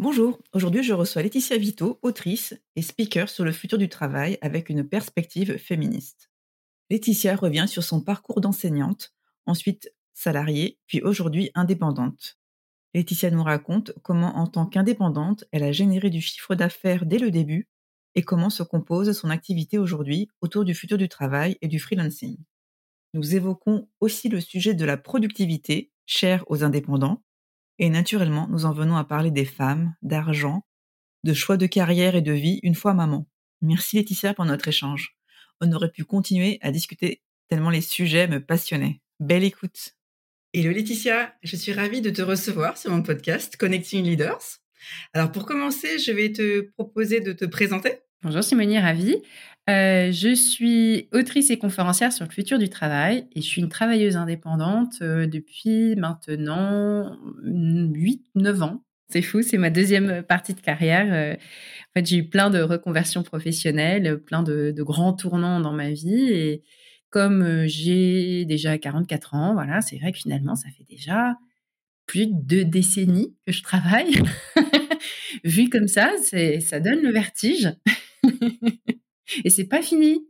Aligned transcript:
Bonjour, 0.00 0.38
aujourd'hui 0.54 0.82
je 0.82 0.94
reçois 0.94 1.20
Laetitia 1.20 1.58
Vito, 1.58 1.98
autrice 2.00 2.54
et 2.74 2.80
speaker 2.80 3.28
sur 3.28 3.44
le 3.44 3.52
futur 3.52 3.76
du 3.76 3.90
travail 3.90 4.38
avec 4.40 4.70
une 4.70 4.82
perspective 4.82 5.58
féministe. 5.58 6.30
Laetitia 6.88 7.36
revient 7.36 7.66
sur 7.68 7.84
son 7.84 8.00
parcours 8.00 8.40
d'enseignante, 8.40 9.12
ensuite 9.44 9.92
salariée, 10.14 10.78
puis 10.86 11.02
aujourd'hui 11.02 11.50
indépendante. 11.54 12.38
Laetitia 12.94 13.30
nous 13.30 13.42
raconte 13.42 13.92
comment, 14.02 14.38
en 14.38 14.46
tant 14.46 14.64
qu'indépendante, 14.64 15.44
elle 15.52 15.64
a 15.64 15.70
généré 15.70 16.08
du 16.08 16.22
chiffre 16.22 16.54
d'affaires 16.54 17.04
dès 17.04 17.18
le 17.18 17.30
début 17.30 17.68
et 18.14 18.22
comment 18.22 18.48
se 18.48 18.62
compose 18.62 19.12
son 19.12 19.28
activité 19.28 19.76
aujourd'hui 19.76 20.30
autour 20.40 20.64
du 20.64 20.74
futur 20.74 20.96
du 20.96 21.10
travail 21.10 21.58
et 21.60 21.68
du 21.68 21.78
freelancing. 21.78 22.38
Nous 23.12 23.36
évoquons 23.36 23.86
aussi 24.00 24.30
le 24.30 24.40
sujet 24.40 24.72
de 24.72 24.86
la 24.86 24.96
productivité, 24.96 25.92
cher 26.06 26.42
aux 26.46 26.64
indépendants, 26.64 27.22
et 27.80 27.88
naturellement, 27.88 28.46
nous 28.50 28.66
en 28.66 28.72
venons 28.72 28.96
à 28.96 29.04
parler 29.04 29.30
des 29.30 29.46
femmes, 29.46 29.94
d'argent, 30.02 30.66
de 31.24 31.32
choix 31.32 31.56
de 31.56 31.66
carrière 31.66 32.14
et 32.14 32.20
de 32.20 32.32
vie 32.32 32.60
une 32.62 32.74
fois 32.74 32.92
maman. 32.92 33.26
Merci 33.62 33.96
Laetitia 33.96 34.34
pour 34.34 34.44
notre 34.44 34.68
échange. 34.68 35.16
On 35.62 35.72
aurait 35.72 35.90
pu 35.90 36.04
continuer 36.04 36.58
à 36.60 36.72
discuter 36.72 37.22
tellement 37.48 37.70
les 37.70 37.80
sujets 37.80 38.28
me 38.28 38.44
passionnaient. 38.44 39.00
Belle 39.18 39.44
écoute. 39.44 39.96
Hello 40.52 40.72
Laetitia, 40.72 41.34
je 41.42 41.56
suis 41.56 41.72
ravie 41.72 42.02
de 42.02 42.10
te 42.10 42.20
recevoir 42.20 42.76
sur 42.76 42.90
mon 42.90 43.02
podcast 43.02 43.56
Connecting 43.56 44.04
Leaders. 44.04 44.58
Alors 45.14 45.32
pour 45.32 45.46
commencer, 45.46 45.98
je 45.98 46.12
vais 46.12 46.32
te 46.32 46.60
proposer 46.72 47.20
de 47.20 47.32
te 47.32 47.46
présenter. 47.46 47.94
Bonjour 48.22 48.44
Simonie, 48.44 48.78
ravie. 48.78 49.22
Euh, 49.68 50.10
je 50.10 50.34
suis 50.34 51.08
autrice 51.12 51.50
et 51.50 51.58
conférencière 51.58 52.12
sur 52.12 52.24
le 52.24 52.30
futur 52.30 52.58
du 52.58 52.68
travail 52.68 53.26
et 53.34 53.42
je 53.42 53.46
suis 53.46 53.60
une 53.60 53.68
travailleuse 53.68 54.16
indépendante 54.16 54.94
euh, 55.02 55.26
depuis 55.26 55.94
maintenant 55.96 57.16
8-9 57.44 58.62
ans. 58.62 58.84
C'est 59.10 59.22
fou, 59.22 59.42
c'est 59.42 59.58
ma 59.58 59.70
deuxième 59.70 60.22
partie 60.22 60.54
de 60.54 60.60
carrière. 60.60 61.12
Euh, 61.12 61.34
en 61.34 61.92
fait, 61.94 62.06
j'ai 62.06 62.16
eu 62.18 62.28
plein 62.28 62.48
de 62.48 62.60
reconversions 62.60 63.22
professionnelles, 63.22 64.18
plein 64.24 64.42
de, 64.42 64.74
grands 64.78 65.12
tournants 65.12 65.60
dans 65.60 65.72
ma 65.72 65.90
vie 65.90 66.32
et 66.32 66.64
comme 67.10 67.66
j'ai 67.66 68.44
déjà 68.44 68.78
44 68.78 69.34
ans, 69.34 69.52
voilà, 69.52 69.80
c'est 69.80 69.98
vrai 69.98 70.12
que 70.12 70.18
finalement, 70.18 70.54
ça 70.54 70.68
fait 70.70 70.86
déjà 70.88 71.36
plus 72.06 72.26
de 72.26 72.34
deux 72.34 72.64
décennies 72.64 73.34
que 73.46 73.52
je 73.52 73.62
travaille. 73.62 74.22
Vu 75.44 75.68
comme 75.68 75.88
ça, 75.88 76.12
ça 76.60 76.80
donne 76.80 77.02
le 77.02 77.12
vertige. 77.12 77.72
Et 79.44 79.50
c'est 79.50 79.64
pas 79.64 79.82
fini. 79.82 80.26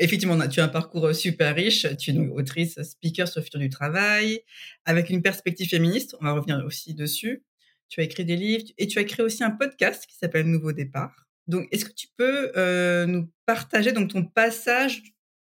Effectivement, 0.00 0.38
tu 0.48 0.60
as 0.60 0.64
un 0.64 0.68
parcours 0.68 1.06
euh, 1.06 1.12
super 1.12 1.54
riche. 1.54 1.86
Tu 1.96 2.10
es 2.10 2.14
une 2.14 2.30
autrice, 2.30 2.80
speaker 2.82 3.26
sur 3.26 3.40
le 3.40 3.44
futur 3.44 3.58
du 3.58 3.68
travail, 3.68 4.40
avec 4.84 5.10
une 5.10 5.22
perspective 5.22 5.68
féministe. 5.68 6.16
On 6.20 6.24
va 6.24 6.32
revenir 6.32 6.64
aussi 6.64 6.94
dessus. 6.94 7.44
Tu 7.88 8.00
as 8.00 8.04
écrit 8.04 8.24
des 8.24 8.36
livres 8.36 8.66
et 8.76 8.86
tu 8.86 8.98
as 8.98 9.04
créé 9.04 9.24
aussi 9.24 9.42
un 9.42 9.50
podcast 9.50 10.06
qui 10.06 10.16
s'appelle 10.16 10.46
Nouveau 10.46 10.72
Départ. 10.72 11.26
Donc, 11.48 11.66
est-ce 11.72 11.84
que 11.84 11.92
tu 11.92 12.06
peux 12.16 12.52
euh, 12.56 13.06
nous 13.06 13.28
partager 13.46 13.92
donc 13.92 14.10
ton 14.10 14.24
passage 14.24 15.02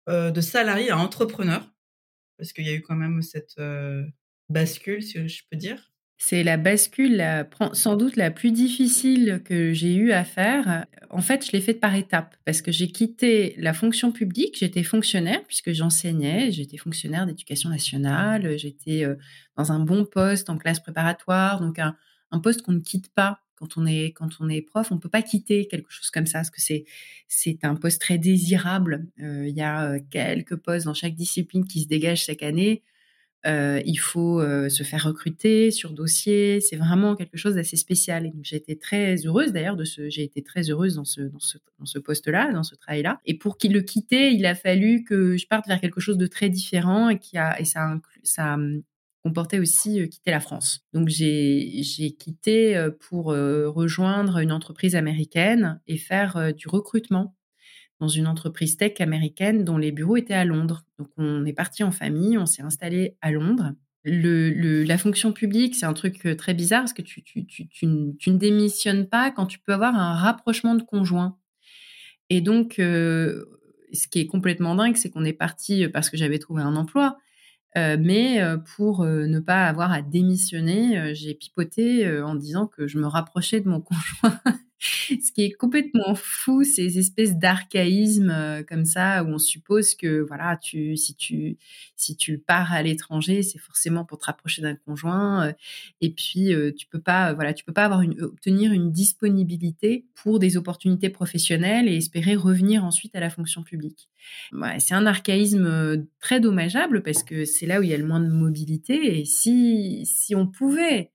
euh, 0.10 0.32
de 0.32 0.42
salarié 0.42 0.90
à 0.90 0.98
entrepreneur? 0.98 1.72
Parce 2.38 2.52
qu'il 2.52 2.66
y 2.66 2.70
a 2.70 2.74
eu 2.74 2.82
quand 2.82 2.96
même 2.96 3.22
cette 3.22 3.62
bascule, 4.50 5.04
si 5.04 5.28
je 5.30 5.44
peux 5.50 5.56
dire. 5.56 5.93
C'est 6.18 6.44
la 6.44 6.58
bascule 6.58 7.24
sans 7.74 7.96
doute 7.96 8.16
la 8.16 8.32
plus 8.32 8.52
difficile 8.52 9.42
que 9.44 9.74
j'ai 9.74 9.96
eu 9.96 10.12
à 10.12 10.24
faire. 10.24 10.86
En 11.10 11.22
fait, 11.22 11.46
je 11.46 11.52
l'ai 11.52 11.62
faite 11.62 11.80
par 11.80 11.96
étapes 11.96 12.36
parce 12.46 12.62
que 12.62 12.72
j'ai 12.72 12.88
quitté 12.88 13.56
la 13.58 13.74
fonction 13.74 14.12
publique. 14.12 14.58
J'étais 14.58 14.84
fonctionnaire 14.84 15.44
puisque 15.46 15.74
j'enseignais. 15.74 16.52
J'étais 16.52 16.78
fonctionnaire 16.78 17.26
d'éducation 17.26 17.70
nationale. 17.70 18.58
J'étais 18.58 19.04
euh, 19.04 19.16
dans 19.58 19.72
un 19.72 19.80
bon 19.80 20.06
poste 20.06 20.50
en 20.50 20.58
classe 20.58 20.80
préparatoire, 20.80 21.60
donc 21.60 21.78
un, 21.80 21.96
poste 22.42 22.64
qu'on 22.64 22.72
ne 22.72 22.80
quitte 22.80 23.14
pas 23.14 23.42
quand 23.56 23.78
on 23.78 23.86
est 23.86 24.12
quand 24.12 24.30
on 24.40 24.50
est 24.50 24.62
prof, 24.62 24.92
on 24.92 24.98
peut 24.98 25.10
pas 25.10 25.22
quitter 25.22 25.68
quelque 25.68 25.92
chose 25.92 26.10
comme 26.10 26.26
ça 26.26 26.40
parce 26.40 26.50
que 26.50 26.60
c'est 26.60 26.86
c'est 27.28 27.64
un 27.64 27.76
poste 27.76 28.02
très 28.02 28.18
désirable. 28.18 29.06
Euh, 29.22 29.48
il 29.48 29.56
y 29.56 29.62
a 29.62 29.92
euh, 29.92 30.00
quelques 30.10 30.56
postes 30.56 30.86
dans 30.86 30.96
chaque 30.96 31.16
discipline 31.16 31.66
qui 31.68 31.82
se 31.82 31.88
dégagent 31.88 32.26
chaque 32.26 32.44
année. 32.44 32.82
Euh, 33.46 33.82
il 33.86 33.98
faut 33.98 34.42
se 34.70 34.84
faire 34.84 35.04
recruter 35.04 35.72
sur 35.72 35.92
dossier. 35.92 36.62
C'est 36.62 36.76
vraiment 36.78 37.16
quelque 37.16 37.38
chose 37.38 37.56
d'assez 37.56 37.76
spécial. 37.76 38.26
Et 38.26 38.34
j'ai 38.42 38.56
été 38.56 38.78
très 38.78 39.16
heureuse 39.26 39.52
d'ailleurs 39.52 39.76
de 39.76 39.84
ce. 39.84 40.10
J'ai 40.10 40.24
été 40.24 40.42
très 40.42 40.70
heureuse 40.70 40.96
dans 40.96 41.06
ce 41.06 41.22
dans 41.22 41.40
ce 41.40 41.58
dans 41.80 41.86
ce 41.86 42.00
poste-là, 42.00 42.52
dans 42.54 42.64
ce 42.64 42.76
travail-là. 42.76 43.20
Et 43.26 43.38
pour 43.38 43.58
qu'il 43.58 43.74
le 43.74 43.82
quitter, 43.82 44.32
il 44.32 44.46
a 44.46 44.56
fallu 44.56 45.04
que 45.04 45.38
je 45.38 45.48
parte 45.48 45.68
vers 45.68 45.82
quelque 45.82 46.00
chose 46.00 46.18
de 46.18 46.28
très 46.28 46.50
différent 46.50 47.10
et 47.10 47.20
qui 47.20 47.38
a 47.38 47.60
et 47.60 47.66
ça 47.66 47.84
inclut, 47.84 48.22
ça 48.24 48.58
comportait 49.24 49.60
aussi 49.60 50.08
quitter 50.10 50.32
la 50.32 50.40
France. 50.40 50.86
Donc 50.94 51.08
j'ai 51.10 51.84
quitté 52.20 52.90
pour 53.00 53.26
rejoindre 53.26 54.38
une 54.40 54.52
entreprise 54.52 54.96
américaine 54.96 55.82
et 55.88 55.98
faire 55.98 56.54
du 56.54 56.68
recrutement 56.68 57.36
dans 58.04 58.10
une 58.10 58.28
entreprise 58.28 58.76
tech 58.76 59.00
américaine 59.00 59.64
dont 59.64 59.78
les 59.78 59.94
bureaux 59.94 60.18
étaient 60.18 60.34
à 60.34 60.44
Londres. 60.44 60.84
Donc 61.00 61.08
on 61.16 61.46
est 61.46 61.54
parti 61.54 61.86
en 61.86 61.92
famille, 61.92 62.38
on 62.38 62.46
s'est 62.46 62.62
installé 62.62 63.16
à 63.22 63.32
Londres. 63.32 63.72
La 64.04 64.98
fonction 64.98 65.32
publique, 65.32 65.76
c'est 65.76 65.86
un 65.86 65.94
truc 65.94 66.28
très 66.38 66.54
bizarre 66.54 66.82
parce 66.82 66.92
que 66.92 67.02
tu, 67.02 67.24
tu, 67.24 67.88
ne 67.88 68.38
démissionnes 68.38 69.08
pas 69.08 69.32
quand 69.32 69.46
tu 69.46 69.60
peux 69.60 69.74
avoir 69.74 69.96
un 69.96 70.16
rapprochement 70.16 70.76
de 70.76 70.84
conjoint. 70.84 71.38
Et 72.30 72.42
donc, 72.42 72.74
ce 72.78 74.08
qui 74.12 74.20
est 74.20 74.28
complètement 74.28 74.76
dingue, 74.76 74.98
c'est 74.98 75.10
qu'on 75.10 75.24
est 75.24 75.32
parti 75.32 75.88
parce 75.88 76.10
que 76.10 76.18
j'avais 76.18 76.40
trouvé 76.40 76.62
un 76.62 76.76
emploi. 76.76 77.18
Euh, 77.78 77.98
mais 78.00 78.42
euh, 78.42 78.58
pour 78.76 79.02
euh, 79.02 79.26
ne 79.26 79.40
pas 79.40 79.66
avoir 79.66 79.92
à 79.92 80.02
démissionner, 80.02 81.16
j'ai 81.16 81.34
pipoté 81.34 82.22
en 82.22 82.36
disant 82.36 82.68
que 82.68 82.88
je 82.88 83.00
me 83.00 83.08
rapprochais 83.08 83.62
de 83.62 83.70
mon 83.70 83.80
conjoint 84.22 84.40
ce 84.84 85.32
qui 85.32 85.44
est 85.44 85.52
complètement 85.52 86.16
fou, 86.16 86.64
ces 86.64 87.00
espèces 87.00 87.38
d'archaïsmes 87.38 88.30
euh, 88.30 88.64
comme 88.64 88.86
ça 88.86 89.24
où 89.24 89.28
on 89.28 89.38
suppose 89.38 89.96
que 89.96 90.20
voilà, 90.22 90.58
tu 90.58 90.98
si 90.98 91.16
tu 91.16 91.58
si 91.96 92.18
tu 92.18 92.38
pars 92.38 92.74
à 92.74 92.84
l'étranger, 92.84 93.44
c'est 93.44 93.60
forcément 93.60 94.04
pour 94.04 94.18
te 94.18 94.26
rapprocher 94.26 94.62
d'un 94.62 94.76
conjoint 94.76 95.48
euh, 95.48 95.54
et 96.02 96.12
puis 96.12 96.54
euh, 96.54 96.72
tu 96.76 96.88
peux 96.88 97.00
pas 97.00 97.34
voilà, 97.34 97.54
tu 97.54 97.64
peux 97.64 97.74
pas 97.74 97.86
avoir 97.86 98.02
obtenir 98.22 98.74
une 98.74 98.92
disponibilité 98.92 100.06
pour 100.16 100.40
des 100.40 100.58
opportunités 100.58 101.10
professionnelles 101.10 101.88
et 101.88 101.96
espérer 101.96 102.36
revenir 102.36 102.84
ensuite 102.84 103.16
à 103.16 103.20
la 103.20 103.30
fonction 103.30 103.64
publique. 103.64 104.10
C'est 104.80 104.94
un 104.94 105.06
archaïsme 105.06 106.08
très 106.20 106.40
dommageable 106.40 107.04
parce 107.04 107.24
que 107.24 107.44
c'est 107.44 107.66
là 107.66 107.80
où 107.80 107.84
il 107.84 107.90
y 107.90 107.94
a 107.94 107.98
le 107.98 108.06
moins 108.06 108.22
de 108.22 108.30
mobilité 108.30 109.20
et 109.20 109.26
si 109.26 110.06
si 110.06 110.34
on 110.34 110.48
pouvait 110.48 111.13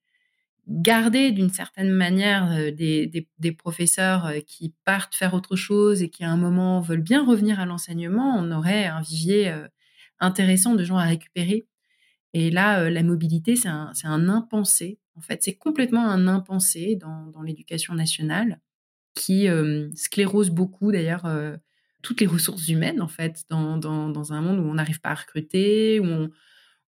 garder 0.68 1.32
d'une 1.32 1.50
certaine 1.50 1.90
manière 1.90 2.52
euh, 2.52 2.70
des, 2.70 3.26
des, 3.38 3.52
professeurs 3.52 4.26
euh, 4.26 4.40
qui 4.40 4.74
partent 4.84 5.14
faire 5.14 5.34
autre 5.34 5.56
chose 5.56 6.02
et 6.02 6.10
qui 6.10 6.24
à 6.24 6.30
un 6.30 6.36
moment 6.36 6.80
veulent 6.80 7.02
bien 7.02 7.24
revenir 7.24 7.58
à 7.58 7.66
l'enseignement, 7.66 8.36
on 8.38 8.52
aurait 8.52 8.84
un 8.84 9.00
vivier 9.00 9.50
euh, 9.50 9.66
intéressant 10.20 10.74
de 10.74 10.84
gens 10.84 10.98
à 10.98 11.04
récupérer. 11.04 11.66
Et 12.34 12.50
là, 12.50 12.90
la 12.90 13.02
mobilité, 13.02 13.56
c'est 13.56 13.68
un, 13.68 13.92
un, 14.04 14.28
impensé. 14.28 14.98
En 15.16 15.22
fait, 15.22 15.42
c'est 15.42 15.54
complètement 15.54 16.06
un 16.06 16.28
impensé 16.28 16.96
dans, 16.96 17.26
dans 17.28 17.40
l'éducation 17.40 17.94
nationale 17.94 18.60
qui 19.14 19.48
sclérose 19.94 20.50
beaucoup 20.50 20.92
d'ailleurs 20.92 21.26
toutes 22.02 22.20
les 22.20 22.26
ressources 22.26 22.68
humaines 22.68 23.00
en 23.00 23.08
fait 23.08 23.44
dans, 23.48 23.78
dans, 23.78 24.10
dans 24.10 24.32
un 24.32 24.42
monde 24.42 24.60
où 24.60 24.68
on 24.68 24.74
n'arrive 24.74 25.00
pas 25.00 25.08
à 25.08 25.14
recruter, 25.14 25.98
où 25.98 26.04
on, 26.04 26.30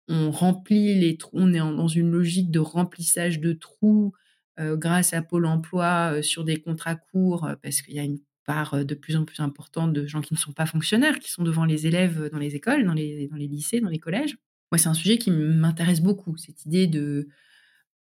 on 0.10 0.32
remplit 0.32 0.96
les 0.96 1.18
trous, 1.18 1.38
on 1.38 1.54
est 1.54 1.60
dans 1.60 1.88
une 1.88 2.12
logique 2.12 2.52
de 2.52 2.60
remplissage 2.60 3.40
de 3.40 3.54
trous 3.54 4.14
grâce 4.58 5.14
à 5.14 5.22
Pôle 5.22 5.46
emploi 5.46 6.22
sur 6.22 6.44
des 6.44 6.58
contrats 6.58 6.96
courts 6.96 7.50
parce 7.64 7.82
qu'il 7.82 7.96
y 7.96 8.00
a 8.00 8.04
une 8.04 8.20
part 8.46 8.84
de 8.84 8.96
plus 8.96 9.16
en 9.16 9.24
plus 9.24 9.40
importante 9.40 9.94
de 9.94 10.06
gens 10.06 10.22
qui 10.22 10.34
ne 10.34 10.40
sont 10.40 10.52
pas 10.52 10.66
fonctionnaires, 10.66 11.20
qui 11.20 11.32
sont 11.32 11.44
devant 11.44 11.64
les 11.64 11.88
élèves 11.88 12.30
dans 12.32 12.40
les 12.40 12.56
écoles, 12.56 12.84
dans 12.84 12.94
les, 12.94 13.28
dans 13.28 13.38
les 13.38 13.48
lycées, 13.48 13.80
dans 13.80 13.90
les 13.90 14.00
collèges. 14.00 14.36
Moi, 14.72 14.78
c'est 14.78 14.90
un 14.90 14.94
sujet 14.94 15.18
qui 15.18 15.32
m'intéresse 15.32 16.02
beaucoup, 16.02 16.36
cette 16.36 16.66
idée 16.66 16.88
de 16.88 17.30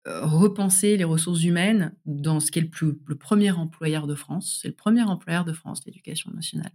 repenser 0.06 0.96
les 0.96 1.04
ressources 1.04 1.44
humaines 1.44 1.94
dans 2.06 2.40
ce 2.40 2.50
qui 2.50 2.58
est 2.58 2.62
le, 2.62 3.00
le 3.06 3.14
premier 3.16 3.50
employeur 3.52 4.06
de 4.06 4.14
France. 4.14 4.58
C'est 4.60 4.68
le 4.68 4.74
premier 4.74 5.02
employeur 5.02 5.44
de 5.44 5.52
France, 5.52 5.82
l'éducation 5.86 6.30
nationale. 6.32 6.72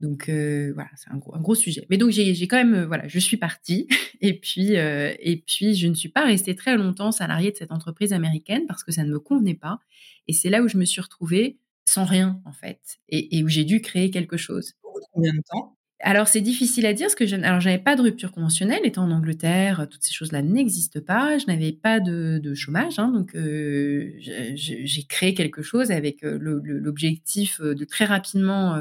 Donc 0.00 0.28
voilà, 0.28 0.90
c'est 0.96 1.10
un 1.10 1.16
gros, 1.16 1.34
un 1.34 1.40
gros, 1.40 1.54
sujet. 1.54 1.86
Mais 1.88 1.96
donc 1.96 2.10
j'ai 2.10 2.48
quand 2.48 2.56
même, 2.56 2.84
voilà, 2.84 3.08
je 3.08 3.18
suis 3.18 3.36
partie 3.36 3.88
et 4.20 4.38
puis 4.38 4.72
et 4.74 5.44
puis 5.46 5.74
je 5.74 5.86
ne 5.86 5.94
suis 5.94 6.08
pas 6.10 6.24
restée 6.24 6.54
très 6.54 6.76
longtemps 6.76 7.12
salariée 7.12 7.52
de 7.52 7.56
cette 7.56 7.72
entreprise 7.72 8.12
américaine 8.12 8.66
parce 8.66 8.84
que 8.84 8.92
ça 8.92 9.04
ne 9.04 9.10
me 9.10 9.20
convenait 9.20 9.54
pas. 9.54 9.78
Et 10.28 10.32
c'est 10.32 10.50
là 10.50 10.62
où 10.62 10.68
je 10.68 10.76
me 10.76 10.84
suis 10.84 11.00
retrouvée 11.00 11.58
sans 11.86 12.04
rien 12.04 12.40
en 12.44 12.52
fait 12.52 12.98
et, 13.08 13.38
et 13.38 13.44
où 13.44 13.48
j'ai 13.48 13.64
dû 13.64 13.80
créer 13.80 14.10
quelque 14.10 14.36
chose. 14.36 14.74
Combien 15.12 15.32
de 15.32 15.42
temps? 15.48 15.76
Alors 16.04 16.28
c'est 16.28 16.42
difficile 16.42 16.84
à 16.84 16.92
dire 16.92 17.06
parce 17.06 17.14
que 17.14 17.26
je 17.26 17.34
alors 17.34 17.60
j'avais 17.60 17.78
pas 17.78 17.96
de 17.96 18.02
rupture 18.02 18.30
conventionnelle 18.30 18.82
étant 18.84 19.04
en 19.04 19.10
Angleterre, 19.10 19.86
toutes 19.90 20.02
ces 20.02 20.12
choses-là 20.12 20.42
n'existent 20.42 21.00
pas. 21.00 21.38
Je 21.38 21.46
n'avais 21.46 21.72
pas 21.72 21.98
de, 21.98 22.38
de 22.42 22.54
chômage, 22.54 22.98
hein, 22.98 23.08
donc 23.08 23.34
euh, 23.34 24.12
j'ai 24.18 25.02
créé 25.08 25.32
quelque 25.32 25.62
chose 25.62 25.90
avec 25.90 26.22
euh, 26.22 26.36
l'objectif 26.38 27.58
euh, 27.62 27.74
de 27.74 27.84
très 27.86 28.04
rapidement 28.04 28.78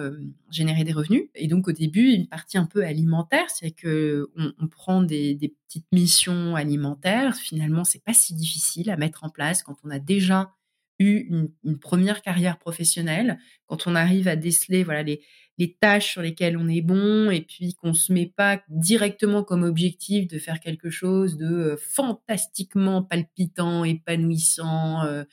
générer 0.51 0.83
des 0.83 0.91
revenus. 0.91 1.29
Et 1.33 1.47
donc 1.47 1.69
au 1.69 1.71
début 1.71 2.11
une 2.11 2.27
partie 2.27 2.57
un 2.57 2.65
peu 2.65 2.83
alimentaire, 2.83 3.49
c'est 3.49 3.71
que 3.71 4.29
on, 4.35 4.51
on 4.59 4.67
prend 4.67 5.01
des, 5.01 5.37
petites 5.69 5.87
missions 5.93 6.57
alimentaires. 6.57 7.35
Finalement 7.35 7.85
c'est 7.85 8.03
pas 8.03 8.13
si 8.13 8.33
difficile 8.33 8.89
à 8.89 8.97
mettre 8.97 9.23
en 9.23 9.29
place 9.29 9.63
quand 9.63 9.77
on 9.85 9.91
a 9.91 9.99
déjà 9.99 10.51
eu 10.99 11.25
une, 11.29 11.49
une 11.63 11.79
première 11.79 12.21
carrière 12.21 12.59
professionnelle, 12.59 13.39
quand 13.65 13.87
on 13.87 13.95
arrive 13.95 14.27
à 14.27 14.35
déceler 14.35 14.83
voilà 14.83 15.03
les 15.03 15.21
les 15.57 15.73
tâches 15.73 16.11
sur 16.11 16.21
lesquelles 16.21 16.57
on 16.57 16.67
est 16.67 16.81
bon 16.81 17.29
et 17.29 17.41
puis 17.41 17.75
qu'on 17.75 17.93
se 17.93 18.11
met 18.11 18.25
pas 18.25 18.61
directement 18.69 19.43
comme 19.43 19.63
objectif 19.63 20.27
de 20.27 20.39
faire 20.39 20.59
quelque 20.59 20.89
chose 20.89 21.37
de 21.37 21.45
euh, 21.45 21.77
fantastiquement 21.77 23.03
palpitant, 23.03 23.83
épanouissant 23.83 25.03
euh, 25.05 25.23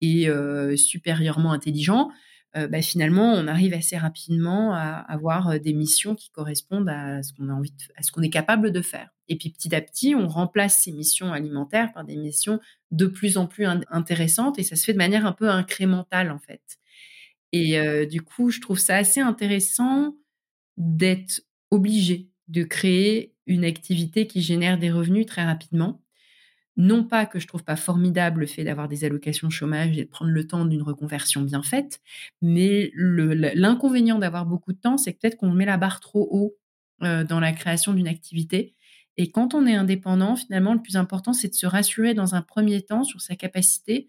et 0.00 0.28
euh, 0.28 0.76
supérieurement 0.76 1.52
intelligent, 1.52 2.10
bah, 2.54 2.82
finalement 2.82 3.32
on 3.32 3.46
arrive 3.46 3.72
assez 3.72 3.96
rapidement 3.96 4.74
à 4.74 5.02
avoir 5.08 5.58
des 5.58 5.72
missions 5.72 6.14
qui 6.14 6.28
correspondent 6.30 6.90
à 6.90 7.22
ce 7.22 7.32
qu'on 7.32 7.48
a 7.48 7.52
envie, 7.54 7.72
à 7.96 8.02
ce 8.02 8.12
qu'on 8.12 8.20
est 8.20 8.28
capable 8.28 8.72
de 8.72 8.82
faire. 8.82 9.08
Et 9.28 9.36
puis 9.36 9.48
petit 9.48 9.74
à 9.74 9.80
petit, 9.80 10.14
on 10.14 10.28
remplace 10.28 10.82
ces 10.82 10.92
missions 10.92 11.32
alimentaires 11.32 11.94
par 11.94 12.04
des 12.04 12.16
missions 12.16 12.60
de 12.90 13.06
plus 13.06 13.38
en 13.38 13.46
plus 13.46 13.64
intéressantes 13.90 14.58
et 14.58 14.64
ça 14.64 14.76
se 14.76 14.84
fait 14.84 14.92
de 14.92 14.98
manière 14.98 15.24
un 15.24 15.32
peu 15.32 15.48
incrémentale 15.48 16.30
en 16.30 16.38
fait. 16.38 16.60
Et 17.52 18.06
du 18.06 18.22
coup, 18.22 18.50
je 18.50 18.60
trouve 18.60 18.78
ça 18.78 18.96
assez 18.96 19.20
intéressant 19.20 20.16
d'être 20.76 21.42
obligé 21.70 22.28
de 22.48 22.64
créer 22.64 23.34
une 23.46 23.64
activité 23.64 24.26
qui 24.26 24.40
génère 24.42 24.78
des 24.78 24.90
revenus 24.90 25.26
très 25.26 25.44
rapidement. 25.44 26.02
Non 26.78 27.04
pas 27.04 27.26
que 27.26 27.38
je 27.38 27.46
trouve 27.46 27.64
pas 27.64 27.76
formidable 27.76 28.40
le 28.40 28.46
fait 28.46 28.64
d'avoir 28.64 28.88
des 28.88 29.04
allocations 29.04 29.50
chômage 29.50 29.98
et 29.98 30.04
de 30.04 30.08
prendre 30.08 30.30
le 30.30 30.46
temps 30.46 30.64
d'une 30.64 30.82
reconversion 30.82 31.42
bien 31.42 31.62
faite, 31.62 32.00
mais 32.40 32.90
l'inconvénient 32.96 34.18
d'avoir 34.18 34.46
beaucoup 34.46 34.72
de 34.72 34.78
temps, 34.78 34.96
c'est 34.96 35.12
peut-être 35.12 35.36
qu'on 35.36 35.50
met 35.52 35.66
la 35.66 35.76
barre 35.76 36.00
trop 36.00 36.28
haut 36.30 36.56
dans 37.00 37.40
la 37.40 37.52
création 37.52 37.92
d'une 37.92 38.08
activité. 38.08 38.74
Et 39.18 39.30
quand 39.30 39.52
on 39.52 39.66
est 39.66 39.74
indépendant, 39.74 40.36
finalement, 40.36 40.72
le 40.72 40.80
plus 40.80 40.96
important, 40.96 41.34
c'est 41.34 41.48
de 41.48 41.54
se 41.54 41.66
rassurer 41.66 42.14
dans 42.14 42.34
un 42.34 42.40
premier 42.42 42.80
temps 42.80 43.04
sur 43.04 43.20
sa 43.20 43.36
capacité 43.36 44.08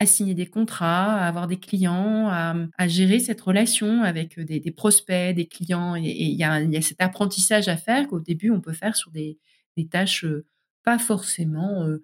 à 0.00 0.06
signer 0.06 0.34
des 0.34 0.46
contrats, 0.46 1.16
à 1.16 1.26
avoir 1.26 1.48
des 1.48 1.58
clients, 1.58 2.28
à, 2.28 2.88
gérer 2.88 3.18
cette 3.18 3.40
relation 3.40 4.02
avec 4.02 4.38
euh, 4.38 4.44
des, 4.44 4.70
prospects, 4.70 5.34
des 5.34 5.46
clients. 5.46 5.96
Et 5.96 6.02
il 6.02 6.36
y, 6.36 6.44
a 6.44 6.82
cet 6.82 7.00
apprentissage 7.00 7.68
à 7.68 7.76
faire 7.76 8.06
qu'au 8.06 8.20
début, 8.20 8.50
on 8.50 8.60
peut 8.60 8.72
faire 8.72 8.94
sur 8.96 9.10
des, 9.10 9.38
tâches 9.90 10.24
euh, 10.24 10.44
pas 10.84 10.98
forcément 10.98 11.84
euh, 11.84 12.02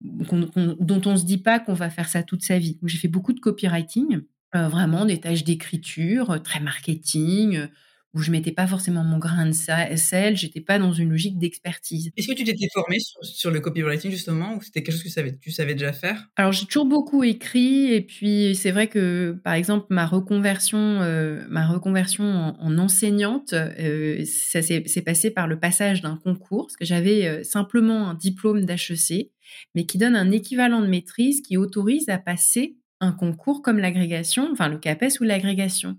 dont 0.00 1.02
on 1.04 1.12
ne 1.12 1.16
se 1.16 1.24
dit 1.24 1.38
pas 1.38 1.60
qu'on 1.60 1.74
va 1.74 1.90
faire 1.90 2.08
ça 2.08 2.22
toute 2.22 2.42
sa 2.42 2.58
vie. 2.58 2.78
J'ai 2.84 2.96
fait 2.96 3.08
beaucoup 3.08 3.34
de 3.34 3.40
copywriting, 3.40 4.20
vraiment 4.54 5.04
des 5.04 5.20
tâches 5.20 5.44
d'écriture, 5.44 6.42
très 6.42 6.60
marketing, 6.60 7.68
où 8.12 8.20
je 8.20 8.30
mettais 8.30 8.50
pas 8.50 8.66
forcément 8.66 9.04
mon 9.04 9.18
grain 9.18 9.46
de 9.46 9.52
sel, 9.52 10.36
j'étais 10.36 10.60
pas 10.60 10.78
dans 10.78 10.92
une 10.92 11.10
logique 11.10 11.38
d'expertise. 11.38 12.10
Est-ce 12.16 12.26
que 12.26 12.34
tu 12.34 12.44
t'étais 12.44 12.66
formée 12.74 12.98
sur, 13.22 13.50
le 13.50 13.60
copywriting 13.60 14.10
justement, 14.10 14.56
ou 14.56 14.62
c'était 14.62 14.82
quelque 14.82 14.94
chose 14.94 15.02
que 15.02 15.08
tu 15.08 15.14
savais, 15.14 15.36
tu 15.36 15.50
savais 15.52 15.74
déjà 15.74 15.92
faire? 15.92 16.28
Alors 16.36 16.52
j'ai 16.52 16.66
toujours 16.66 16.86
beaucoup 16.86 17.22
écrit, 17.22 17.92
et 17.92 18.00
puis 18.00 18.56
c'est 18.56 18.72
vrai 18.72 18.88
que 18.88 19.38
par 19.44 19.54
exemple 19.54 19.86
ma 19.90 20.06
reconversion, 20.06 20.78
euh, 20.78 21.44
ma 21.48 21.66
reconversion 21.66 22.24
en, 22.24 22.78
enseignante, 22.78 23.52
euh, 23.52 24.24
ça 24.24 24.62
s'est 24.62 25.02
passé 25.04 25.30
par 25.30 25.46
le 25.46 25.60
passage 25.60 26.02
d'un 26.02 26.16
concours, 26.16 26.66
parce 26.66 26.76
que 26.76 26.84
j'avais 26.84 27.26
euh, 27.26 27.44
simplement 27.44 28.10
un 28.10 28.14
diplôme 28.14 28.64
d'HEC, 28.64 29.30
mais 29.74 29.86
qui 29.86 29.98
donne 29.98 30.16
un 30.16 30.30
équivalent 30.32 30.80
de 30.80 30.86
maîtrise 30.86 31.42
qui 31.42 31.56
autorise 31.56 32.08
à 32.08 32.18
passer 32.18 32.76
un 33.00 33.12
concours 33.12 33.62
comme 33.62 33.78
l'agrégation, 33.78 34.48
enfin 34.52 34.68
le 34.68 34.78
CAPES 34.78 35.20
ou 35.20 35.24
l'agrégation. 35.24 35.96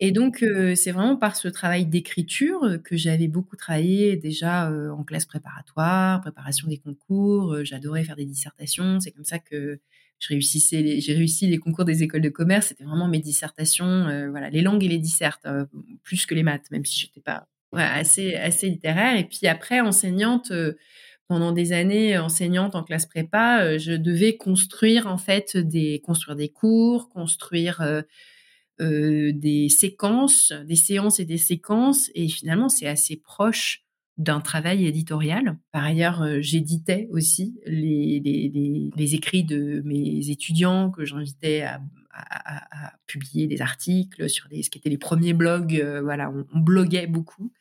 Et 0.00 0.12
donc, 0.12 0.44
c'est 0.76 0.92
vraiment 0.92 1.16
par 1.16 1.36
ce 1.36 1.46
travail 1.46 1.84
d'écriture 1.86 2.78
que 2.82 2.96
j'avais 2.96 3.28
beaucoup 3.28 3.56
travaillé 3.56 4.16
déjà 4.16 4.70
en 4.70 5.04
classe 5.04 5.26
préparatoire, 5.26 6.22
préparation 6.22 6.68
des 6.68 6.78
concours. 6.78 7.64
J'adorais 7.64 8.02
faire 8.04 8.16
des 8.16 8.24
dissertations. 8.24 8.98
C'est 9.00 9.12
comme 9.12 9.24
ça 9.24 9.38
que. 9.38 9.78
J'ai 10.18 11.14
réussi 11.14 11.46
les 11.46 11.56
concours 11.56 11.86
des 11.86 12.02
écoles 12.02 12.20
de 12.20 12.28
commerce. 12.28 12.68
C'était 12.68 12.84
vraiment 12.84 13.08
mes 13.08 13.20
dissertations, 13.20 14.28
voilà, 14.30 14.50
les 14.50 14.60
langues 14.60 14.84
et 14.84 14.88
les 14.88 14.98
dissertes, 14.98 15.46
plus 16.02 16.26
que 16.26 16.34
les 16.34 16.42
maths, 16.42 16.70
même 16.70 16.84
si 16.84 17.00
j'étais 17.00 17.20
pas 17.22 17.48
assez 17.72 18.34
assez 18.34 18.68
littéraire. 18.68 19.18
Et 19.18 19.24
puis 19.24 19.46
après, 19.46 19.80
enseignante 19.80 20.52
pendant 21.30 21.52
des 21.52 21.72
années 21.72 22.18
enseignante 22.18 22.74
en 22.74 22.82
classe 22.82 23.06
prépa, 23.06 23.78
je 23.78 23.92
devais 23.92 24.36
construire 24.36 25.06
en 25.06 25.16
fait 25.16 25.56
des 25.56 26.00
construire 26.00 26.34
des 26.34 26.48
cours, 26.48 27.08
construire 27.08 27.80
euh, 27.82 28.02
des 28.80 29.68
séquences, 29.68 30.52
des 30.66 30.76
séances 30.76 31.20
et 31.20 31.24
des 31.24 31.38
séquences, 31.38 32.10
et 32.14 32.28
finalement 32.28 32.68
c'est 32.68 32.86
assez 32.86 33.16
proche 33.16 33.84
d'un 34.20 34.40
travail 34.40 34.86
éditorial. 34.86 35.56
Par 35.72 35.82
ailleurs, 35.82 36.20
euh, 36.20 36.38
j'éditais 36.40 37.08
aussi 37.10 37.58
les, 37.64 38.20
écrits 39.14 39.44
de 39.44 39.80
mes 39.86 40.28
étudiants 40.28 40.90
que 40.90 41.04
j'invitais 41.06 41.62
à, 41.62 41.80
publier 43.06 43.46
des 43.46 43.62
articles 43.62 44.28
sur 44.28 44.46
les, 44.50 44.62
ce 44.62 44.68
qui 44.68 44.78
étaient 44.78 44.90
les 44.90 44.98
premiers 44.98 45.32
blogs. 45.32 45.76
Euh, 45.76 46.02
voilà, 46.02 46.30
on, 46.30 46.60
bloguait 46.60 47.06
beaucoup, 47.06 47.52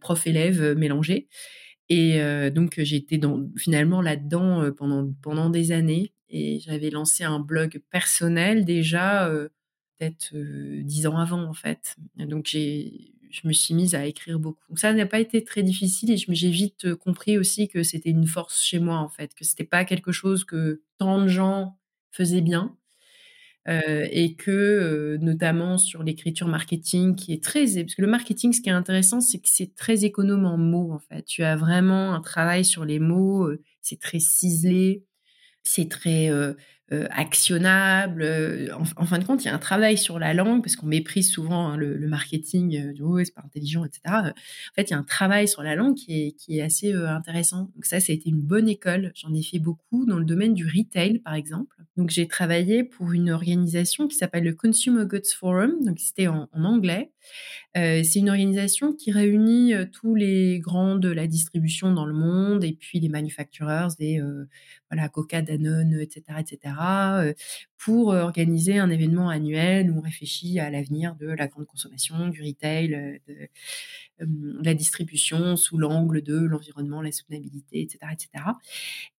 prof-élève 0.00 0.76
mélangé. 0.76 1.28
Et 1.88 2.20
donc 2.50 2.74
j'étais 2.78 3.20
finalement 3.56 4.00
là-dedans 4.00 4.70
pendant 4.72 5.50
des 5.50 5.72
années 5.72 6.12
et 6.28 6.60
j'avais 6.60 6.90
lancé 6.90 7.24
un 7.24 7.40
blog 7.40 7.80
personnel 7.90 8.64
déjà 8.64 9.30
peut-être 9.98 10.34
dix 10.82 11.06
ans 11.06 11.16
avant 11.18 11.42
en 11.44 11.54
fait. 11.54 11.96
donc 12.16 12.46
j'ai, 12.46 13.12
je 13.30 13.46
me 13.48 13.52
suis 13.52 13.74
mise 13.74 13.94
à 13.94 14.06
écrire 14.06 14.38
beaucoup. 14.38 14.62
Donc 14.68 14.78
ça 14.78 14.92
n'a 14.92 15.06
pas 15.06 15.20
été 15.20 15.44
très 15.44 15.62
difficile 15.62 16.10
et 16.12 16.16
j'ai 16.16 16.50
vite 16.50 16.94
compris 16.96 17.38
aussi 17.38 17.68
que 17.68 17.82
c'était 17.82 18.10
une 18.10 18.26
force 18.26 18.62
chez 18.62 18.78
moi 18.80 18.98
en 18.98 19.08
fait, 19.08 19.34
que 19.34 19.44
c'était 19.44 19.64
pas 19.64 19.84
quelque 19.84 20.12
chose 20.12 20.44
que 20.44 20.82
tant 20.98 21.22
de 21.22 21.28
gens 21.28 21.78
faisaient 22.12 22.40
bien. 22.42 22.76
et 23.66 24.34
que 24.36 25.16
notamment 25.22 25.78
sur 25.78 26.02
l'écriture 26.02 26.48
marketing 26.48 27.14
qui 27.16 27.32
est 27.32 27.42
très 27.42 27.64
parce 27.64 27.94
que 27.94 28.02
le 28.02 28.08
marketing 28.08 28.52
ce 28.52 28.60
qui 28.60 28.68
est 28.68 28.72
intéressant 28.72 29.20
c'est 29.22 29.38
que 29.38 29.48
c'est 29.48 29.74
très 29.74 30.04
économe 30.04 30.44
en 30.44 30.58
mots 30.58 30.92
en 30.92 30.98
fait 30.98 31.24
tu 31.24 31.42
as 31.44 31.56
vraiment 31.56 32.12
un 32.14 32.20
travail 32.20 32.64
sur 32.66 32.84
les 32.84 32.98
mots 32.98 33.48
c'est 33.80 33.98
très 34.00 34.18
ciselé 34.20 35.02
c'est 35.64 35.88
très 35.90 36.30
euh, 36.92 37.06
actionnable. 37.08 38.20
Euh, 38.20 38.68
en, 38.74 39.06
fin 39.06 39.18
de 39.18 39.24
compte, 39.24 39.42
il 39.42 39.46
y 39.46 39.50
a 39.50 39.54
un 39.54 39.58
travail 39.58 39.96
sur 39.96 40.18
la 40.18 40.34
langue 40.34 40.62
parce 40.62 40.76
qu'on 40.76 40.84
méprise 40.84 41.30
souvent 41.30 41.68
hein, 41.68 41.78
le, 41.78 41.96
marketing 42.06 42.76
euh, 42.76 42.92
du 42.92 43.00
oh, 43.00 43.18
c'est 43.24 43.34
pas 43.34 43.40
intelligent, 43.42 43.86
etc. 43.86 44.02
En 44.06 44.74
fait, 44.74 44.82
il 44.82 44.90
y 44.90 44.92
a 44.92 44.98
un 44.98 45.02
travail 45.02 45.48
sur 45.48 45.62
la 45.62 45.76
langue 45.76 45.94
qui 45.94 46.12
est, 46.26 46.32
qui 46.32 46.58
est 46.58 46.62
assez 46.62 46.92
intéressant. 46.92 47.70
Donc 47.74 47.86
ça, 47.86 48.00
ça 48.00 48.12
a 48.12 48.14
été 48.14 48.28
une 48.28 48.42
bonne 48.42 48.68
école. 48.68 49.12
J'en 49.14 49.32
ai 49.32 49.42
fait 49.42 49.58
beaucoup 49.58 50.04
dans 50.04 50.18
le 50.18 50.26
domaine 50.26 50.52
du 50.52 50.66
retail, 50.66 51.20
par 51.20 51.32
exemple. 51.32 51.74
Donc 51.96 52.10
j'ai 52.10 52.28
travaillé 52.28 52.84
pour 52.84 53.12
une 53.12 53.30
organisation 53.30 54.06
qui 54.06 54.16
s'appelle 54.16 54.44
le 54.44 54.52
Consumer 54.52 55.06
Goods 55.06 55.32
Forum. 55.34 55.82
Donc 55.86 55.98
c'était 55.98 56.26
en, 56.26 56.48
anglais. 56.52 57.12
c'est 57.74 58.16
une 58.16 58.28
organisation 58.28 58.92
qui 58.92 59.10
réunit 59.10 59.72
tous 59.90 60.14
les 60.14 60.58
grands 60.58 60.96
de 60.96 61.08
la 61.08 61.26
distribution 61.26 61.94
dans 61.94 62.04
le 62.04 62.12
monde 62.12 62.62
et 62.62 62.74
puis 62.74 63.00
les 63.00 63.08
manufacturers 63.08 63.88
des 63.98 64.20
voilà 64.90 65.08
Coca, 65.08 65.40
Danone, 65.40 65.98
etc., 66.00 66.22
etc 66.40 66.73
pour 67.84 68.08
organiser 68.08 68.78
un 68.78 68.88
événement 68.88 69.28
annuel 69.28 69.90
où 69.90 69.98
on 69.98 70.00
réfléchit 70.00 70.58
à 70.58 70.70
l'avenir 70.70 71.16
de 71.16 71.26
la 71.26 71.48
grande 71.48 71.66
consommation, 71.66 72.28
du 72.28 72.42
retail, 72.42 72.94
euh, 72.94 73.46
de 74.20 74.64
la 74.64 74.72
distribution 74.72 75.56
sous 75.56 75.76
l'angle 75.76 76.22
de 76.22 76.38
l'environnement, 76.38 77.02
la 77.02 77.12
soutenabilité, 77.12 77.82
etc., 77.82 77.98
etc. 78.12 78.44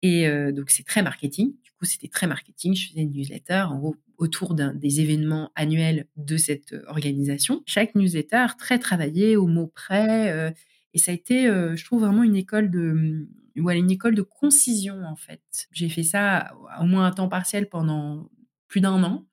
Et 0.02 0.52
donc 0.52 0.70
c'est 0.70 0.84
très 0.84 1.02
marketing. 1.02 1.52
Du 1.62 1.72
coup, 1.72 1.74
coup, 1.80 1.84
c'était 1.84 2.08
très 2.08 2.26
marketing. 2.26 2.74
Je 2.74 2.88
faisais 2.88 3.02
une 3.02 3.10
newsletter 3.10 3.64
en 3.68 3.78
gros, 3.78 3.96
autour 4.16 4.54
des 4.54 5.00
événements 5.00 5.50
annuels 5.56 6.06
de 6.16 6.36
cette 6.36 6.74
organisation. 6.86 7.62
Chaque 7.66 7.94
newsletter 7.94 8.46
très 8.58 8.78
travaillée 8.78 9.36
au 9.36 9.46
mot 9.46 9.66
près. 9.66 10.54
et 10.94 10.98
ça 10.98 11.10
a 11.10 11.14
été, 11.14 11.46
je 11.46 11.84
trouve, 11.84 12.00
vraiment 12.02 12.22
une 12.22 12.36
école 12.36 12.70
de 12.70 13.26
voilà, 13.60 13.78
une 13.80 13.90
école 13.90 14.14
de 14.14 14.22
concision 14.22 15.04
en 15.04 15.16
fait. 15.16 15.68
J'ai 15.72 15.88
fait 15.88 16.02
ça 16.02 16.52
au 16.80 16.84
moins 16.84 17.06
à 17.06 17.12
temps 17.12 17.28
partiel 17.28 17.68
pendant 17.68 18.30
plus 18.68 18.80
d'un 18.80 19.02
an. 19.04 19.26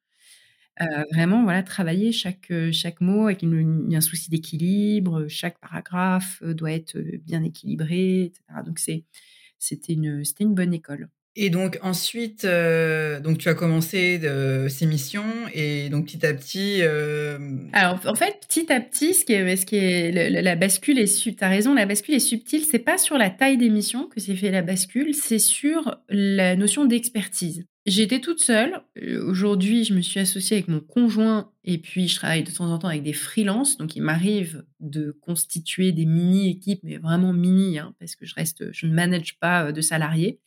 Euh, 0.81 1.03
vraiment, 1.13 1.43
voilà, 1.43 1.63
travailler 1.63 2.11
chaque, 2.11 2.51
chaque 2.71 3.01
mot 3.01 3.25
avec 3.27 3.43
un 3.43 4.01
souci 4.01 4.29
d'équilibre, 4.31 5.27
chaque 5.27 5.59
paragraphe 5.59 6.41
doit 6.43 6.71
être 6.71 6.97
bien 7.25 7.43
équilibré, 7.43 8.23
etc. 8.25 8.63
Donc 8.65 8.79
c'était 8.79 9.93
une, 9.93 10.23
c'était 10.25 10.43
une 10.45 10.55
bonne 10.55 10.73
école. 10.73 11.09
Et 11.38 11.50
donc 11.50 11.79
ensuite, 11.81 12.43
euh, 12.43 13.21
donc 13.21 13.38
tu 13.38 13.47
as 13.47 13.53
commencé 13.53 14.19
de, 14.19 14.67
ces 14.67 14.85
missions 14.85 15.23
et 15.53 15.88
donc 15.89 16.05
petit 16.07 16.25
à 16.25 16.33
petit. 16.33 16.79
Euh, 16.81 17.38
Alors 17.71 18.00
en 18.05 18.15
fait, 18.15 18.41
petit 18.47 18.71
à 18.71 18.81
petit, 18.81 19.13
ce 19.13 19.23
qui 19.23 19.33
est, 19.33 19.55
ce 19.55 19.65
qui 19.65 19.77
est 19.77 20.29
la, 20.29 20.55
bascule 20.55 21.00
est, 21.00 21.41
raison, 21.41 21.73
la 21.73 21.85
bascule 21.85 22.15
est 22.15 22.19
subtile. 22.19 22.65
C'est 22.65 22.79
pas 22.79 22.97
sur 22.97 23.17
la 23.17 23.29
taille 23.29 23.57
des 23.57 23.69
missions 23.69 24.07
que 24.07 24.19
s'est 24.19 24.35
fait 24.35 24.51
la 24.51 24.61
bascule, 24.61 25.15
c'est 25.15 25.39
sur 25.39 25.95
la 26.09 26.57
notion 26.57 26.83
d'expertise. 26.83 27.65
J'étais 27.85 28.19
toute 28.19 28.41
seule. 28.41 28.81
Euh, 29.01 29.25
aujourd'hui, 29.25 29.85
je 29.85 29.93
me 29.93 30.01
suis 30.01 30.19
associée 30.19 30.57
avec 30.57 30.67
mon 30.67 30.81
conjoint 30.81 31.50
et 31.63 31.77
puis 31.77 32.09
je 32.09 32.15
travaille 32.15 32.43
de 32.43 32.51
temps 32.51 32.71
en 32.71 32.77
temps 32.77 32.89
avec 32.89 33.03
des 33.03 33.13
freelances. 33.13 33.77
Donc, 33.77 33.95
il 33.95 34.03
m'arrive 34.03 34.65
de 34.81 35.17
constituer 35.21 35.91
des 35.91 36.05
mini-équipes, 36.05 36.81
mais 36.83 36.97
vraiment 36.97 37.33
mini, 37.33 37.79
hein, 37.79 37.95
parce 38.00 38.15
que 38.15 38.25
je 38.25 38.35
reste, 38.35 38.71
je 38.71 38.85
ne 38.85 38.93
manage 38.93 39.39
pas 39.39 39.71
de 39.71 39.81
salariés. 39.81 40.39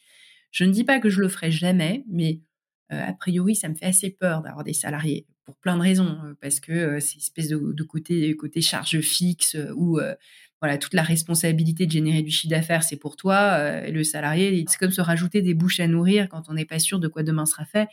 Je 0.55 0.63
ne 0.63 0.71
dis 0.71 0.85
pas 0.85 1.01
que 1.01 1.11
je 1.11 1.21
le 1.21 1.29
ferai 1.29 1.51
jamais, 1.51 2.05
mais 2.09 2.41
euh, 2.93 3.05
a 3.05 3.13
priori, 3.13 3.57
ça 3.57 3.69
me 3.69 3.75
fait 3.75 3.87
assez 3.87 4.11
peur 4.11 4.41
d'avoir 4.41 4.63
des 4.63 4.73
salariés 4.73 5.27
pour 5.45 5.57
plein 5.57 5.77
de 5.77 5.83
raisons, 5.83 6.17
euh, 6.25 6.35
parce 6.41 6.61
que 6.61 6.73
euh, 6.73 7.01
c'est 7.01 7.15
une 7.15 7.21
espèce 7.21 7.49
de, 7.49 7.83
côté, 7.83 8.35
côté 8.37 8.61
charge 8.61 9.01
fixe 9.01 9.57
où 9.75 9.99
voilà 10.63 10.79
toute 10.79 10.95
la 10.95 11.03
responsabilité 11.03 11.87
de 11.87 11.91
générer 11.91 12.23
du 12.23 12.31
chiffre 12.31 12.53
d'affaires, 12.53 12.85
c'est 12.85 12.97
pour 12.97 13.17
toi. 13.17 13.81
le 13.91 14.05
salarié, 14.05 14.65
c'est 14.69 14.79
comme 14.79 14.93
se 14.93 15.01
rajouter 15.01 15.43
des 15.43 15.55
bouches 15.55 15.81
à 15.81 15.89
nourrir 15.89 16.29
quand 16.29 16.49
on 16.49 16.55
n'est 16.55 16.65
pas 16.65 16.79
sûr 16.79 17.01
de 17.01 17.09
quoi 17.09 17.23
demain 17.23 17.45
sera 17.45 17.67
fait. 17.67 17.89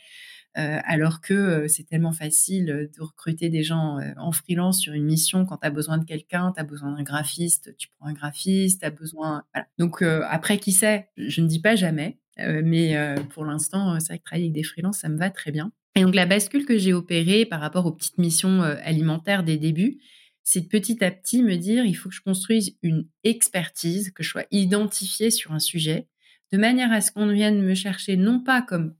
alors 0.54 1.20
que 1.20 1.66
c'est 1.68 1.82
tellement 1.84 2.12
facile 2.12 2.88
de 2.96 3.02
recruter 3.02 3.50
des 3.50 3.62
gens 3.62 3.98
en 4.16 4.32
freelance 4.32 4.80
sur 4.80 4.94
une 4.94 5.04
mission 5.04 5.44
quand 5.44 5.58
tu 5.58 5.66
as 5.66 5.70
besoin 5.70 5.98
de 5.98 6.06
quelqu'un, 6.06 6.52
tu 6.54 6.60
as 6.60 6.64
besoin 6.64 6.92
d'un 6.96 7.02
graphiste, 7.02 7.76
tu 7.76 7.88
prends 7.98 8.06
un 8.06 8.14
graphiste, 8.14 8.80
tu 8.80 8.86
as 8.86 8.90
besoin... 8.90 9.44
Donc 9.76 10.00
après, 10.00 10.56
qui 10.56 10.72
sait? 10.72 11.10
Je 11.18 11.42
ne 11.42 11.48
dis 11.48 11.60
pas 11.60 11.76
jamais, 11.76 12.21
mais 12.38 12.96
euh, 12.96 13.16
pour 13.30 13.44
l'instant, 13.44 13.94
euh, 13.94 13.98
c'est 13.98 14.08
vrai 14.08 14.18
travailler 14.18 14.46
avec 14.46 14.54
des 14.54 14.62
freelances, 14.62 14.98
ça 14.98 15.08
me 15.08 15.18
va 15.18 15.30
très 15.30 15.50
bien. 15.50 15.72
Et 15.94 16.02
donc 16.02 16.14
la 16.14 16.26
bascule 16.26 16.64
que 16.64 16.78
j'ai 16.78 16.92
opérée 16.92 17.44
par 17.44 17.60
rapport 17.60 17.84
aux 17.84 17.92
petites 17.92 18.18
missions 18.18 18.62
alimentaires 18.62 19.42
des 19.42 19.58
débuts, 19.58 19.98
c'est 20.42 20.62
de 20.62 20.66
petit 20.66 21.04
à 21.04 21.10
petit 21.10 21.42
me 21.42 21.56
dire, 21.56 21.84
il 21.84 21.94
faut 21.94 22.08
que 22.08 22.14
je 22.14 22.22
construise 22.22 22.76
une 22.82 23.06
expertise, 23.24 24.10
que 24.10 24.22
je 24.22 24.30
sois 24.30 24.44
identifiée 24.50 25.30
sur 25.30 25.52
un 25.52 25.58
sujet, 25.58 26.08
de 26.50 26.56
manière 26.56 26.92
à 26.92 27.02
ce 27.02 27.12
qu'on 27.12 27.26
vienne 27.26 27.60
me 27.62 27.74
chercher 27.74 28.16
non 28.16 28.40
pas 28.40 28.62
comme 28.62 28.94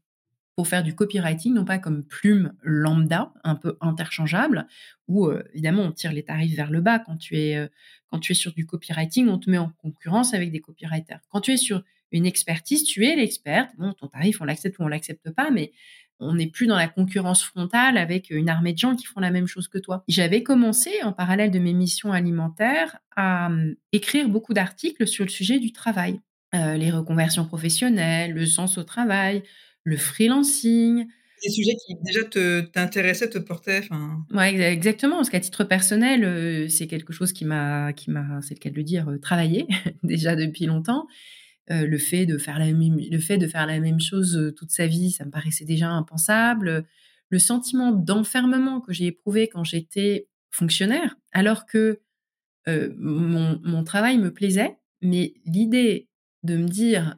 pour 0.55 0.69
faire 0.69 0.83
du 0.83 0.95
copywriting, 0.95 1.55
non 1.55 1.65
pas 1.65 1.79
comme 1.79 2.05
plume 2.05 2.53
lambda, 2.63 3.33
un 3.43 3.55
peu 3.55 3.79
interchangeable, 3.81 4.67
où 5.09 5.31
évidemment 5.55 5.85
on 5.85 5.93
tire 5.93 6.13
les 6.13 6.25
tarifs 6.25 6.55
vers 6.55 6.71
le 6.71 6.83
bas. 6.83 6.99
Quand 6.99 7.17
tu 7.17 7.39
es 7.39 7.71
quand 8.11 8.19
tu 8.19 8.33
es 8.33 8.35
sur 8.35 8.53
du 8.53 8.67
copywriting, 8.67 9.29
on 9.29 9.39
te 9.39 9.49
met 9.49 9.57
en 9.57 9.71
concurrence 9.71 10.35
avec 10.35 10.53
des 10.53 10.61
copywriters. 10.61 11.21
Quand 11.31 11.41
tu 11.41 11.53
es 11.53 11.57
sur 11.57 11.83
une 12.13 12.27
expertise, 12.27 12.85
tu 12.85 13.07
es 13.07 13.17
l'experte. 13.17 13.71
Bon, 13.79 13.93
ton 13.93 14.09
tarif, 14.09 14.41
on 14.41 14.45
l'accepte 14.45 14.79
ou 14.79 14.83
on 14.83 14.89
l'accepte 14.89 15.31
pas, 15.31 15.51
mais 15.51 15.73
on 16.23 16.35
n'est 16.35 16.47
plus 16.47 16.67
dans 16.67 16.77
la 16.77 16.89
concurrence 16.89 17.43
frontale 17.43 17.99
avec 17.99 18.31
une 18.31 18.49
armée 18.49 18.73
de 18.73 18.79
gens 18.79 18.95
qui 18.95 19.07
font 19.07 19.21
la 19.21 19.31
même 19.31 19.47
chose 19.47 19.69
que 19.69 19.79
toi. 19.79 20.05
J'avais 20.09 20.43
commencé, 20.43 20.91
en 21.03 21.13
parallèle 21.13 21.51
de 21.51 21.59
mes 21.59 21.73
missions 21.73 22.13
alimentaires, 22.13 22.99
à 23.17 23.47
hum, 23.47 23.75
écrire 23.93 24.29
beaucoup 24.29 24.55
d'articles 24.55 25.07
sur 25.07 25.25
le 25.25 25.31
sujet 25.31 25.59
du 25.59 25.73
travail. 25.73 26.21
Euh, 26.55 26.75
les 26.77 26.91
reconversions 26.91 27.47
professionnelles, 27.47 28.33
le 28.33 28.47
sens 28.47 28.79
au 28.79 28.85
travail, 28.85 29.43
le 29.85 29.97
freelancing. 29.97 31.07
Des 31.43 31.51
sujets 31.51 31.75
qui 31.87 31.97
déjà 32.05 32.25
t'intéressaient, 32.73 33.31
te, 33.31 33.39
portaient. 33.39 33.81
Enfin... 33.83 34.25
Ouais, 34.33 34.55
exactement. 34.71 35.17
Parce 35.17 35.31
qu'à 35.31 35.41
titre 35.41 35.65
personnel, 35.65 36.25
euh, 36.25 36.69
c'est 36.69 36.87
quelque 36.87 37.13
chose 37.13 37.33
qui 37.33 37.45
m'a, 37.45 37.93
qui 37.95 38.11
m'a, 38.11 38.41
c'est 38.43 38.55
le 38.55 38.61
cas 38.61 38.71
de 38.71 38.77
le 38.77 38.85
dire, 38.85 39.09
euh, 39.09 39.19
travaillé 39.19 39.67
déjà 40.05 40.37
depuis 40.37 40.67
longtemps. 40.67 41.07
Euh, 41.71 41.87
le 41.87 41.97
fait 41.97 42.27
de 42.27 42.39
faire 42.39 42.59
la 42.59 42.73
même, 42.73 42.99
le 42.99 43.19
fait 43.21 43.39
de 43.39 43.47
faire 43.47 43.67
la 43.67 43.79
même 43.79 44.01
chose 44.01 44.37
euh, 44.37 44.51
toute 44.51 44.73
sa 44.73 44.89
vie, 44.89 45.13
ça 45.13 45.25
me 45.25 45.31
paraissait 45.31 45.65
déjà 45.65 45.89
impensable. 45.89 46.85
Le 47.29 47.39
sentiment 47.39 47.93
d'enfermement 47.93 48.81
que 48.81 48.93
j'ai 48.93 49.07
éprouvé 49.07 49.47
quand 49.47 49.63
j'étais 49.63 50.27
fonctionnaire, 50.51 51.17
alors 51.31 51.65
que 51.65 52.01
euh, 52.69 52.93
mon, 52.99 53.85
travail 53.85 54.19
me 54.19 54.33
plaisait, 54.33 54.77
mais 55.03 55.35
l'idée 55.47 56.09
de 56.43 56.57
me 56.57 56.67
dire, 56.67 57.17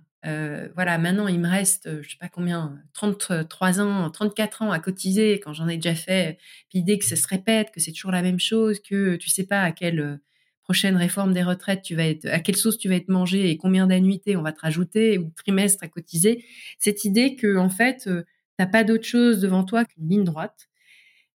voilà, 0.74 0.96
maintenant 0.98 1.28
il 1.28 1.38
me 1.38 1.48
reste, 1.48 2.02
je 2.02 2.08
sais 2.08 2.16
pas 2.18 2.28
combien, 2.28 2.78
33 2.94 3.80
ans, 3.80 4.10
34 4.10 4.62
ans 4.62 4.70
à 4.70 4.78
cotiser 4.78 5.40
quand 5.40 5.52
j'en 5.52 5.68
ai 5.68 5.76
déjà 5.76 5.94
fait, 5.94 6.38
puis 6.70 6.78
l'idée 6.78 6.98
que 6.98 7.04
ça 7.04 7.16
se 7.16 7.26
répète, 7.26 7.70
que 7.72 7.80
c'est 7.80 7.92
toujours 7.92 8.12
la 8.12 8.22
même 8.22 8.40
chose, 8.40 8.80
que 8.80 9.16
tu 9.16 9.28
sais 9.28 9.44
pas 9.44 9.62
à 9.62 9.72
quel 9.72 10.20
prochaine 10.64 10.96
réforme 10.96 11.32
des 11.32 11.42
retraites, 11.42 11.82
tu 11.82 11.94
vas 11.94 12.06
être, 12.06 12.26
à 12.26 12.40
quelle 12.40 12.56
sauce 12.56 12.78
tu 12.78 12.88
vas 12.88 12.96
être 12.96 13.08
mangé 13.08 13.50
et 13.50 13.56
combien 13.56 13.86
d'annuités 13.86 14.36
on 14.36 14.42
va 14.42 14.52
te 14.52 14.60
rajouter 14.60 15.18
ou 15.18 15.24
de 15.24 15.34
trimestres 15.34 15.84
à 15.84 15.88
cotiser. 15.88 16.44
Cette 16.78 17.04
idée 17.04 17.36
que, 17.36 17.56
en 17.58 17.68
fait, 17.68 18.06
euh, 18.06 18.24
t'as 18.56 18.66
pas 18.66 18.82
d'autre 18.82 19.04
chose 19.04 19.40
devant 19.40 19.64
toi 19.64 19.84
qu'une 19.84 20.08
ligne 20.08 20.24
droite. 20.24 20.68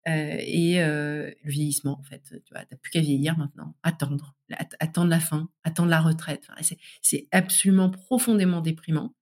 Euh, 0.09 0.37
et 0.39 0.81
euh, 0.81 1.33
le 1.43 1.51
vieillissement, 1.51 1.99
en 1.99 2.03
fait, 2.05 2.23
tu 2.31 2.55
vois, 2.55 2.65
t'as 2.65 2.77
plus 2.77 2.93
qu'à 2.93 3.01
vieillir 3.01 3.37
maintenant, 3.37 3.75
attendre, 3.83 4.37
attendre 4.79 5.11
la 5.11 5.19
fin, 5.19 5.51
attendre 5.65 5.91
la 5.91 6.01
retraite. 6.01 6.47
c'est 7.03 7.27
absolument 7.33 7.91
profondément 7.91 8.61
déprimant. 8.61 9.13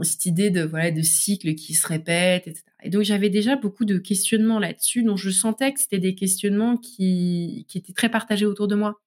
Cette 0.00 0.24
idée 0.26 0.50
de 0.50 0.62
voilà 0.62 0.90
de 0.90 1.02
cycle 1.02 1.54
qui 1.54 1.74
se 1.74 1.86
répète, 1.86 2.46
etc. 2.48 2.64
Et 2.82 2.90
donc 2.90 3.02
j'avais 3.02 3.30
déjà 3.30 3.56
beaucoup 3.56 3.84
de 3.84 3.98
questionnements 3.98 4.58
là-dessus, 4.58 5.02
dont 5.02 5.16
je 5.16 5.30
sentais 5.30 5.72
que 5.72 5.80
c'était 5.80 5.98
des 5.98 6.14
questionnements 6.14 6.76
qui, 6.76 7.66
qui 7.68 7.78
étaient 7.78 7.92
très 7.92 8.08
partagés 8.08 8.46
autour 8.46 8.68
de 8.68 8.74
moi. 8.74 9.00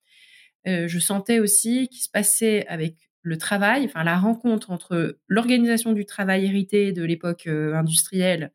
Euh, 0.67 0.87
je 0.87 0.99
sentais 0.99 1.39
aussi 1.39 1.87
qu'il 1.89 2.01
se 2.01 2.09
passait 2.09 2.65
avec 2.67 2.95
le 3.21 3.37
travail, 3.37 3.85
enfin 3.85 4.03
la 4.03 4.17
rencontre 4.17 4.71
entre 4.71 5.17
l'organisation 5.27 5.93
du 5.93 6.05
travail 6.05 6.45
hérité 6.45 6.91
de 6.91 7.03
l'époque 7.03 7.47
euh, 7.47 7.73
industrielle 7.73 8.51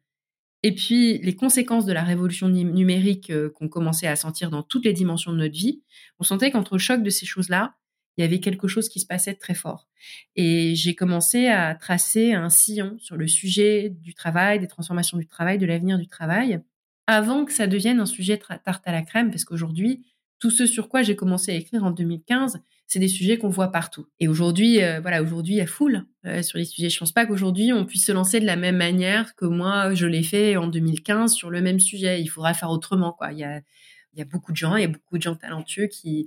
et 0.62 0.75
puis 0.75 1.19
les 1.19 1.35
conséquences 1.35 1.87
de 1.87 1.93
la 1.93 2.02
révolution 2.02 2.49
numérique 2.49 3.31
euh, 3.31 3.50
qu'on 3.50 3.69
commençait 3.69 4.07
à 4.07 4.17
sentir 4.17 4.50
dans 4.50 4.62
toutes 4.62 4.85
les 4.85 4.93
dimensions 4.93 5.33
de 5.33 5.38
notre 5.38 5.55
vie. 5.55 5.83
On 6.19 6.25
sentait 6.25 6.50
qu'entre 6.50 6.75
le 6.75 6.79
choc 6.79 7.02
de 7.02 7.11
ces 7.11 7.26
choses-là, 7.26 7.75
il 8.17 8.23
y 8.23 8.25
avait 8.25 8.40
quelque 8.40 8.69
chose 8.69 8.88
qui 8.88 9.00
se 9.00 9.07
passait 9.07 9.35
très 9.35 9.55
fort. 9.55 9.88
Et 10.37 10.75
j'ai 10.75 10.95
commencé 10.95 11.47
à 11.47 11.75
tracer 11.75 12.35
un 12.35 12.50
sillon 12.50 12.99
sur 12.99 13.17
le 13.17 13.26
sujet 13.26 13.88
du 13.88 14.12
travail, 14.14 14.61
des 14.61 14.67
transformations 14.67 15.17
du 15.17 15.26
travail, 15.26 15.59
de 15.59 15.64
l'avenir 15.64 15.99
du 15.99 16.07
travail, 16.07 16.61
avant 17.07 17.45
que 17.47 17.52
ça 17.52 17.67
devienne 17.67 17.99
un 17.99 18.07
sujet 18.07 18.38
tarte 18.38 18.87
à 18.87 18.93
la 18.93 19.02
crème, 19.02 19.31
parce 19.31 19.45
qu'aujourd'hui, 19.45 20.05
tout 20.40 20.50
ce 20.50 20.66
sur 20.66 20.88
quoi 20.88 21.02
j'ai 21.02 21.14
commencé 21.14 21.52
à 21.52 21.54
écrire 21.54 21.85
en 21.85 21.90
2015, 21.90 22.61
c'est 22.87 22.99
des 22.99 23.09
sujets 23.09 23.38
qu'on 23.38 23.50
voit 23.50 23.70
partout. 23.70 24.06
Et 24.18 24.26
aujourd'hui, 24.26 24.82
euh, 24.82 25.00
voilà, 25.00 25.23
aujourd'hui, 25.23 25.54
il 25.54 25.59
y 25.59 25.61
a 25.61 25.66
foule 25.66 26.06
euh, 26.26 26.42
sur 26.42 26.59
les 26.59 26.64
sujets. 26.64 26.90
Je 26.90 26.99
pense 26.99 27.12
pas 27.12 27.26
qu'aujourd'hui, 27.26 27.73
on 27.73 27.85
puisse 27.85 28.06
se 28.06 28.11
lancer 28.11 28.40
de 28.40 28.47
la 28.47 28.56
même 28.56 28.78
manière 28.78 29.37
que 29.37 29.44
moi, 29.44 29.94
je 29.94 30.06
l'ai 30.06 30.25
fait 30.25 30.56
en 30.56 30.66
2015 30.66 31.32
sur 31.32 31.50
le 31.50 31.61
même 31.61 31.78
sujet. 31.78 32.20
Il 32.20 32.26
faudra 32.26 32.52
faire 32.54 32.70
autrement, 32.70 33.12
quoi. 33.12 33.32
Il 33.32 33.38
y 33.38 33.44
a, 33.44 34.25
beaucoup 34.25 34.50
de 34.50 34.56
gens, 34.56 34.75
il 34.75 34.80
y 34.80 34.85
a 34.85 34.88
beaucoup 34.88 35.18
de 35.18 35.23
gens 35.23 35.37
talentueux 35.37 35.87
qui, 35.87 36.26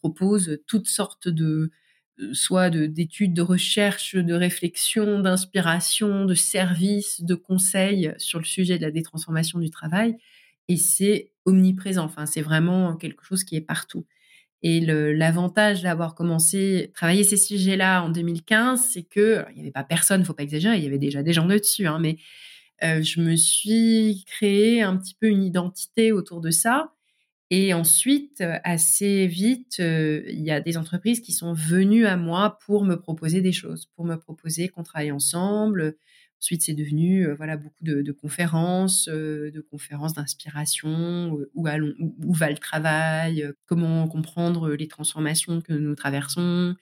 proposent 0.00 0.58
toutes 0.66 0.88
sortes 0.88 1.28
de, 1.28 1.70
euh, 2.18 2.34
soit 2.34 2.68
d'études, 2.68 3.32
de, 3.32 3.42
recherche, 3.42 4.16
de 4.16 4.34
réflexion, 4.34 5.20
d'inspiration, 5.20 6.26
de 6.26 6.34
services, 6.34 7.22
de 7.22 7.34
conseils 7.36 8.12
sur 8.18 8.40
le 8.40 8.44
sujet 8.44 8.76
de 8.76 8.82
la 8.82 8.90
détransformation 8.90 9.60
du 9.60 9.70
travail. 9.70 10.16
Et 10.68 10.76
c'est 10.76 11.32
omniprésent. 11.50 12.04
Enfin, 12.04 12.26
c'est 12.26 12.42
vraiment 12.42 12.96
quelque 12.96 13.24
chose 13.24 13.44
qui 13.44 13.56
est 13.56 13.60
partout. 13.60 14.06
Et 14.62 14.80
l'avantage 14.80 15.82
d'avoir 15.82 16.14
commencé 16.14 16.90
à 16.90 16.92
travailler 16.92 17.24
ces 17.24 17.38
sujets-là 17.38 18.02
en 18.02 18.10
2015, 18.10 18.90
c'est 18.92 19.04
que 19.04 19.44
il 19.50 19.54
n'y 19.54 19.60
avait 19.62 19.70
pas 19.70 19.84
personne, 19.84 20.24
faut 20.24 20.34
pas 20.34 20.42
exagérer, 20.42 20.76
il 20.76 20.84
y 20.84 20.86
avait 20.86 20.98
déjà 20.98 21.22
des 21.22 21.32
gens 21.32 21.46
dessus, 21.46 21.86
hein, 21.86 21.98
mais 21.98 22.18
euh, 22.82 23.02
je 23.02 23.20
me 23.20 23.36
suis 23.36 24.24
créé 24.26 24.82
un 24.82 24.96
petit 24.98 25.14
peu 25.14 25.28
une 25.28 25.44
identité 25.44 26.12
autour 26.12 26.40
de 26.40 26.50
ça. 26.50 26.92
Et 27.50 27.74
ensuite, 27.74 28.44
assez 28.64 29.26
vite, 29.26 29.78
euh, 29.80 30.22
il 30.28 30.40
y 30.40 30.52
a 30.52 30.60
des 30.60 30.76
entreprises 30.76 31.20
qui 31.20 31.32
sont 31.32 31.52
venues 31.52 32.06
à 32.06 32.16
moi 32.16 32.58
pour 32.64 32.84
me 32.84 32.96
proposer 32.96 33.40
des 33.40 33.52
choses, 33.52 33.86
pour 33.96 34.04
me 34.04 34.16
proposer 34.16 34.68
qu'on 34.68 34.84
travaille 34.84 35.10
ensemble, 35.10 35.96
Ensuite, 36.40 36.62
c'est 36.62 36.72
devenu 36.72 37.26
euh, 37.26 37.34
voilà 37.34 37.58
beaucoup 37.58 37.84
de, 37.84 38.12
conférences, 38.12 39.08
euh, 39.08 39.50
de 39.50 39.60
conférences 39.60 40.14
d'inspiration, 40.14 41.38
euh, 41.38 41.50
où, 41.54 41.68
où, 42.24 42.32
va 42.32 42.48
le 42.48 42.56
travail, 42.56 43.46
comment 43.66 44.08
comprendre 44.08 44.70
les 44.70 44.88
transformations 44.88 45.60
que 45.60 45.74
nous 45.74 45.94
traversons, 45.94 46.76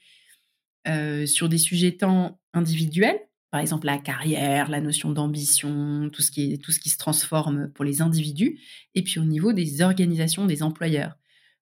sur 1.26 1.50
des 1.50 1.58
sujets 1.58 1.92
tant 1.92 2.40
individuels, 2.54 3.18
par 3.50 3.60
exemple 3.60 3.84
la 3.84 3.98
carrière, 3.98 4.70
la 4.70 4.80
notion 4.80 5.10
d'ambition, 5.10 6.08
tout 6.10 6.22
ce 6.22 6.30
qui 6.30 6.58
tout 6.60 6.72
ce 6.72 6.80
qui 6.80 6.88
se 6.88 6.96
transforme 6.96 7.68
pour 7.74 7.84
les 7.84 8.00
individus, 8.00 8.58
et 8.94 9.02
puis 9.02 9.20
au 9.20 9.24
niveau 9.24 9.52
des 9.52 9.82
organisations, 9.82 10.46
des 10.46 10.62
employeurs, 10.62 11.18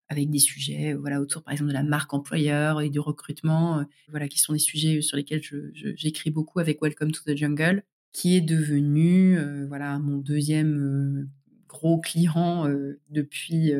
avec 0.08 0.30
des 0.30 0.38
sujets 0.38 0.94
voilà 0.94 1.20
autour 1.20 1.42
par 1.42 1.52
exemple 1.52 1.70
de 1.70 1.74
la 1.74 1.82
marque 1.82 2.14
employeur 2.14 2.80
et 2.80 2.90
du 2.90 3.00
recrutement, 3.00 3.84
voilà 4.08 4.28
qui 4.28 4.38
sont 4.38 4.52
des 4.52 4.58
sujets 4.58 5.02
sur 5.02 5.16
lesquels 5.16 5.42
j'écris 5.72 6.30
beaucoup 6.30 6.60
avec 6.60 6.80
Welcome 6.82 7.12
to 7.12 7.20
the 7.26 7.36
Jungle, 7.36 7.82
qui 8.12 8.36
est 8.36 8.40
devenu 8.40 9.38
voilà 9.66 9.98
mon 9.98 10.18
deuxième 10.18 11.28
gros 11.68 12.00
client 12.00 12.68
depuis 13.10 13.72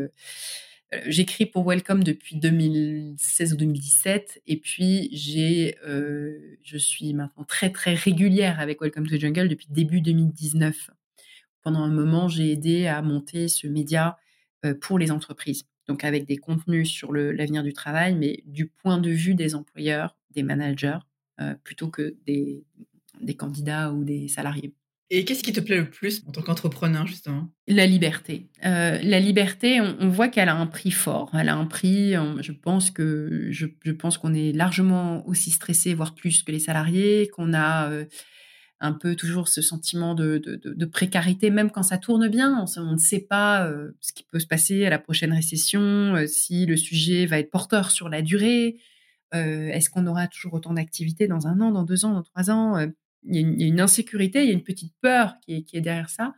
euh, 0.95 1.01
j'écris 1.07 1.47
pour 1.47 1.65
Welcome 1.69 2.05
depuis 2.05 2.37
2016 2.37 3.55
ou 3.55 3.57
2017 3.57 4.43
et 4.47 4.57
puis 4.57 5.09
j'ai, 5.13 5.77
euh, 5.85 6.59
je 6.63 6.79
suis 6.79 7.13
maintenant 7.13 7.45
très 7.45 7.71
très 7.71 7.95
régulière 7.95 8.61
avec 8.61 8.81
Welcome 8.81 9.09
to 9.09 9.17
the 9.17 9.21
Jungle 9.21 9.49
depuis 9.49 9.67
début 9.69 10.01
2019. 10.01 10.91
Pendant 11.63 11.81
un 11.81 11.91
moment, 11.91 12.29
j'ai 12.29 12.53
aidé 12.53 12.87
à 12.87 13.03
monter 13.03 13.49
ce 13.49 13.67
média 13.67 14.17
euh, 14.65 14.75
pour 14.75 15.01
les 15.01 15.11
entreprises, 15.11 15.65
donc 15.89 16.05
avec 16.05 16.27
des 16.27 16.37
contenus 16.37 16.89
sur 16.89 17.13
l'avenir 17.13 17.63
du 17.63 17.73
travail, 17.73 18.15
mais 18.15 18.43
du 18.47 18.67
point 18.67 18.99
de 18.99 19.11
vue 19.11 19.35
des 19.35 19.55
employeurs, 19.55 20.17
des 20.31 20.43
managers, 20.43 20.99
plutôt 21.63 21.89
que 21.89 22.17
des, 22.27 22.65
des 23.21 23.35
candidats 23.35 23.93
ou 23.93 24.05
des 24.05 24.29
salariés. 24.29 24.73
Et 25.09 25.25
qu'est-ce 25.25 25.45
qui 25.45 25.53
te 25.53 25.61
plaît 25.61 25.77
le 25.77 25.89
plus 25.89 26.25
en 26.27 26.33
tant 26.33 26.43
qu'entrepreneur, 26.43 27.07
justement? 27.07 27.49
La 27.69 27.87
liberté. 27.87 28.49
Euh, 28.65 28.99
la 29.01 29.21
liberté, 29.21 29.81
on, 29.81 30.09
voit 30.09 30.27
qu'elle 30.27 30.49
a 30.49 30.57
un 30.57 30.67
prix 30.67 30.91
fort. 30.91 31.31
Elle 31.35 31.49
a 31.49 31.55
un 31.55 31.67
prix, 31.67 32.15
je 32.41 32.53
pense 32.53 32.91
que 32.91 33.49
je, 33.51 33.67
pense 33.93 34.19
qu'on 34.19 34.35
est 34.35 34.53
largement 34.53 35.27
aussi 35.29 35.51
stressé, 35.51 35.95
voire 35.95 36.15
plus 36.15 36.43
que 36.43 36.51
les 36.51 36.59
salariés, 36.59 37.29
qu'on 37.29 37.55
a 37.55 37.89
euh, 37.91 38.05
un 38.81 38.93
peu 38.93 39.17
toujours 39.17 39.49
ce 39.49 39.63
sentiment 39.63 40.15
de, 40.15 40.85
précarité, 40.85 41.51
même 41.51 41.71
quand 41.71 41.83
ça 41.83 41.99
tourne 41.99 42.29
bien. 42.29 42.65
On, 42.77 42.93
ne 42.93 42.99
sait 42.99 43.21
pas 43.21 43.67
euh, 43.67 43.93
ce 44.01 44.13
qui 44.13 44.25
peut 44.25 44.39
se 44.39 44.47
passer 44.47 44.85
à 44.85 44.91
la 44.91 44.99
prochaine 44.99 45.33
récession, 45.33 46.15
si 46.27 46.67
le 46.67 46.77
sujet 46.77 47.27
va 47.27 47.39
être 47.39 47.51
porteur 47.51 47.91
sur 47.91 48.09
la 48.09 48.23
durée. 48.23 48.79
Est-ce 49.33 49.91
qu'on 49.91 50.07
aura 50.07 50.29
toujours 50.29 50.55
autant 50.55 50.73
d'activités 50.73 51.27
dans 51.27 51.47
un 51.47 51.61
an, 51.61 51.71
dans 51.71 51.83
deux 51.83 52.07
ans, 52.07 52.15
dans 52.15 52.23
trois 52.23 52.51
ans? 52.51 52.79
Il 53.25 53.37
y, 53.37 53.65
a 53.65 53.67
une, 53.67 53.81
insécurité, 53.81 54.43
il 54.43 54.47
y 54.47 54.51
a 54.51 54.55
une 54.55 54.63
petite 54.63 54.95
peur 55.03 55.35
qui 55.41 55.67
est, 55.73 55.81
derrière 55.81 56.09
ça, 56.09 56.35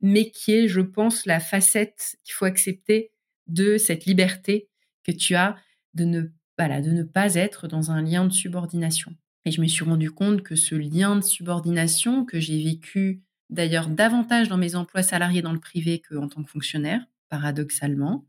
mais 0.00 0.30
qui 0.30 0.52
est, 0.52 0.66
je 0.66 0.80
pense, 0.80 1.26
la 1.26 1.38
facette 1.38 2.16
qu'il 2.24 2.34
faut 2.34 2.46
accepter 2.46 3.12
de 3.46 3.76
cette 3.76 4.06
liberté 4.06 4.68
que 5.04 5.12
tu 5.12 5.34
as 5.34 5.56
de 5.94 6.04
ne, 6.04 6.20
de 6.22 6.90
ne 6.90 7.02
pas 7.02 7.34
être 7.34 7.68
dans 7.68 7.90
un 7.90 8.02
lien 8.02 8.24
de 8.24 8.32
subordination. 8.32 9.14
Et 9.44 9.50
je 9.50 9.60
me 9.60 9.66
suis 9.66 9.84
rendu 9.84 10.10
compte 10.10 10.42
que 10.42 10.54
ce 10.54 10.74
lien 10.74 11.16
de 11.16 11.22
subordination 11.22 12.24
que 12.24 12.38
j'ai 12.38 12.62
vécu 12.62 13.22
d'ailleurs 13.50 13.88
davantage 13.88 14.48
dans 14.48 14.56
mes 14.56 14.76
emplois 14.76 15.02
salariés 15.02 15.42
dans 15.42 15.52
le 15.52 15.60
privé 15.60 16.00
qu'en 16.00 16.28
tant 16.28 16.42
que 16.42 16.50
fonctionnaire, 16.50 17.04
paradoxalement, 17.28 18.24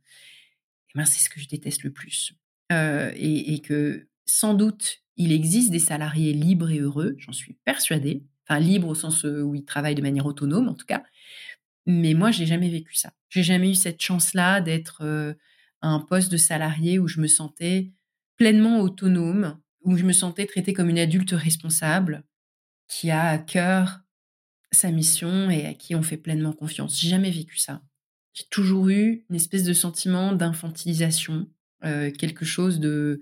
eh 0.89 0.97
ben, 0.97 1.05
c'est 1.05 1.23
ce 1.23 1.29
que 1.29 1.39
je 1.39 1.47
déteste 1.47 1.83
le 1.83 1.91
plus. 1.91 2.33
Euh, 2.71 3.11
et, 3.15 3.59
que 3.59 4.07
sans 4.25 4.53
doute 4.53 5.03
il 5.17 5.31
existe 5.31 5.69
des 5.69 5.79
salariés 5.79 6.33
libres 6.33 6.71
et 6.71 6.79
heureux, 6.79 7.15
j'en 7.19 7.33
suis 7.33 7.53
persuadée. 7.65 8.23
Enfin, 8.47 8.59
libres 8.59 8.87
au 8.87 8.95
sens 8.95 9.25
euh, 9.25 9.41
où 9.41 9.53
ils 9.53 9.65
travaillent 9.65 9.95
de 9.95 10.01
manière 10.01 10.25
autonome, 10.25 10.67
en 10.67 10.73
tout 10.73 10.85
cas. 10.85 11.03
Mais 11.85 12.13
moi, 12.13 12.31
j'ai 12.31 12.45
jamais 12.45 12.69
vécu 12.69 12.95
ça. 12.95 13.13
J'ai 13.29 13.43
jamais 13.43 13.71
eu 13.71 13.75
cette 13.75 14.01
chance-là 14.01 14.61
d'être 14.61 15.01
euh, 15.01 15.33
à 15.81 15.89
un 15.89 15.99
poste 15.99 16.31
de 16.31 16.37
salarié 16.37 16.97
où 16.97 17.07
je 17.07 17.21
me 17.21 17.27
sentais 17.27 17.91
pleinement 18.37 18.79
autonome, 18.79 19.59
où 19.83 19.97
je 19.97 20.03
me 20.03 20.13
sentais 20.13 20.45
traitée 20.45 20.73
comme 20.73 20.89
une 20.89 20.99
adulte 20.99 21.31
responsable 21.31 22.23
qui 22.87 23.11
a 23.11 23.27
à 23.27 23.37
cœur 23.37 24.01
sa 24.71 24.91
mission 24.91 25.49
et 25.49 25.65
à 25.65 25.73
qui 25.73 25.95
on 25.95 26.03
fait 26.03 26.17
pleinement 26.17 26.53
confiance. 26.53 26.99
J'ai 26.99 27.09
jamais 27.09 27.31
vécu 27.31 27.57
ça. 27.57 27.81
J'ai 28.33 28.45
toujours 28.49 28.89
eu 28.89 29.25
une 29.29 29.35
espèce 29.35 29.63
de 29.63 29.73
sentiment 29.73 30.33
d'infantilisation, 30.33 31.47
euh, 31.85 32.11
quelque 32.11 32.45
chose 32.45 32.79
de 32.79 33.21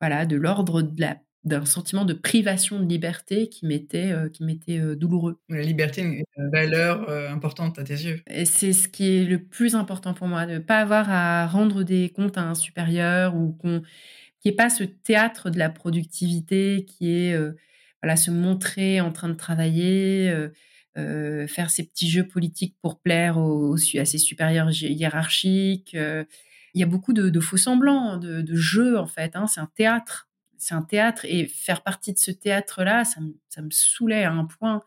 voilà, 0.00 0.26
de 0.26 0.36
l'ordre 0.36 0.82
de 0.82 1.00
la 1.00 1.18
d'un 1.44 1.64
sentiment 1.64 2.04
de 2.04 2.12
privation 2.12 2.78
de 2.78 2.88
liberté 2.88 3.48
qui 3.48 3.66
m'était 3.66 4.12
euh, 4.12 4.28
qui 4.28 4.44
m'était 4.44 4.78
euh, 4.78 4.94
douloureux. 4.94 5.40
La 5.48 5.62
liberté 5.62 6.02
est 6.02 6.24
une 6.36 6.50
valeur 6.52 7.10
importante 7.32 7.80
à 7.80 7.84
tes 7.84 7.94
yeux. 7.94 8.22
Et 8.28 8.44
c'est 8.44 8.72
ce 8.72 8.86
qui 8.86 9.16
est 9.16 9.24
le 9.24 9.42
plus 9.42 9.74
important 9.74 10.14
pour 10.14 10.28
moi, 10.28 10.46
de 10.46 10.54
ne 10.54 10.58
pas 10.60 10.78
avoir 10.78 11.10
à 11.10 11.48
rendre 11.48 11.82
des 11.82 12.10
comptes 12.10 12.38
à 12.38 12.42
un 12.42 12.54
supérieur 12.54 13.34
ou 13.34 13.52
qu'on 13.54 13.82
qui 14.42 14.48
est 14.48 14.56
pas 14.56 14.70
ce 14.70 14.84
théâtre 14.84 15.50
de 15.50 15.58
la 15.58 15.70
productivité 15.70 16.84
qui 16.84 17.10
est 17.10 17.36
voilà 18.02 18.16
se 18.16 18.30
montrer 18.30 19.00
en 19.00 19.12
train 19.12 19.28
de 19.28 19.34
travailler. 19.34 20.34
faire 20.96 21.70
ses 21.70 21.84
petits 21.84 22.10
jeux 22.10 22.26
politiques 22.26 22.76
pour 22.82 23.00
plaire 23.00 23.38
à 23.38 24.04
ses 24.04 24.18
supérieurs 24.18 24.70
hiérarchiques. 24.70 25.94
il 25.94 26.80
y 26.80 26.82
a 26.82 26.86
beaucoup 26.86 27.12
de, 27.12 27.40
faux 27.40 27.56
semblants, 27.56 28.18
de, 28.18 28.42
de 28.42 28.56
jeux 28.56 28.98
en 28.98 29.06
fait. 29.06 29.36
Hein. 29.36 29.46
c'est 29.46 29.60
un 29.60 29.70
théâtre 29.74 30.28
c'est 30.62 30.74
un 30.74 30.82
théâtre 30.82 31.24
et 31.24 31.46
faire 31.46 31.82
partie 31.82 32.12
de 32.12 32.18
ce 32.18 32.30
théâtre-là, 32.30 33.04
ça, 33.04 33.20
me 33.20 33.70
saoulait 33.70 34.22
à 34.22 34.30
un 34.30 34.44
point. 34.44 34.82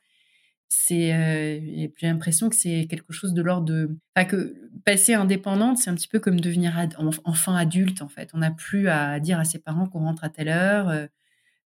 C'est, 0.69 1.13
euh, 1.13 1.59
j'ai 1.97 2.07
l'impression 2.07 2.49
que 2.49 2.55
c'est 2.55 2.87
quelque 2.89 3.13
chose 3.13 3.33
de 3.33 3.41
l'ordre 3.41 3.65
de, 3.65 3.97
enfin 4.15 4.25
que 4.25 4.55
passer 4.83 5.13
indépendante, 5.13 5.77
c'est 5.77 5.89
un 5.89 5.95
petit 5.95 6.07
peu 6.07 6.19
comme 6.19 6.39
devenir 6.39 6.75
enfant 7.23 7.55
adulte 7.55 8.01
en 8.01 8.07
fait. 8.07 8.31
On 8.33 8.39
n'a 8.39 8.51
plus 8.51 8.87
à 8.89 9.19
dire 9.19 9.39
à 9.39 9.45
ses 9.45 9.59
parents 9.59 9.87
qu'on 9.87 9.99
rentre 9.99 10.23
à 10.23 10.29
telle 10.29 10.49
heure. 10.49 10.89
Euh, 10.89 11.07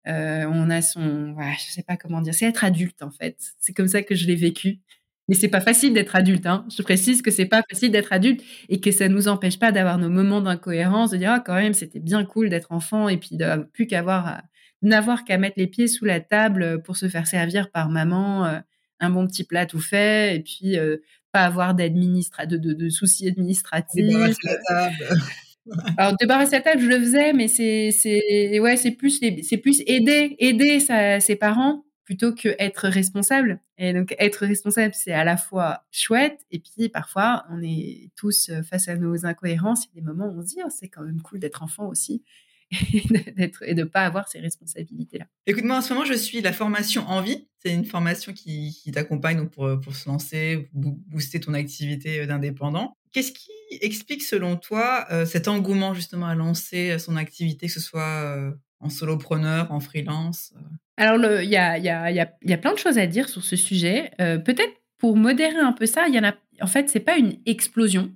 euh, 0.08 0.46
on 0.50 0.70
a 0.70 0.82
son, 0.82 1.32
voilà, 1.34 1.52
je 1.54 1.70
sais 1.72 1.82
pas 1.82 1.96
comment 1.96 2.20
dire, 2.22 2.34
c'est 2.34 2.46
être 2.46 2.64
adulte 2.64 3.02
en 3.02 3.10
fait. 3.10 3.36
C'est 3.60 3.74
comme 3.74 3.88
ça 3.88 4.02
que 4.02 4.14
je 4.14 4.26
l'ai 4.26 4.36
vécu. 4.36 4.80
Mais 5.28 5.34
c'est 5.34 5.48
pas 5.48 5.60
facile 5.60 5.92
d'être 5.92 6.16
adulte. 6.16 6.46
Hein. 6.46 6.66
Je 6.74 6.82
précise 6.82 7.20
que 7.22 7.30
c'est 7.30 7.46
pas 7.46 7.62
facile 7.70 7.90
d'être 7.92 8.12
adulte 8.12 8.42
et 8.70 8.80
que 8.80 8.90
ça 8.90 9.08
nous 9.08 9.28
empêche 9.28 9.58
pas 9.58 9.72
d'avoir 9.72 9.98
nos 9.98 10.08
moments 10.08 10.40
d'incohérence, 10.40 11.10
de 11.10 11.18
dire 11.18 11.32
ah 11.32 11.40
quand 11.40 11.54
même 11.54 11.74
c'était 11.74 12.00
bien 12.00 12.24
cool 12.24 12.48
d'être 12.50 12.72
enfant 12.72 13.08
et 13.08 13.18
puis 13.18 13.36
de 13.36 13.64
plus 13.72 13.86
qu'avoir 13.86 14.42
n'avoir 14.82 15.24
qu'à 15.24 15.38
mettre 15.38 15.56
les 15.58 15.66
pieds 15.66 15.88
sous 15.88 16.04
la 16.04 16.20
table 16.20 16.82
pour 16.82 16.96
se 16.96 17.08
faire 17.08 17.26
servir 17.26 17.70
par 17.70 17.90
maman 17.90 18.46
euh, 18.46 18.60
un 19.00 19.10
bon 19.10 19.26
petit 19.26 19.44
plat 19.44 19.66
tout 19.66 19.80
fait 19.80 20.36
et 20.36 20.40
puis 20.40 20.78
euh, 20.78 20.98
pas 21.32 21.44
avoir 21.44 21.74
d'administra 21.74 22.46
de, 22.46 22.56
de, 22.56 22.72
de, 22.72 22.88
soucis 22.88 23.28
administratifs. 23.28 24.36
Alors 25.98 26.16
débarrasser 26.18 26.56
la 26.56 26.62
table, 26.62 26.80
je 26.80 26.86
le 26.86 26.98
faisais, 26.98 27.32
mais 27.34 27.46
c'est 27.46 27.90
c'est 27.90 28.58
ouais 28.58 28.76
c'est 28.76 28.92
plus 28.92 29.20
c'est 29.42 29.56
plus 29.58 29.82
aider 29.86 30.34
aider 30.38 30.80
sa, 30.80 31.20
ses 31.20 31.36
parents 31.36 31.84
plutôt 32.04 32.34
que 32.34 32.54
être 32.58 32.88
responsable. 32.88 33.60
Et 33.76 33.92
donc 33.92 34.14
être 34.18 34.46
responsable, 34.46 34.94
c'est 34.94 35.12
à 35.12 35.24
la 35.24 35.36
fois 35.36 35.84
chouette 35.90 36.40
et 36.50 36.58
puis 36.58 36.88
parfois 36.88 37.44
on 37.50 37.62
est 37.62 38.10
tous 38.16 38.48
euh, 38.48 38.62
face 38.62 38.88
à 38.88 38.96
nos 38.96 39.26
incohérences. 39.26 39.84
Il 39.84 39.88
y 39.96 39.98
a 39.98 40.00
des 40.00 40.06
moments 40.06 40.32
où 40.32 40.38
on 40.38 40.42
se 40.42 40.54
dit 40.54 40.60
oh, 40.64 40.70
c'est 40.70 40.88
quand 40.88 41.02
même 41.02 41.20
cool 41.20 41.38
d'être 41.38 41.62
enfant 41.62 41.86
aussi 41.86 42.22
et 42.92 43.74
de 43.74 43.82
ne 43.82 43.84
pas 43.84 44.04
avoir 44.04 44.28
ces 44.28 44.40
responsabilités-là. 44.40 45.26
Écoute-moi, 45.46 45.78
en 45.78 45.80
ce 45.80 45.92
moment, 45.92 46.04
je 46.04 46.14
suis 46.14 46.40
la 46.40 46.52
formation 46.52 47.06
Envie. 47.08 47.48
C'est 47.62 47.72
une 47.72 47.84
formation 47.84 48.32
qui, 48.32 48.78
t'accompagne 48.92 49.48
pour, 49.48 49.80
pour 49.80 49.94
se 49.94 50.08
lancer, 50.08 50.68
booster 50.72 51.40
ton 51.40 51.54
activité 51.54 52.20
euh, 52.20 52.26
d'indépendant. 52.26 52.94
Qu'est-ce 53.12 53.32
qui 53.32 53.50
explique, 53.80 54.22
selon 54.22 54.56
toi, 54.56 55.06
euh, 55.10 55.24
cet 55.24 55.48
engouement 55.48 55.94
justement 55.94 56.26
à 56.26 56.34
lancer 56.34 56.98
son 56.98 57.16
activité, 57.16 57.66
que 57.66 57.72
ce 57.72 57.80
soit 57.80 58.52
en 58.80 58.90
solopreneur, 58.90 59.72
en 59.72 59.80
freelance 59.80 60.52
alors, 60.98 61.40
il 61.40 61.48
y 61.48 61.56
a, 61.56 61.78
y, 61.78 61.88
a, 61.88 62.10
y, 62.10 62.18
a, 62.18 62.28
y 62.42 62.52
a, 62.52 62.58
plein 62.58 62.72
de 62.72 62.78
choses 62.78 62.98
à 62.98 63.06
dire 63.06 63.28
sur 63.28 63.44
ce 63.44 63.54
sujet. 63.54 64.10
Euh, 64.20 64.36
peut-être 64.36 64.74
pour 64.98 65.16
modérer 65.16 65.58
un 65.58 65.72
peu 65.72 65.86
ça, 65.86 66.08
il 66.08 66.14
y 66.14 66.18
en 66.18 66.24
a. 66.24 66.34
En 66.60 66.66
fait, 66.66 66.90
c'est 66.90 67.00
pas 67.00 67.16
une 67.16 67.36
explosion. 67.46 68.12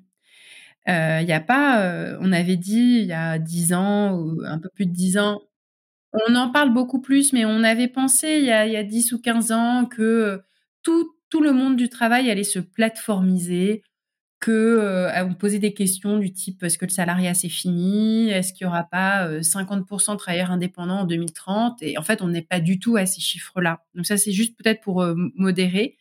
Il 0.87 0.93
euh, 0.93 1.23
y 1.23 1.33
a 1.33 1.41
pas. 1.41 1.81
Euh, 1.83 2.17
on 2.21 2.33
avait 2.33 2.57
dit 2.57 2.99
il 3.03 3.07
y 3.07 3.13
a 3.13 3.39
10 3.39 3.73
ans 3.73 4.15
ou 4.19 4.43
un 4.45 4.59
peu 4.59 4.69
plus 4.75 4.87
de 4.87 4.93
10 4.93 5.19
ans. 5.19 5.43
On 6.29 6.35
en 6.35 6.51
parle 6.51 6.73
beaucoup 6.75 7.01
plus, 7.01 7.33
mais 7.33 7.45
on 7.45 7.63
avait 7.65 7.89
pensé 7.89 8.39
il 8.39 8.45
y 8.45 8.51
a, 8.51 8.67
y 8.67 8.77
a 8.77 8.83
10 8.83 9.13
ou 9.13 9.21
15 9.21 9.53
ans 9.53 9.87
que 9.87 10.43
tout, 10.83 11.15
tout 11.31 11.41
le 11.41 11.53
monde 11.53 11.77
du 11.77 11.89
travail 11.89 12.31
allait 12.31 12.45
se 12.45 12.59
plateformiser, 12.59 13.83
que 14.41 14.51
euh, 14.51 15.25
on 15.25 15.35
posait 15.35 15.61
des 15.61 15.73
questions 15.73 16.19
du 16.19 16.33
type 16.33 16.63
est-ce 16.65 16.77
que 16.79 16.85
le 16.85 16.91
salariat 16.91 17.35
c'est 17.35 17.49
fini? 17.49 18.31
Est-ce 18.31 18.53
qu'il 18.53 18.67
y 18.67 18.69
aura 18.69 18.85
pas 18.85 19.41
50% 19.41 20.13
de 20.13 20.17
travailleurs 20.19 20.51
indépendants 20.51 21.01
en 21.01 21.05
2030 21.05 21.83
Et 21.83 21.97
en 21.97 22.03
fait, 22.03 22.23
on 22.23 22.29
n'est 22.29 22.43
pas 22.43 22.61
du 22.61 22.79
tout 22.81 22.97
à 22.97 23.07
ces 23.07 23.21
chiffres-là. 23.21 23.85
Donc 23.95 24.07
ça, 24.07 24.17
c'est 24.17 24.33
juste 24.33 24.57
peut-être 24.59 24.81
pour 24.83 25.07
modérer. 25.37 25.97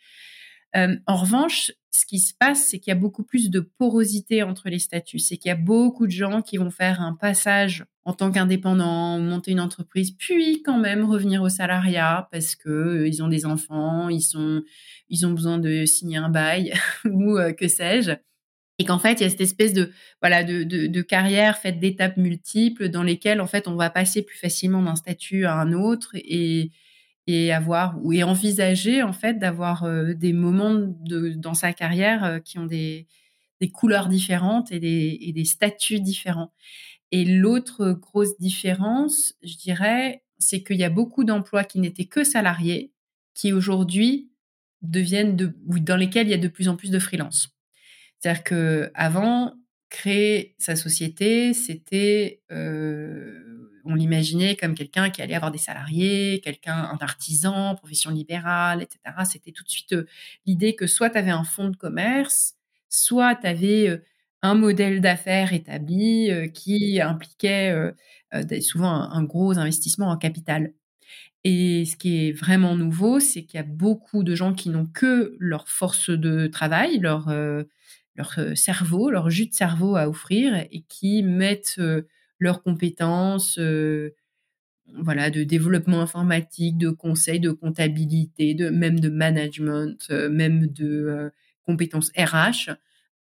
Euh, 0.75 0.95
en 1.05 1.17
revanche, 1.17 1.71
ce 1.91 2.05
qui 2.05 2.19
se 2.19 2.33
passe, 2.33 2.67
c'est 2.67 2.79
qu'il 2.79 2.91
y 2.91 2.95
a 2.95 2.99
beaucoup 2.99 3.23
plus 3.23 3.49
de 3.49 3.59
porosité 3.59 4.43
entre 4.43 4.69
les 4.69 4.79
statuts. 4.79 5.19
C'est 5.19 5.37
qu'il 5.37 5.49
y 5.49 5.51
a 5.51 5.57
beaucoup 5.57 6.07
de 6.07 6.11
gens 6.11 6.41
qui 6.41 6.57
vont 6.57 6.71
faire 6.71 7.01
un 7.01 7.13
passage 7.13 7.85
en 8.05 8.13
tant 8.13 8.31
qu'indépendant, 8.31 9.19
monter 9.19 9.51
une 9.51 9.59
entreprise, 9.59 10.11
puis 10.11 10.63
quand 10.63 10.79
même 10.79 11.05
revenir 11.05 11.43
au 11.43 11.49
salariat 11.49 12.27
parce 12.31 12.55
que 12.55 13.05
ils 13.05 13.21
ont 13.21 13.27
des 13.27 13.45
enfants, 13.45 14.09
ils 14.09 14.23
sont, 14.23 14.63
ils 15.09 15.25
ont 15.25 15.31
besoin 15.31 15.59
de 15.59 15.85
signer 15.85 16.17
un 16.17 16.29
bail 16.29 16.73
ou 17.05 17.37
que 17.57 17.67
sais-je 17.67 18.13
et 18.81 18.85
qu'en 18.85 18.97
fait 18.97 19.19
il 19.19 19.23
y 19.23 19.25
a 19.25 19.29
cette 19.29 19.41
espèce 19.41 19.73
de 19.73 19.91
voilà 20.21 20.43
de, 20.43 20.63
de, 20.63 21.01
carrière 21.01 21.59
faite 21.59 21.79
d'étapes 21.79 22.17
multiples 22.17 22.89
dans 22.89 23.03
lesquelles 23.03 23.39
en 23.39 23.45
fait 23.45 23.67
on 23.67 23.75
va 23.75 23.91
passer 23.91 24.23
plus 24.23 24.37
facilement 24.37 24.81
d'un 24.81 24.95
statut 24.95 25.45
à 25.45 25.53
un 25.53 25.71
autre 25.71 26.09
et 26.15 26.71
et 27.27 27.53
avoir 27.53 27.97
et 28.11 28.23
envisager 28.23 29.03
en 29.03 29.13
fait 29.13 29.39
d'avoir 29.39 29.87
des 30.15 30.33
moments 30.33 30.75
de, 30.75 31.29
dans 31.29 31.53
sa 31.53 31.73
carrière 31.73 32.41
qui 32.43 32.59
ont 32.59 32.65
des, 32.65 33.07
des 33.61 33.69
couleurs 33.69 34.09
différentes 34.09 34.71
et 34.71 34.79
des, 34.79 35.17
et 35.21 35.31
des 35.31 35.45
statuts 35.45 35.99
différents. 36.01 36.51
Et 37.11 37.25
l'autre 37.25 37.91
grosse 37.91 38.37
différence, 38.39 39.35
je 39.43 39.55
dirais, 39.57 40.23
c'est 40.39 40.63
qu'il 40.63 40.77
y 40.77 40.83
a 40.83 40.89
beaucoup 40.89 41.23
d'emplois 41.23 41.63
qui 41.63 41.79
n'étaient 41.79 42.05
que 42.05 42.23
salariés, 42.23 42.91
qui 43.33 43.53
aujourd'hui 43.53 44.31
deviennent 44.81 45.35
de, 45.35 45.55
ou 45.67 45.79
dans 45.79 45.97
lesquels 45.97 46.27
il 46.27 46.31
y 46.31 46.33
a 46.33 46.37
de 46.37 46.47
plus 46.47 46.67
en 46.67 46.75
plus 46.75 46.89
de 46.89 46.99
freelance. 46.99 47.55
C'est-à-dire 48.19 48.43
que 48.43 48.91
avant, 48.95 49.55
créer 49.89 50.55
sa 50.57 50.75
société, 50.75 51.53
c'était, 51.53 52.41
euh, 52.51 53.40
on 53.85 53.95
l'imaginait 53.95 54.55
comme 54.55 54.75
quelqu'un 54.75 55.09
qui 55.09 55.21
allait 55.21 55.35
avoir 55.35 55.51
des 55.51 55.57
salariés, 55.57 56.41
quelqu'un, 56.43 56.75
un 56.75 56.97
artisan, 57.01 57.75
profession 57.75 58.11
libérale, 58.11 58.81
etc. 58.81 58.99
C'était 59.29 59.51
tout 59.51 59.63
de 59.63 59.69
suite 59.69 59.93
euh, 59.93 60.07
l'idée 60.45 60.75
que 60.75 60.87
soit 60.87 61.09
tu 61.09 61.17
avais 61.17 61.31
un 61.31 61.43
fonds 61.43 61.69
de 61.69 61.75
commerce, 61.75 62.55
soit 62.89 63.35
tu 63.35 63.47
avais 63.47 63.89
euh, 63.89 63.97
un 64.41 64.55
modèle 64.55 65.01
d'affaires 65.01 65.53
établi 65.53 66.31
euh, 66.31 66.47
qui 66.47 66.99
impliquait 67.01 67.73
souvent 68.61 68.89
un, 68.89 69.23
gros 69.23 69.57
investissement 69.57 70.09
en 70.09 70.17
capital. 70.17 70.73
Et 71.43 71.85
ce 71.85 71.95
qui 71.95 72.27
est 72.27 72.31
vraiment 72.31 72.75
nouveau, 72.75 73.19
c'est 73.19 73.43
qu'il 73.43 73.57
y 73.57 73.61
a 73.61 73.65
beaucoup 73.65 74.23
de 74.23 74.35
gens 74.35 74.53
qui 74.53 74.69
n'ont 74.69 74.85
que 74.85 75.35
leur 75.39 75.67
force 75.67 76.09
de 76.09 76.47
travail, 76.47 76.99
leur, 76.99 77.29
leur 78.15 78.39
cerveau, 78.55 79.09
leur 79.09 79.29
jus 79.29 79.47
de 79.47 79.53
cerveau 79.53 79.95
à 79.95 80.07
offrir 80.07 80.55
et 80.71 80.81
qui 80.87 81.23
mettent 81.23 81.79
leurs 82.41 82.61
compétences 82.61 83.57
voilà, 84.97 85.29
de 85.29 85.43
développement 85.43 86.01
informatique, 86.01 86.77
de 86.77 86.89
conseil, 86.89 87.39
de 87.39 87.51
comptabilité, 87.51 88.53
de, 88.53 88.69
même 88.69 88.99
de 88.99 89.07
management, 89.07 90.09
même 90.09 90.67
de 90.67 91.31
compétences 91.63 92.11
RH 92.17 92.75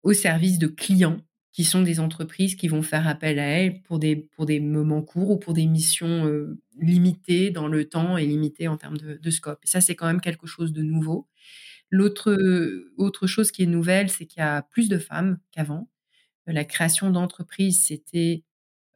au 0.04 0.12
service 0.12 0.58
de 0.58 0.68
clients 0.68 1.20
qui 1.56 1.64
sont 1.64 1.80
des 1.80 2.00
entreprises 2.00 2.54
qui 2.54 2.68
vont 2.68 2.82
faire 2.82 3.08
appel 3.08 3.38
à 3.38 3.46
elles 3.46 3.80
pour 3.80 3.98
des, 3.98 4.14
pour 4.14 4.44
des 4.44 4.60
moments 4.60 5.00
courts 5.00 5.30
ou 5.30 5.38
pour 5.38 5.54
des 5.54 5.64
missions 5.64 6.26
euh, 6.26 6.60
limitées 6.78 7.50
dans 7.50 7.66
le 7.66 7.88
temps 7.88 8.18
et 8.18 8.26
limitées 8.26 8.68
en 8.68 8.76
termes 8.76 8.98
de, 8.98 9.30
scope. 9.30 9.58
Et 9.64 9.66
ça, 9.66 9.80
c'est 9.80 9.94
quand 9.94 10.06
même 10.06 10.20
quelque 10.20 10.46
chose 10.46 10.74
de 10.74 10.82
nouveau. 10.82 11.26
L'autre 11.88 12.36
autre 12.98 13.26
chose 13.26 13.52
qui 13.52 13.62
est 13.62 13.66
nouvelle, 13.66 14.10
c'est 14.10 14.26
qu'il 14.26 14.40
y 14.40 14.42
a 14.42 14.60
plus 14.60 14.90
de 14.90 14.98
femmes 14.98 15.38
qu'avant. 15.50 15.88
La 16.46 16.66
création 16.66 17.10
d'entreprises, 17.10 17.86
c'était 17.86 18.44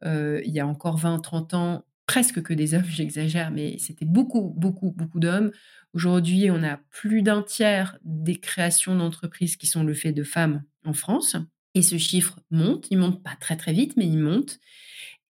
il 0.03 0.51
y 0.51 0.59
a 0.59 0.67
encore 0.67 0.99
20-30 0.99 1.55
ans 1.55 1.85
presque 2.07 2.41
que 2.41 2.53
des 2.53 2.73
hommes, 2.73 2.85
j'exagère, 2.89 3.51
mais 3.51 3.77
c'était 3.77 4.05
beaucoup, 4.05 4.53
beaucoup, 4.55 4.91
beaucoup 4.91 5.19
d'hommes. 5.19 5.51
Aujourd'hui, 5.93 6.49
on 6.51 6.63
a 6.63 6.77
plus 6.89 7.21
d'un 7.21 7.43
tiers 7.43 7.97
des 8.03 8.39
créations 8.39 8.95
d'entreprises 8.95 9.55
qui 9.57 9.67
sont 9.67 9.83
le 9.83 9.93
fait 9.93 10.11
de 10.13 10.23
femmes 10.23 10.63
en 10.85 10.93
France. 10.93 11.35
Et 11.73 11.81
ce 11.81 11.97
chiffre 11.97 12.39
monte, 12.49 12.87
il 12.91 12.97
monte 12.97 13.23
pas 13.23 13.35
très 13.39 13.55
très 13.55 13.73
vite, 13.73 13.95
mais 13.97 14.05
il 14.07 14.17
monte. 14.17 14.59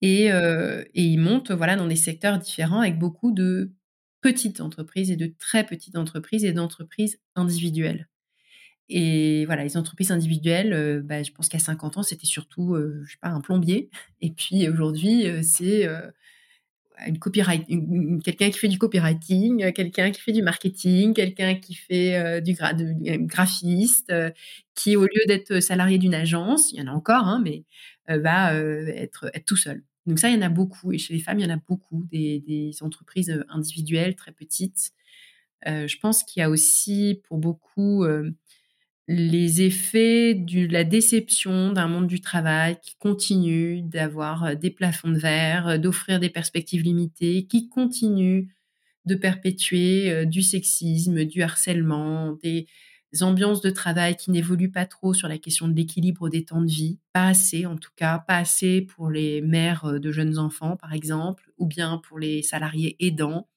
Et, 0.02 0.26
et 0.30 1.04
il 1.04 1.20
monte 1.20 1.52
voilà, 1.52 1.76
dans 1.76 1.88
des 1.88 1.96
secteurs 1.96 2.40
différents 2.40 2.82
avec 2.82 2.98
beaucoup 2.98 3.32
de 3.32 3.72
petites 4.22 4.62
entreprises 4.62 5.12
et 5.12 5.18
de 5.18 5.34
très 5.40 5.66
petites 5.66 5.98
entreprises 5.98 6.46
et 6.46 6.54
d'entreprises 6.54 7.20
individuelles. 7.36 8.08
Et 8.94 9.46
voilà, 9.46 9.64
les 9.64 9.78
entreprises 9.78 10.12
individuelles, 10.12 10.74
euh, 10.74 11.02
bah, 11.04 11.24
je 11.24 11.32
pense 11.32 11.50
qu'à 11.50 11.60
50 11.60 11.98
ans, 11.98 12.04
c'était 12.04 12.26
surtout, 12.26 12.76
euh, 12.76 13.02
je 13.06 13.12
sais 13.12 13.18
pas, 13.22 13.30
un 13.30 13.42
plombier. 13.42 13.90
Et 14.20 14.32
puis 14.32 14.68
aujourd'hui, 14.68 15.26
c'est 15.44 15.88
une 17.08 17.20
copyright, 17.20 17.68
quelqu'un 18.24 18.50
qui 18.50 18.60
fait 18.60 18.68
du 18.68 18.78
copywriting, 18.78 19.64
euh, 19.64 19.72
quelqu'un 19.72 20.12
qui 20.12 20.22
fait 20.22 20.32
du 20.32 20.42
marketing, 20.42 21.14
quelqu'un 21.14 21.56
qui 21.56 21.74
fait 21.74 22.16
euh, 22.16 22.42
du 22.42 22.56
graphiste, 23.26 24.12
euh, 24.12 24.30
qui 24.76 24.96
au 24.96 25.04
lieu 25.04 25.26
d'être 25.28 25.60
salarié 25.60 25.98
d'une 25.98 26.14
agence, 26.14 26.72
il 26.72 26.80
y 26.80 26.82
en 26.82 26.88
a 26.88 26.96
encore, 26.96 27.28
hein, 27.28 27.42
mais 27.44 27.64
va 28.08 28.54
être, 28.54 29.32
tout 29.46 29.56
seul. 29.56 29.84
Donc 30.06 30.20
ça, 30.20 30.28
il 30.28 30.36
y 30.36 30.38
en 30.38 30.42
a 30.42 30.50
beaucoup. 30.50 30.92
Et 30.92 30.98
chez 30.98 31.14
les 31.14 31.22
femmes, 31.22 31.40
il 31.40 31.46
y 31.48 31.50
en 31.50 31.56
a 31.56 31.62
beaucoup, 31.66 32.06
des 32.12 32.74
entreprises 32.82 33.42
individuelles 33.48 34.16
très 34.18 34.34
petites. 34.34 34.92
je 35.66 35.98
pense 36.00 36.24
qu'il 36.24 36.42
y 36.42 36.44
a 36.44 36.50
aussi 36.50 37.22
pour 37.24 37.38
beaucoup 37.38 38.04
les 39.08 39.62
effets 39.62 40.34
de 40.36 40.68
la 40.68 40.84
déception 40.84 41.74
d'un 41.74 41.88
monde 41.88 42.08
du 42.08 42.22
travail 42.22 42.78
qui 42.82 42.96
continue 42.96 43.82
d'avoir 43.82 44.44
euh, 44.44 44.56
des 44.56 44.70
plafonds 44.70 45.10
de 45.10 45.18
verre, 45.18 45.68
euh, 45.68 45.78
d'offrir 45.78 46.20
des 46.20 46.30
perspectives 46.30 46.84
limitées, 46.84 47.48
qui 47.48 47.68
continue 47.68 48.56
de 49.06 49.16
perpétuer 49.16 50.12
euh, 50.12 50.26
du 50.26 50.44
sexisme, 50.44 51.26
du 51.26 51.42
harcèlement, 51.42 52.34
des 52.44 52.68
ambiances 53.22 53.62
de 53.62 53.72
travail 53.72 54.16
qui 54.16 54.32
n'évoluent 54.32 54.72
pas 54.72 54.86
trop 54.86 55.14
sur 55.14 55.28
la 55.28 55.38
question 55.38 55.68
de 55.68 55.76
l'équilibre 55.76 56.30
des 56.30 56.46
temps 56.46 56.62
de 56.62 56.72
vie, 56.72 57.00
pas 57.12 57.28
assez 57.28 57.66
en 57.66 57.76
tout 57.76 57.92
cas, 57.96 58.20
pas 58.20 58.38
assez 58.38 58.82
pour 58.82 59.10
les 59.10 59.42
mères 59.42 60.00
de 60.00 60.12
jeunes 60.12 60.38
enfants 60.38 60.78
par 60.78 60.94
exemple, 60.94 61.52
ou 61.58 61.66
bien 61.66 61.98
pour 61.98 62.20
les 62.20 62.42
salariés 62.42 62.96
aidants, 63.00 63.50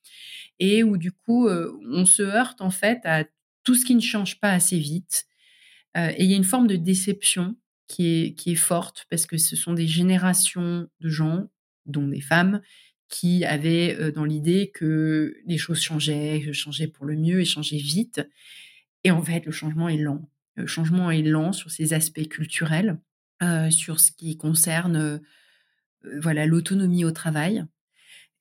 et 0.59 0.83
où 0.83 0.96
du 0.96 1.12
coup 1.12 1.48
on 1.48 2.04
se 2.04 2.22
heurte 2.22 2.62
en 2.62 2.70
fait 2.70 2.98
à 3.04 3.24
tout 3.62 3.76
ce 3.76 3.85
qui 3.85 3.94
ne 3.94 4.00
change 4.00 4.40
pas 4.40 4.50
assez 4.50 4.78
vite, 4.78 5.28
et 5.96 6.24
il 6.24 6.30
y 6.30 6.35
a 6.35 6.37
une 6.37 6.44
forme 6.44 6.66
de 6.66 6.76
déception 6.76 7.57
qui 7.87 8.35
est, 8.46 8.54
forte 8.54 9.07
parce 9.11 9.26
que 9.26 9.37
ce 9.37 9.57
sont 9.57 9.72
des 9.72 9.87
générations 9.87 10.88
de 11.00 11.09
gens, 11.09 11.48
dont 11.87 12.07
des 12.09 12.20
femmes, 12.20 12.61
qui 13.09 13.44
avaient 13.44 13.96
euh, 14.00 14.11
dans 14.11 14.24
l'idée 14.24 14.70
que 14.74 15.37
les 15.46 15.59
choses 15.59 15.80
changeaient, 15.80 16.52
changeaient 16.52 16.88
pour 16.88 17.07
le 17.07 17.16
mieux 17.16 17.40
et 17.40 17.44
changeaient 17.44 17.76
vite. 17.76 18.26
Et 19.04 19.11
en 19.11 19.22
fait, 19.22 19.44
le 19.44 19.52
changement 19.52 19.88
est 19.88 19.98
lent. 19.98 20.28
Le 20.57 20.66
changement 20.66 21.11
est 21.11 21.22
lent 21.22 21.52
sur 21.52 21.70
ces 21.70 21.92
aspects 21.92 22.26
culturels, 22.28 22.98
euh, 23.42 23.70
sur 23.70 24.00
ce 24.00 24.12
qui 24.12 24.37
concerne 24.37 25.20
voilà 26.20 26.46
l'autonomie 26.46 27.04
au 27.04 27.12
travail. 27.12 27.64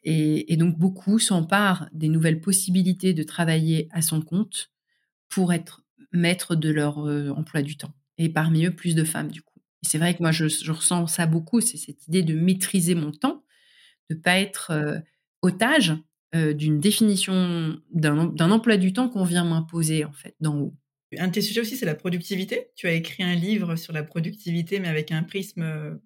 Et 0.06 0.58
donc 0.58 0.78
beaucoup 0.78 1.18
s'emparent 1.18 1.88
des 1.94 2.10
nouvelles 2.10 2.42
possibilités 2.42 3.14
de 3.14 3.24
travailler 3.24 3.88
à 3.92 4.02
son 4.02 4.22
compte 4.22 4.70
pour 5.30 5.54
être 5.54 5.83
maîtres 6.14 6.56
de 6.56 6.70
leur 6.70 6.98
emploi 6.98 7.62
du 7.62 7.78
temps. 7.78 7.94
Et 8.18 8.30
parmi 8.30 8.66
eux, 8.66 8.76
plus 8.76 8.96
de 8.96 9.04
femmes, 9.04 9.30
du 9.30 9.42
coup. 9.42 9.60
Et 9.84 9.88
c'est 9.88 9.98
vrai 9.98 10.14
que 10.14 10.22
moi, 10.22 10.32
je, 10.32 10.72
ressens 10.72 11.08
ça 11.08 11.26
beaucoup, 11.26 11.62
c'est 11.62 11.78
cette 11.78 12.08
idée 12.08 12.24
de 12.24 12.36
maîtriser 12.36 12.96
mon 12.96 13.12
temps, 13.12 13.44
de 14.10 14.16
pas 14.16 14.40
être 14.40 14.72
otage 15.42 15.94
d'une 16.34 16.80
définition 16.80 17.78
d'un 17.92 18.52
emploi 18.52 18.78
du 18.78 18.94
temps 18.94 19.10
qu'on 19.10 19.24
vient 19.24 19.44
m'imposer, 19.44 20.06
en 20.06 20.14
fait, 20.14 20.36
d'en 20.40 20.58
haut. 20.58 20.76
Un 21.18 21.28
de 21.28 21.34
tes 21.34 21.42
sujets 21.42 21.62
aussi, 21.62 21.76
c'est 21.76 21.86
la 21.86 21.96
productivité. 21.96 22.70
Tu 22.76 22.88
as 22.88 22.94
écrit 22.94 23.24
un 23.24 23.36
livre 23.36 23.76
sur 23.76 23.94
la 23.94 24.04
productivité, 24.04 24.80
mais 24.80 24.88
avec 24.88 25.12
un 25.12 25.24
prisme 25.24 26.00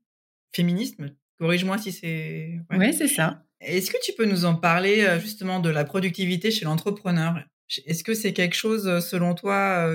féminisme. 0.53 1.11
Corrige-moi 1.39 1.77
si 1.77 1.91
c'est. 1.91 2.59
Oui, 2.71 2.77
ouais, 2.77 2.93
c'est 2.93 3.07
ça. 3.07 3.43
Est-ce 3.61 3.91
que 3.91 3.97
tu 4.03 4.13
peux 4.13 4.25
nous 4.25 4.45
en 4.45 4.55
parler 4.55 5.05
justement 5.19 5.59
de 5.59 5.69
la 5.69 5.83
productivité 5.83 6.51
chez 6.51 6.65
l'entrepreneur? 6.65 7.43
Est-ce 7.85 8.03
que 8.03 8.13
c'est 8.13 8.33
quelque 8.33 8.55
chose, 8.55 9.05
selon 9.05 9.33
toi, 9.35 9.93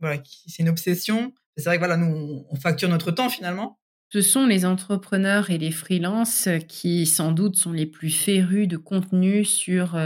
voilà, 0.00 0.22
c'est 0.46 0.62
une 0.62 0.68
obsession? 0.68 1.32
C'est 1.56 1.64
vrai 1.64 1.76
que 1.76 1.80
voilà, 1.80 1.96
nous, 1.96 2.44
on 2.48 2.56
facture 2.56 2.88
notre 2.88 3.10
temps 3.10 3.28
finalement. 3.28 3.78
Ce 4.10 4.20
sont 4.20 4.46
les 4.46 4.64
entrepreneurs 4.64 5.50
et 5.50 5.58
les 5.58 5.70
freelances 5.70 6.48
qui, 6.68 7.06
sans 7.06 7.32
doute, 7.32 7.56
sont 7.56 7.72
les 7.72 7.86
plus 7.86 8.10
férus 8.10 8.68
de 8.68 8.76
contenu 8.76 9.44
sur 9.44 9.98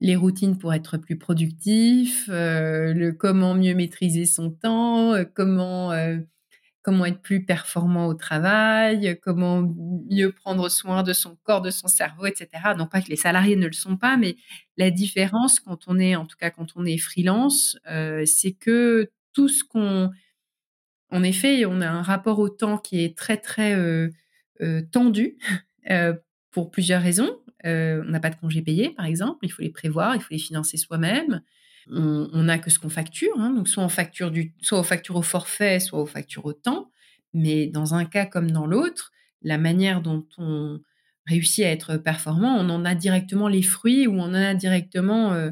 les 0.00 0.16
routines 0.16 0.58
pour 0.58 0.74
être 0.74 0.98
plus 0.98 1.16
productif, 1.16 2.26
le 2.28 3.10
comment 3.12 3.54
mieux 3.54 3.74
maîtriser 3.74 4.26
son 4.26 4.50
temps, 4.50 5.14
comment 5.34 5.92
comment 6.86 7.04
être 7.04 7.20
plus 7.20 7.44
performant 7.44 8.06
au 8.06 8.14
travail, 8.14 9.18
comment 9.20 9.68
mieux 10.08 10.30
prendre 10.30 10.68
soin 10.68 11.02
de 11.02 11.12
son 11.12 11.36
corps, 11.42 11.60
de 11.60 11.70
son 11.70 11.88
cerveau, 11.88 12.26
etc. 12.26 12.48
Non 12.78 12.86
pas 12.86 13.02
que 13.02 13.08
les 13.08 13.16
salariés 13.16 13.56
ne 13.56 13.66
le 13.66 13.72
sont 13.72 13.96
pas, 13.96 14.16
mais 14.16 14.36
la 14.76 14.92
différence 14.92 15.58
quand 15.58 15.88
on 15.88 15.98
est, 15.98 16.14
en 16.14 16.26
tout 16.26 16.36
cas 16.36 16.50
quand 16.50 16.68
on 16.76 16.84
est 16.84 16.96
freelance, 16.96 17.76
euh, 17.90 18.24
c'est 18.24 18.52
que 18.52 19.10
tout 19.32 19.48
ce 19.48 19.64
qu'on, 19.64 20.12
en 21.10 21.22
effet, 21.24 21.66
on 21.66 21.80
a 21.80 21.88
un 21.88 22.02
rapport 22.02 22.38
au 22.38 22.50
temps 22.50 22.78
qui 22.78 23.02
est 23.02 23.18
très 23.18 23.36
très 23.36 23.74
euh, 23.74 24.10
euh, 24.60 24.82
tendu 24.92 25.38
pour 26.52 26.70
plusieurs 26.70 27.02
raisons. 27.02 27.36
on 27.64 28.04
n'a 28.04 28.20
pas 28.20 28.30
de 28.30 28.36
congés 28.36 28.62
payés, 28.62 28.90
par 28.90 29.06
exemple, 29.06 29.40
il 29.42 29.50
faut 29.50 29.62
les 29.62 29.70
prévoir, 29.70 30.14
il 30.14 30.20
faut 30.20 30.30
les 30.30 30.38
financer 30.38 30.76
soi-même 30.76 31.42
on 31.90 32.42
n'a 32.42 32.58
que 32.58 32.70
ce 32.70 32.78
qu'on 32.78 32.88
facture, 32.88 33.38
hein, 33.38 33.50
donc 33.50 33.68
soit 33.68 33.84
on 33.84 33.88
facture 33.88 35.16
au 35.16 35.22
forfait, 35.22 35.80
soit 35.80 36.00
on 36.00 36.06
facture 36.06 36.44
au 36.44 36.52
temps. 36.52 36.90
Mais 37.32 37.66
dans 37.66 37.94
un 37.94 38.04
cas 38.04 38.26
comme 38.26 38.50
dans 38.50 38.66
l'autre, 38.66 39.12
la 39.42 39.58
manière 39.58 40.00
dont 40.00 40.26
on 40.38 40.80
réussit 41.26 41.64
à 41.64 41.70
être 41.70 41.96
performant, 41.96 42.56
on 42.56 42.68
en 42.70 42.84
a 42.84 42.94
directement 42.94 43.48
les 43.48 43.62
fruits 43.62 44.06
ou 44.06 44.14
on 44.14 44.22
en 44.22 44.34
a 44.34 44.54
directement 44.54 45.32
euh, 45.32 45.50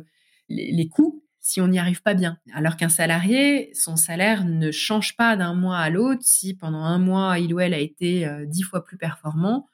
les, 0.49 0.89
coûts 0.89 1.23
si 1.41 1.61
on 1.61 1.69
n'y 1.69 1.79
arrive 1.79 2.03
pas 2.03 2.15
bien. 2.15 2.39
Alors 2.55 2.77
qu'un 2.77 2.89
salarié, 2.89 3.71
son 3.75 3.97
salaire 3.97 4.45
ne 4.45 4.71
change 4.71 5.17
pas 5.17 5.37
d'un 5.37 5.55
mois 5.55 5.79
à 5.79 5.91
l'autre. 5.91 6.23
Si 6.23 6.55
pendant 6.55 6.83
un 6.83 6.99
mois, 6.99 7.39
il 7.39 7.53
ou 7.53 7.61
elle 7.61 7.75
a 7.75 7.79
été 7.79 8.27
euh, 8.27 8.47
dix 8.47 8.63
fois 8.63 8.83
plus 8.83 8.97
performant, 8.97 9.69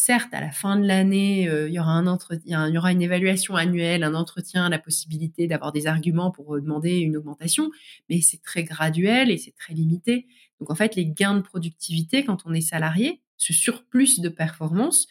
Certes, 0.00 0.32
à 0.32 0.40
la 0.40 0.52
fin 0.52 0.76
de 0.76 0.86
l'année, 0.86 1.48
euh, 1.48 1.68
il 1.68 1.74
y 1.74 1.80
aura 1.80 1.90
un 1.90 2.06
entretien, 2.06 2.68
il 2.68 2.92
une 2.92 3.02
évaluation 3.02 3.56
annuelle, 3.56 4.04
un 4.04 4.14
entretien, 4.14 4.68
la 4.68 4.78
possibilité 4.78 5.48
d'avoir 5.48 5.72
des 5.72 5.88
arguments 5.88 6.30
pour 6.30 6.54
euh, 6.54 6.60
demander 6.60 6.98
une 6.98 7.16
augmentation, 7.16 7.72
mais 8.08 8.20
c'est 8.20 8.40
très 8.40 8.62
graduel 8.62 9.28
et 9.28 9.38
c'est 9.38 9.56
très 9.56 9.74
limité. 9.74 10.28
Donc 10.60 10.70
en 10.70 10.76
fait, 10.76 10.94
les 10.94 11.04
gains 11.04 11.34
de 11.34 11.40
productivité 11.40 12.24
quand 12.24 12.46
on 12.46 12.54
est 12.54 12.60
salarié, 12.60 13.22
ce 13.38 13.52
surplus 13.52 14.20
de 14.20 14.28
performance, 14.28 15.08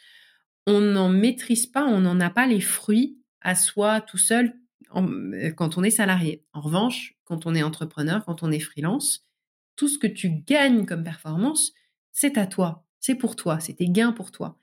on 0.67 0.79
n'en 0.79 1.09
maîtrise 1.09 1.65
pas, 1.65 1.85
on 1.85 1.99
n'en 1.99 2.21
a 2.21 2.29
pas 2.29 2.47
les 2.47 2.61
fruits 2.61 3.17
à 3.41 3.55
soi 3.55 3.99
tout 3.99 4.17
seul 4.17 4.53
euh, 4.95 5.51
quand 5.51 5.77
on 5.77 5.83
est 5.83 5.89
salarié. 5.89 6.45
En 6.53 6.61
revanche, 6.61 7.17
quand 7.25 7.45
on 7.45 7.55
est 7.55 7.61
entrepreneur, 7.61 8.23
quand 8.23 8.41
on 8.41 8.53
est 8.53 8.61
freelance, 8.61 9.27
tout 9.75 9.89
ce 9.89 9.97
que 9.97 10.07
tu 10.07 10.29
gagnes 10.29 10.85
comme 10.85 11.03
performance, 11.03 11.73
c'est 12.13 12.37
à 12.37 12.47
toi, 12.47 12.86
c'est 12.99 13.15
pour 13.15 13.35
toi, 13.35 13.59
c'est 13.59 13.73
tes 13.73 13.89
gains 13.89 14.11
pour 14.11 14.31
toi. 14.31 14.57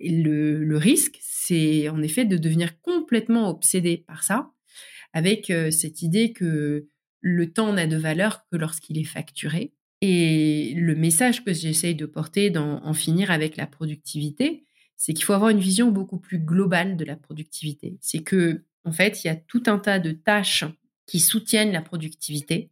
le, 0.00 0.76
risque, 0.76 1.18
c'est 1.20 1.88
en 1.88 2.02
effet 2.02 2.24
de 2.24 2.36
devenir 2.36 2.80
complètement 2.80 3.48
obsédé 3.48 3.98
par 3.98 4.22
ça, 4.22 4.50
avec 5.12 5.52
cette 5.70 6.02
idée 6.02 6.32
que 6.32 6.88
le 7.20 7.52
temps 7.52 7.72
n'a 7.72 7.86
de 7.86 7.96
valeur 7.96 8.44
que 8.50 8.56
lorsqu'il 8.56 8.98
est 8.98 9.04
facturé. 9.04 9.72
Et 10.02 10.74
le 10.76 10.94
message 10.94 11.44
que 11.44 11.54
j'essaye 11.54 11.94
de 11.94 12.04
porter 12.04 12.50
dans 12.50 12.84
En 12.84 12.92
finir 12.92 13.30
avec 13.30 13.56
la 13.56 13.66
productivité, 13.66 14.66
c'est 14.96 15.14
qu'il 15.14 15.24
faut 15.24 15.32
avoir 15.32 15.50
une 15.50 15.60
vision 15.60 15.90
beaucoup 15.90 16.18
plus 16.18 16.38
globale 16.38 16.98
de 16.98 17.04
la 17.04 17.16
productivité. 17.16 17.96
C'est 18.02 18.22
que, 18.22 18.64
en 18.84 18.92
fait, 18.92 19.24
il 19.24 19.28
y 19.28 19.30
a 19.30 19.36
tout 19.36 19.62
un 19.66 19.78
tas 19.78 19.98
de 19.98 20.12
tâches 20.12 20.64
qui 21.06 21.20
soutiennent 21.20 21.72
la 21.72 21.80
productivité 21.80 22.70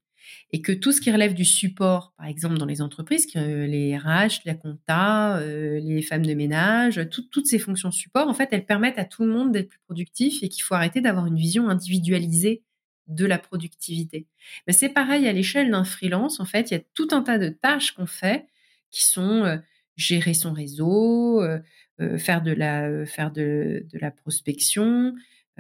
et 0.53 0.61
que 0.61 0.73
tout 0.73 0.93
ce 0.93 1.01
qui 1.01 1.11
relève 1.11 1.35
du 1.35 1.45
support, 1.45 2.13
par 2.17 2.27
exemple 2.27 2.59
dans 2.59 2.67
les 2.67 2.83
entreprises, 2.83 3.27
les 3.35 3.97
RH, 3.97 4.43
la 4.45 4.55
compta, 4.55 5.39
euh, 5.39 5.81
les 5.81 6.03
femmes 6.03 6.27
de 6.27 6.35
ménage, 6.35 7.01
toutes 7.11 7.47
ces 7.47 7.59
fonctions 7.59 7.91
support, 7.91 8.29
en 8.29 8.35
fait, 8.35 8.49
elles 8.53 8.67
permettent 8.67 8.99
à 8.99 9.05
tout 9.05 9.23
le 9.25 9.31
monde 9.31 9.53
d'être 9.53 9.69
plus 9.69 9.81
productif 9.87 10.43
et 10.43 10.49
qu'il 10.49 10.63
faut 10.63 10.75
arrêter 10.75 11.01
d'avoir 11.01 11.27
une 11.27 11.37
vision 11.37 11.69
individualisée 11.69 12.63
de 13.09 13.27
la 13.27 13.39
productivité. 13.39 14.27
Mais 14.67 14.73
c'est 14.73 14.89
pareil 14.89 15.27
à 15.27 15.33
l'échelle 15.33 15.71
d'un 15.71 15.85
freelance, 15.85 16.41
en 16.41 16.45
fait, 16.45 16.71
il 16.71 16.75
y 16.75 16.77
a 16.77 16.83
tout 16.95 17.09
un 17.13 17.23
tas 17.23 17.39
de 17.39 17.49
tâches 17.49 17.93
qu'on 17.93 18.07
fait 18.07 18.47
qui 18.91 19.05
sont 19.05 19.45
euh, 19.45 19.57
gérer 19.97 20.35
son 20.35 20.53
réseau, 20.53 21.43
euh, 21.43 21.61
faire 22.19 22.43
de 22.43 22.53
la 22.53 23.07
faire 23.07 23.31
de 23.31 23.87
la 23.93 24.11
prospection, 24.11 25.15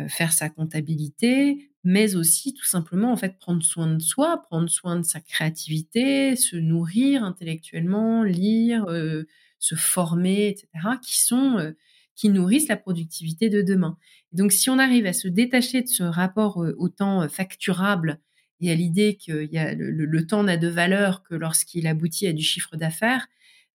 faire 0.08 0.32
sa 0.32 0.48
comptabilité, 0.48 1.71
mais 1.84 2.14
aussi 2.14 2.54
tout 2.54 2.64
simplement 2.64 3.12
en 3.12 3.16
fait 3.16 3.38
prendre 3.38 3.62
soin 3.62 3.88
de 3.88 4.00
soi, 4.00 4.44
prendre 4.48 4.68
soin 4.68 4.96
de 4.96 5.04
sa 5.04 5.20
créativité, 5.20 6.36
se 6.36 6.56
nourrir 6.56 7.24
intellectuellement, 7.24 8.22
lire, 8.22 8.84
euh, 8.88 9.24
se 9.58 9.74
former, 9.74 10.48
etc., 10.48 10.68
qui 11.02 11.20
sont 11.20 11.58
euh, 11.58 11.72
qui 12.14 12.28
nourrissent 12.28 12.68
la 12.68 12.76
productivité 12.76 13.48
de 13.48 13.62
demain. 13.62 13.96
donc 14.32 14.52
si 14.52 14.70
on 14.70 14.78
arrive 14.78 15.06
à 15.06 15.12
se 15.12 15.28
détacher 15.28 15.82
de 15.82 15.88
ce 15.88 16.02
rapport 16.02 16.62
euh, 16.62 16.74
au 16.78 16.88
temps 16.88 17.28
facturable 17.28 18.20
et 18.60 18.70
à 18.70 18.74
l'idée 18.74 19.16
que 19.16 19.50
y 19.50 19.58
a 19.58 19.74
le, 19.74 20.26
temps 20.26 20.44
n'a 20.44 20.56
de 20.56 20.68
valeur 20.68 21.22
que 21.24 21.34
lorsqu'il 21.34 21.86
aboutit 21.88 22.28
à 22.28 22.32
du 22.32 22.42
chiffre 22.42 22.76
d'affaires, 22.76 23.26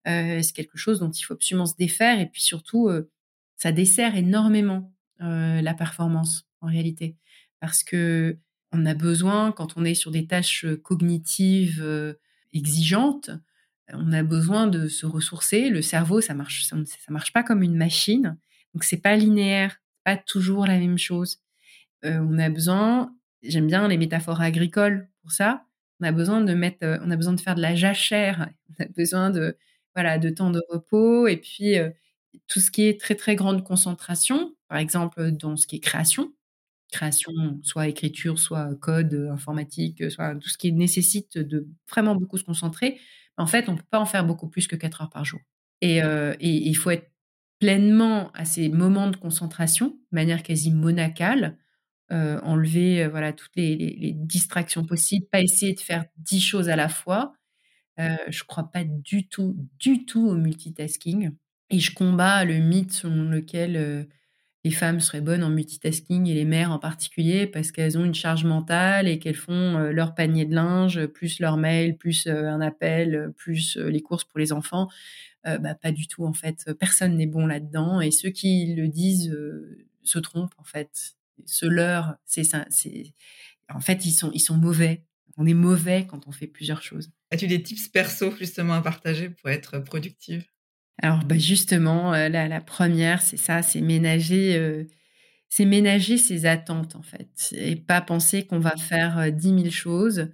c'est 0.06 0.52
quelque 0.54 0.78
chose 0.78 1.00
dont 1.00 1.10
il 1.10 1.22
faut 1.22 1.34
absolument 1.34 1.66
se 1.66 1.76
défaire 1.76 2.20
et 2.20 2.26
puis 2.26 2.40
surtout 2.40 2.88
ça 3.56 3.70
dessert 3.70 4.16
énormément 4.16 4.90
la 5.20 5.74
performance 5.74 6.48
en 6.62 6.68
réalité 6.68 7.16
parce 7.60 7.82
que 7.82 8.38
on 8.72 8.84
a 8.86 8.94
besoin, 8.94 9.52
quand 9.52 9.76
on 9.76 9.84
est 9.84 9.94
sur 9.94 10.10
des 10.10 10.26
tâches 10.26 10.66
cognitives 10.82 11.82
exigeantes, 12.52 13.30
on 13.92 14.12
a 14.12 14.22
besoin 14.22 14.66
de 14.66 14.88
se 14.88 15.06
ressourcer. 15.06 15.70
Le 15.70 15.82
cerveau, 15.82 16.20
ça 16.20 16.34
marche, 16.34 16.64
ça, 16.64 16.76
marche 17.08 17.32
pas 17.32 17.42
comme 17.42 17.62
une 17.62 17.76
machine, 17.76 18.36
donc 18.74 18.84
c'est 18.84 18.98
pas 18.98 19.16
linéaire, 19.16 19.80
pas 20.04 20.16
toujours 20.16 20.66
la 20.66 20.78
même 20.78 20.98
chose. 20.98 21.40
on 22.04 22.38
a 22.38 22.50
besoin, 22.50 23.14
j'aime 23.42 23.66
bien 23.66 23.88
les 23.88 23.98
métaphores 23.98 24.40
agricoles 24.40 25.08
pour 25.22 25.32
ça. 25.32 25.64
On 26.00 26.04
a 26.06 26.12
besoin 26.12 26.40
de 26.42 26.54
mettre, 26.54 27.00
on 27.02 27.10
a 27.10 27.16
besoin 27.16 27.32
de 27.34 27.40
faire 27.40 27.54
de 27.54 27.62
la 27.62 27.74
jachère, 27.74 28.50
on 28.78 28.84
a 28.84 28.88
besoin 28.88 29.30
de 29.30 29.56
voilà 29.94 30.18
de 30.18 30.30
temps 30.30 30.50
de 30.50 30.62
repos 30.70 31.26
et 31.26 31.38
puis 31.38 31.76
tout 32.46 32.60
ce 32.60 32.70
qui 32.70 32.84
est 32.86 33.00
très 33.00 33.14
très 33.14 33.36
grande 33.36 33.64
concentration, 33.64 34.54
par 34.68 34.78
exemple 34.78 35.30
dans 35.32 35.56
ce 35.56 35.66
qui 35.66 35.76
est 35.76 35.80
création, 35.80 36.32
création, 36.92 37.32
soit 37.62 37.88
écriture, 37.88 38.38
soit 38.38 38.74
code 38.76 39.28
informatique, 39.30 40.10
soit 40.10 40.34
tout 40.36 40.48
ce 40.48 40.58
qui 40.58 40.72
nécessite 40.72 41.38
de 41.38 41.68
vraiment 41.88 42.14
beaucoup 42.14 42.38
se 42.38 42.44
concentrer, 42.44 42.98
en 43.38 43.46
fait, 43.46 43.68
on 43.68 43.72
ne 43.72 43.78
peut 43.78 43.86
pas 43.90 44.00
en 44.00 44.06
faire 44.06 44.26
beaucoup 44.26 44.48
plus 44.48 44.66
que 44.66 44.76
4 44.76 45.02
heures 45.02 45.10
par 45.10 45.24
jour. 45.24 45.40
Et, 45.80 46.00
il 46.40 46.74
faut 46.76 46.90
être 46.90 47.10
pleinement 47.60 48.30
à 48.32 48.44
ces 48.44 48.68
moments 48.68 49.10
de 49.10 49.16
concentration, 49.16 49.88
de 49.88 49.96
manière 50.12 50.42
quasi 50.42 50.72
monacale, 50.72 51.56
enlever 52.10 53.06
voilà 53.08 53.32
toutes 53.32 53.54
les, 53.56 54.12
distractions 54.14 54.84
possibles, 54.84 55.26
pas 55.30 55.40
essayer 55.40 55.74
de 55.74 55.80
faire 55.80 56.04
10 56.18 56.40
choses 56.40 56.68
à 56.68 56.76
la 56.76 56.88
fois. 56.88 57.34
je 57.96 58.42
crois 58.44 58.70
pas 58.72 58.84
du 58.84 59.28
tout, 59.28 59.56
du 59.78 60.04
tout 60.04 60.28
au 60.28 60.34
multitasking. 60.34 61.30
Et 61.70 61.80
je 61.80 61.94
combats 61.94 62.44
le 62.44 62.58
mythe 62.58 62.92
selon 62.92 63.28
lequel 63.28 64.08
les 64.64 64.70
femmes 64.72 65.00
seraient 65.00 65.20
bonnes 65.20 65.44
en 65.44 65.50
multitasking 65.50 66.26
et 66.26 66.34
les 66.34 66.44
mères 66.44 66.72
en 66.72 66.78
particulier 66.78 67.46
parce 67.46 67.70
qu'elles 67.70 67.96
ont 67.96 68.04
une 68.04 68.14
charge 68.14 68.44
mentale 68.44 69.06
et 69.06 69.18
qu'elles 69.18 69.36
font 69.36 69.52
euh, 69.52 69.92
leur 69.92 70.14
panier 70.14 70.44
de 70.44 70.54
linge, 70.54 71.06
plus 71.06 71.38
leur 71.38 71.56
mail, 71.56 71.96
plus 71.96 72.26
euh, 72.26 72.48
un 72.48 72.60
appel, 72.60 73.14
euh, 73.14 73.28
plus 73.30 73.76
les 73.76 74.02
courses 74.02 74.24
pour 74.24 74.38
les 74.38 74.52
enfants. 74.52 74.88
bah, 75.44 75.74
pas 75.74 75.92
du 75.92 76.08
tout 76.08 76.26
en 76.26 76.32
fait. 76.32 76.70
Personne 76.78 77.16
n'est 77.16 77.26
bon 77.26 77.46
là-dedans 77.46 78.00
et 78.00 78.10
ceux 78.10 78.30
qui 78.30 78.74
le 78.74 78.88
disent 78.88 79.34
se 80.02 80.18
trompent 80.18 80.54
en 80.58 80.64
fait. 80.64 81.16
Ce 81.46 81.64
leur, 81.64 82.16
c'est 82.26 82.44
ça. 82.44 82.66
C'est 82.68 83.14
en 83.72 83.80
fait 83.80 84.04
ils 84.04 84.12
sont 84.12 84.30
ils 84.34 84.40
sont 84.40 84.56
mauvais. 84.56 85.04
On 85.38 85.46
est 85.46 85.54
mauvais 85.54 86.06
quand 86.06 86.26
on 86.26 86.32
fait 86.32 86.48
plusieurs 86.48 86.82
choses. 86.82 87.10
As-tu 87.30 87.46
des 87.46 87.62
tips 87.62 87.88
perso 87.88 88.34
justement 88.36 88.74
à 88.74 88.82
partager 88.82 89.30
pour 89.30 89.48
être 89.48 89.78
productive? 89.78 90.44
Alors 91.00 91.24
bah 91.24 91.38
justement, 91.38 92.12
euh, 92.14 92.28
la, 92.28 92.60
première, 92.60 93.22
c'est 93.22 93.36
ça, 93.36 93.62
c'est 93.62 93.80
ménager, 93.80 94.56
euh, 94.56 94.84
c'est 95.48 95.64
ménager 95.64 96.18
ses 96.18 96.44
attentes 96.46 96.96
en 96.96 97.02
fait, 97.02 97.54
et 97.56 97.76
pas 97.76 98.00
penser 98.00 98.46
qu'on 98.46 98.58
va 98.58 98.76
faire 98.76 99.32
10 99.32 99.48
euh, 99.48 99.58
000 99.58 99.70
choses. 99.70 100.28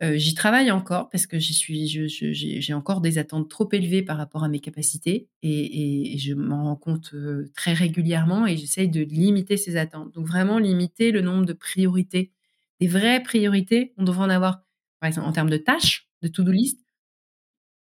j'y 0.00 0.34
travaille 0.34 0.70
encore 0.70 1.10
parce 1.10 1.26
que 1.26 1.38
j'ai 1.38 2.74
encore 2.74 3.00
des 3.00 3.18
attentes 3.18 3.50
trop 3.50 3.68
élevées 3.72 4.02
par 4.02 4.16
rapport 4.16 4.44
à 4.44 4.48
mes 4.48 4.60
capacités, 4.60 5.28
et, 5.42 6.16
je 6.18 6.32
m'en 6.34 6.64
rends 6.64 6.76
compte 6.76 7.14
très 7.54 7.74
régulièrement, 7.74 8.46
et 8.46 8.56
j'essaye 8.56 8.88
de 8.88 9.02
limiter 9.02 9.56
ces 9.58 9.76
attentes. 9.76 10.14
Donc 10.14 10.26
vraiment 10.26 10.58
limiter 10.58 11.12
le 11.12 11.20
nombre 11.20 11.44
de 11.44 11.52
priorités, 11.52 12.32
des 12.80 12.88
vraies 12.88 13.22
priorités. 13.22 13.92
On 13.98 14.04
devrait 14.04 14.24
en 14.24 14.30
avoir, 14.30 14.62
par 15.00 15.08
exemple, 15.08 15.28
en 15.28 15.32
termes 15.32 15.50
de 15.50 15.56
tâches, 15.58 16.08
de 16.22 16.28
to-do 16.28 16.52
list, 16.52 16.80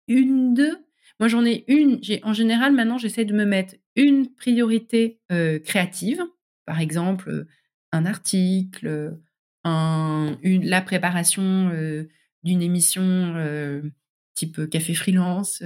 une, 0.08 0.54
deux 0.54 0.78
moi, 1.20 1.28
j'en 1.28 1.44
ai 1.44 1.64
une. 1.68 2.00
en 2.22 2.32
général, 2.32 2.72
maintenant, 2.72 2.98
j'essaie 2.98 3.24
de 3.24 3.34
me 3.34 3.44
mettre 3.44 3.74
une 3.96 4.32
priorité 4.34 5.20
euh, 5.30 5.58
créative. 5.58 6.22
Par 6.66 6.80
exemple, 6.80 7.30
euh, 7.30 7.48
un 7.92 8.06
article, 8.06 9.18
la 9.64 10.82
préparation 10.82 11.70
euh, 11.72 12.08
d'une 12.42 12.62
émission 12.62 13.34
type 14.34 14.68
café 14.70 14.94
freelance, 14.94 15.62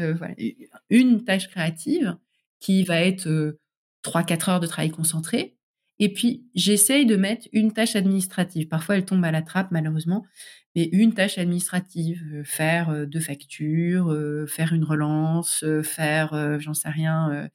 une 0.91 1.25
tâche 1.25 1.49
créative 1.49 2.17
qui 2.59 2.83
va 2.83 3.01
être 3.01 3.57
3-4 4.05 4.51
heures 4.51 4.61
de 4.61 4.67
travail 4.67 4.91
concentré. 4.91 5.56
Et 5.99 6.13
puis, 6.13 6.45
j'essaye 6.55 7.07
de 7.07 7.17
mettre 7.17 7.49
une 7.53 7.73
tâche 7.73 7.97
administrative. 7.97 8.69
Parfois, 8.69 8.97
elle 8.97 9.05
tombe 9.05 9.25
à 9.25 9.31
la 9.31 9.43
trappe, 9.43 9.71
malheureusement. 9.71 10.27
Mais 10.75 10.91
une 10.93 11.15
tâche 11.15 11.39
administrative, 11.39 12.23
euh, 12.35 12.45
faire 12.45 12.91
euh, 12.91 13.07
deux 13.07 13.21
factures, 13.21 14.13
euh, 14.13 14.47
faire 14.47 14.75
une 14.75 14.85
relance, 14.85 15.65
faire, 15.83 16.61
j'en 16.61 16.75
sais 16.75 16.91
rien, 16.91 17.49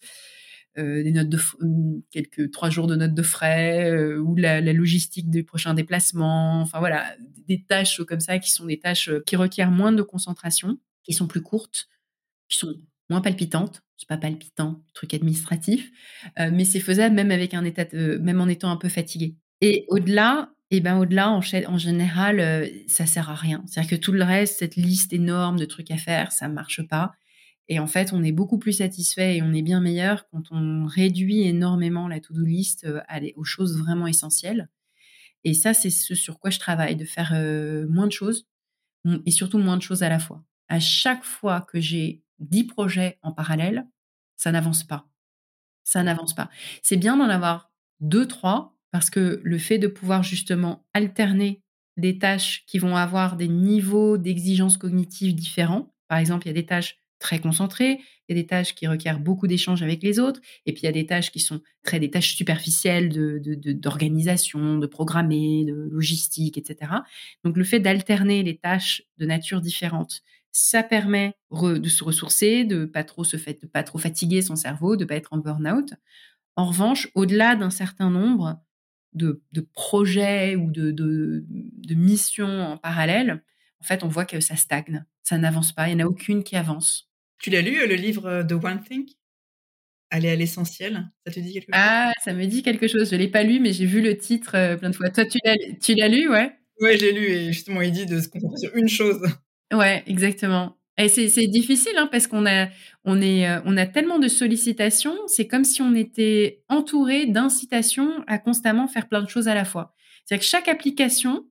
des 0.78 1.12
notes 1.12 1.30
de 1.30 1.38
quelques 2.10 2.52
trois 2.52 2.70
jours 2.70 2.88
de 2.88 2.96
notes 2.96 3.14
de 3.14 3.22
frais 3.22 4.16
ou 4.18 4.36
la, 4.36 4.62
la, 4.62 4.74
logistique 4.74 5.30
des 5.30 5.44
prochains 5.44 5.74
déplacements. 5.74 6.62
Enfin 6.62 6.80
voilà, 6.80 7.16
des 7.48 7.64
tâches 7.64 8.02
comme 8.04 8.22
ça 8.22 8.40
qui 8.40 8.52
sont 8.52 8.66
des 8.66 8.80
tâches 8.80 9.12
qui 9.26 9.36
requièrent 9.36 9.72
moins 9.72 9.92
de 9.92 10.02
concentration, 10.02 10.80
qui 11.04 11.14
sont 11.14 11.28
plus 11.28 11.42
courtes, 11.42 11.90
qui 12.50 12.58
sont 12.58 12.74
moins 13.12 13.22
palpitantes. 13.22 13.84
C'est 13.98 14.10
pas 14.10 14.18
palpitant, 14.18 14.82
truc 14.96 15.14
administratif, 15.14 15.92
mais 16.40 16.66
c'est 16.66 16.80
faisable 16.80 17.14
même 17.14 17.30
avec 17.30 17.54
un 17.54 17.64
état, 17.64 17.86
même 17.94 18.42
en 18.42 18.48
étant 18.48 18.72
un 18.72 18.78
peu 18.78 18.90
fatigué. 18.90 19.36
Et 19.62 19.86
au-delà, 19.90 20.50
et 20.72 20.80
ben 20.80 20.98
au-delà, 20.98 21.30
en, 21.30 21.42
en 21.68 21.78
général, 21.78 22.40
euh, 22.40 22.68
ça 22.88 23.06
sert 23.06 23.30
à 23.30 23.36
rien. 23.36 23.62
C'est-à-dire 23.68 23.92
que 23.92 24.02
tout 24.02 24.14
le 24.14 24.24
reste, 24.24 24.60
cette 24.60 24.78
liste 24.78 25.12
énorme 25.12 25.60
de 25.60 25.66
trucs 25.66 25.92
à 25.92 25.98
faire, 25.98 26.32
ça 26.32 26.48
marche 26.48 26.82
pas. 26.88 27.12
Et 27.68 27.80
en 27.80 27.88
fait, 27.88 28.14
on 28.14 28.24
est 28.24 28.32
beaucoup 28.32 28.58
plus 28.58 28.74
satisfait 28.74 29.38
et 29.38 29.44
on 29.44 29.54
est 29.54 29.62
bien 29.62 29.82
meilleur 29.82 30.28
quand 30.30 30.44
on 30.52 30.86
réduit 30.86 31.42
énormément 31.42 32.08
la 32.08 32.22
to-do 32.22 32.44
list 32.44 32.86
euh, 32.86 33.02
aux 33.36 33.44
choses 33.44 33.78
vraiment 33.78 34.08
essentielles. 34.08 34.70
Et 35.44 35.54
ça, 35.54 35.74
c'est 35.74 35.90
ce 35.90 36.16
sur 36.16 36.40
quoi 36.40 36.52
je 36.52 36.60
travaille, 36.60 36.96
de 36.96 37.06
faire 37.06 37.32
euh, 37.34 37.86
moins 37.90 38.08
de 38.08 38.12
choses 38.12 38.48
et 39.26 39.32
surtout 39.32 39.58
moins 39.58 39.78
de 39.78 39.82
choses 39.82 40.04
à 40.04 40.10
la 40.10 40.20
fois. 40.20 40.44
À 40.70 40.80
chaque 40.80 41.24
fois 41.24 41.62
que 41.62 41.82
j'ai 41.82 42.22
10 42.42 42.66
projets 42.66 43.18
en 43.22 43.32
parallèle, 43.32 43.88
ça 44.36 44.52
n'avance 44.52 44.84
pas. 44.84 45.08
Ça 45.84 46.04
n'avance 46.04 46.36
pas. 46.36 46.50
C'est 46.84 46.98
bien 46.98 47.18
d'en 47.18 47.30
avoir 47.30 47.72
2-3 48.02 48.72
parce 48.92 49.10
que 49.10 49.40
le 49.44 49.58
fait 49.58 49.78
de 49.78 49.88
pouvoir 49.88 50.24
justement 50.24 50.86
alterner 50.94 51.62
des 51.98 52.18
tâches 52.18 52.66
qui 52.68 52.80
vont 52.80 52.96
avoir 52.96 53.36
des 53.36 53.48
niveaux 53.48 54.18
d'exigence 54.18 54.78
cognitive 54.78 55.36
différents. 55.36 55.94
Par 56.08 56.18
exemple, 56.18 56.48
il 56.48 56.50
y 56.50 56.52
a 56.52 56.56
des 56.56 56.66
tâches 56.66 56.98
très 57.20 57.40
concentrées, 57.40 58.00
il 58.28 58.36
y 58.36 58.40
a 58.40 58.42
des 58.42 58.48
tâches 58.48 58.74
qui 58.74 58.88
requièrent 58.88 59.20
beaucoup 59.20 59.46
d'échanges 59.46 59.84
avec 59.84 60.02
les 60.02 60.20
autres, 60.20 60.42
et 60.66 60.74
puis 60.74 60.82
il 60.82 60.86
y 60.86 60.90
a 60.90 60.92
des 60.92 61.06
tâches 61.06 61.32
qui 61.32 61.40
sont 61.40 61.62
très 61.84 62.00
des 62.00 62.10
tâches 62.10 62.36
superficielles 62.36 63.10
d'organisation, 63.10 64.76
de, 64.76 64.82
de 64.82 64.88
programmer, 64.88 65.64
de 65.66 65.88
logistique, 65.92 66.58
etc. 66.58 66.92
Donc 67.44 67.58
le 67.58 67.64
fait 67.64 67.80
d'alterner 67.80 68.42
les 68.42 68.58
tâches 68.58 69.04
de 69.18 69.26
nature 69.28 69.62
différente, 69.62 70.24
ça 70.52 70.84
permet 70.84 71.36
de 71.52 71.90
se 71.90 72.04
ressourcer, 72.04 72.66
de 72.66 72.86
pas 72.86 73.04
trop 73.04 73.24
se 73.24 73.38
fait, 73.38 73.62
de 73.62 73.68
pas 73.68 73.84
trop 73.84 73.98
fatiguer 73.98 74.42
son 74.42 74.56
cerveau, 74.56 74.96
de 74.96 75.06
pas 75.06 75.16
être 75.16 75.34
en 75.34 75.38
burn-out. 75.38 75.94
En 76.56 76.66
revanche, 76.66 77.10
au-delà 77.16 77.56
d'un 77.56 77.70
certain 77.70 78.10
nombre 78.10 78.62
de, 79.14 79.42
projets 79.74 80.56
ou 80.56 80.72
de, 80.72 80.92
de, 80.92 81.96
missions 81.96 82.62
en 82.62 82.78
parallèle, 82.78 83.44
en 83.80 83.84
fait, 83.84 84.04
on 84.04 84.08
voit 84.08 84.26
que 84.26 84.40
ça 84.40 84.56
stagne, 84.56 85.06
ça 85.24 85.38
n'avance 85.38 85.72
pas, 85.72 85.90
il 85.90 85.96
n'y 85.96 86.04
en 86.04 86.06
a 86.06 86.10
aucune 86.10 86.44
qui 86.44 86.56
avance. 86.56 87.10
Tu 87.40 87.50
l'as 87.50 87.62
lu, 87.62 87.88
le 87.88 87.96
livre 87.96 88.44
The 88.44 88.54
One 88.54 88.84
Thing? 88.84 89.10
Aller 90.10 90.30
à 90.30 90.36
l'essentiel, 90.36 91.10
ça 91.26 91.32
te 91.32 91.40
dit 91.40 91.54
quelque 91.54 91.74
chose? 91.74 91.82
Ah, 91.82 92.12
ça 92.24 92.34
me 92.34 92.46
dit 92.46 92.64
quelque 92.64 92.88
chose. 92.88 93.10
Je 93.10 93.16
l'ai 93.16 93.30
pas 93.30 93.44
lu, 93.44 93.62
mais 93.62 93.72
j'ai 93.72 93.86
vu 93.86 94.02
le 94.02 94.18
titre 94.18 94.56
euh, 94.56 94.76
plein 94.76 94.90
de 94.90 94.96
fois. 94.96 95.10
Toi, 95.10 95.26
tu 95.26 95.40
l'as, 95.46 95.56
tu 95.82 95.96
l'as 95.96 96.10
lu, 96.10 96.30
ouais? 96.30 96.52
Ouais, 96.82 96.98
j'ai 96.98 97.14
lu 97.14 97.24
et 97.24 97.54
justement, 97.54 97.82
il 97.82 97.94
dit 97.94 98.06
de 98.06 98.20
se 98.20 98.28
concentrer 98.28 98.58
sur 98.58 98.76
une 98.76 98.90
chose. 98.90 99.22
Ouais, 99.72 100.04
exactement. 100.08 100.78
Et 100.98 101.08
c'est 101.08 101.48
difficile 101.48 101.94
hein, 101.98 102.08
parce 102.12 102.28
qu'on 102.28 102.46
a, 102.46 102.68
on 103.06 103.22
est, 103.22 103.48
euh, 103.50 103.60
on 103.66 103.78
a 103.78 103.86
tellement 103.86 104.20
de 104.20 104.28
sollicitations. 104.28 105.16
C'est 105.28 105.48
comme 105.48 105.64
si 105.64 105.82
on 105.82 105.96
était 105.96 106.62
entouré 106.70 107.26
d'incitations 107.26 108.24
à 108.28 108.38
constamment 108.38 108.88
faire 108.88 109.08
plein 109.08 109.22
de 109.22 109.30
choses 109.30 109.48
à 109.48 109.56
la 109.56 109.66
fois. 109.66 109.94
C'est-à-dire 110.26 110.42
que 110.46 110.50
chaque 110.50 110.68
application 110.68 111.46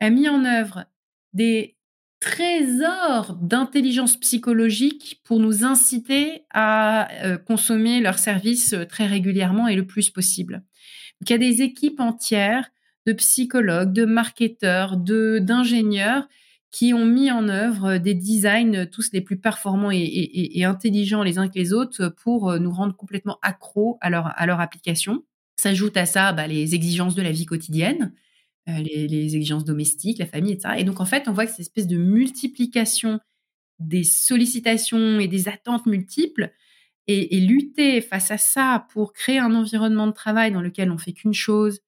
a 0.00 0.10
mis 0.10 0.28
en 0.28 0.44
œuvre 0.44 0.84
des 1.32 1.76
trésors 2.20 3.34
d'intelligence 3.40 4.16
psychologique 4.20 5.20
pour 5.24 5.40
nous 5.40 5.64
inciter 5.64 6.44
à 6.50 7.10
euh, 7.24 7.38
consommer 7.38 8.00
leurs 8.00 8.18
services 8.20 8.74
euh, 8.74 8.84
très 8.84 9.06
régulièrement 9.06 9.66
et 9.66 9.74
le 9.74 9.86
plus 9.86 10.10
possible. 10.10 10.62
Donc, 11.20 11.30
il 11.30 11.32
y 11.32 11.34
a 11.34 11.38
des 11.38 11.62
équipes 11.62 12.00
entières 12.00 12.70
de 13.06 13.12
psychologues, 13.14 13.92
de 13.92 14.04
marketeurs, 14.04 14.96
de 14.96 15.38
d'ingénieurs 15.40 16.28
qui 16.72 16.94
ont 16.94 17.04
mis 17.04 17.30
en 17.30 17.48
œuvre 17.50 17.98
des 17.98 18.14
designs 18.14 18.86
tous 18.86 19.12
les 19.12 19.20
plus 19.20 19.36
performants 19.36 19.90
et, 19.92 20.64
intelligents 20.64 21.22
les 21.22 21.38
uns 21.38 21.48
que 21.48 21.58
les 21.58 21.74
autres 21.74 22.08
pour 22.08 22.50
euh, 22.50 22.58
nous 22.58 22.72
rendre 22.72 22.96
complètement 22.96 23.38
accros 23.42 23.98
à 24.00 24.08
leur, 24.08 24.60
application. 24.60 25.22
S'ajoute 25.56 25.96
à 25.98 26.06
ça 26.06 26.32
bah, 26.32 26.46
les 26.46 26.74
exigences 26.74 27.14
de 27.14 27.20
la 27.20 27.30
vie 27.30 27.44
quotidienne, 27.44 28.14
euh, 28.70 28.78
les, 28.78 29.36
exigences 29.36 29.66
domestiques, 29.66 30.18
la 30.18 30.26
famille, 30.26 30.52
etc. 30.52 30.76
Et 30.78 30.84
donc, 30.84 31.00
en 31.00 31.04
fait, 31.04 31.28
on 31.28 31.32
voit 31.32 31.44
que 31.44 31.50
cette 31.50 31.60
espèce 31.60 31.86
de 31.86 31.98
multiplication 31.98 33.20
des 33.78 34.02
sollicitations 34.02 35.20
et 35.20 35.28
des 35.28 35.48
attentes 35.48 35.84
multiples 35.84 36.52
et, 37.06 37.40
lutter 37.40 38.00
face 38.00 38.30
à 38.30 38.38
ça 38.38 38.86
pour 38.92 39.12
créer 39.12 39.38
un 39.38 39.54
environnement 39.54 40.06
de 40.06 40.12
travail 40.12 40.52
dans 40.52 40.62
lequel 40.62 40.90
on 40.90 40.98
fait 40.98 41.12
qu'une 41.12 41.34
chose, 41.34 41.80
euh, 41.80 41.82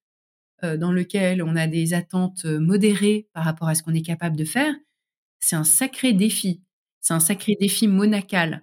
dans 0.76 0.92
lequel 0.92 1.42
on 1.42 1.56
a 1.56 1.66
des 1.66 1.94
attentes 1.94 2.44
euh, 2.44 2.58
modérées 2.58 3.28
par 3.32 3.44
rapport 3.44 3.68
à 3.68 3.74
ce 3.74 3.82
qu'on 3.82 3.94
est 3.94 4.02
capable 4.02 4.36
de 4.36 4.44
faire, 4.44 4.74
c'est 5.40 5.56
un 5.56 5.64
sacré 5.64 6.12
défi. 6.12 6.62
C'est 7.00 7.14
un 7.14 7.20
sacré 7.20 7.56
défi 7.60 7.86
monacal. 7.86 8.62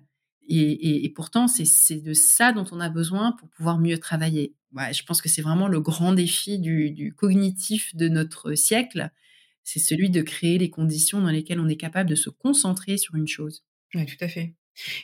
Et, 0.53 1.13
pourtant, 1.15 1.47
c'est 1.47 2.01
de 2.01 2.13
ça 2.13 2.51
dont 2.51 2.65
on 2.71 2.81
a 2.81 2.89
besoin 2.89 3.31
pour 3.33 3.47
pouvoir 3.49 3.79
mieux 3.79 3.99
travailler. 3.99 4.53
je 4.91 5.03
pense 5.03 5.21
que 5.21 5.29
c'est 5.29 5.41
vraiment 5.41 5.69
le 5.69 5.79
grand 5.79 6.11
défi 6.11 6.59
du, 6.59 7.13
cognitif 7.15 7.95
de 7.95 8.09
notre 8.09 8.55
siècle. 8.55 9.11
C'est 9.63 9.79
celui 9.79 10.09
de 10.09 10.21
créer 10.21 10.57
les 10.57 10.69
conditions 10.69 11.21
dans 11.21 11.29
lesquelles 11.29 11.59
on 11.59 11.69
est 11.69 11.77
capable 11.77 12.09
de 12.09 12.15
se 12.15 12.29
concentrer 12.29 12.97
sur 12.97 13.15
une 13.15 13.27
chose. 13.27 13.63
Oui, 13.93 14.05
tout 14.05 14.17
à 14.19 14.27
fait. 14.27 14.55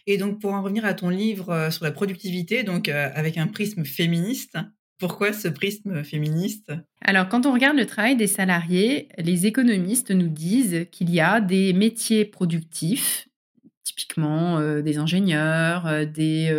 Et 0.06 0.18
donc, 0.18 0.42
pour 0.42 0.54
en 0.54 0.64
revenir 0.64 0.84
à 0.84 0.94
ton 0.94 1.10
livre 1.10 1.50
euh, 1.52 1.72
sur 1.72 1.86
la 1.86 1.92
productivité, 1.92 2.64
donc 2.64 2.90
avec 2.90 3.38
un 3.38 3.48
prisme 3.48 3.86
féministe, 3.86 4.58
pourquoi 5.00 5.34
ce 5.34 5.48
prisme 5.48 6.04
féministe? 6.04 6.72
Alors, 7.02 7.30
quand 7.30 7.46
on 7.46 7.54
regarde 7.54 7.78
le 7.78 7.86
travail 7.86 8.16
des 8.16 8.28
salariés, 8.28 9.10
les 9.18 9.46
économistes 9.46 10.12
nous 10.12 10.28
disent 10.28 10.88
qu'il 10.92 11.10
y 11.12 11.20
a 11.20 11.40
des 11.40 11.74
métiers 11.74 12.26
productifs, 12.26 13.28
typiquement 13.84 14.58
euh, 14.60 14.82
des 14.82 14.98
ingénieurs, 14.98 15.86
euh, 15.86 16.06
des, 16.06 16.50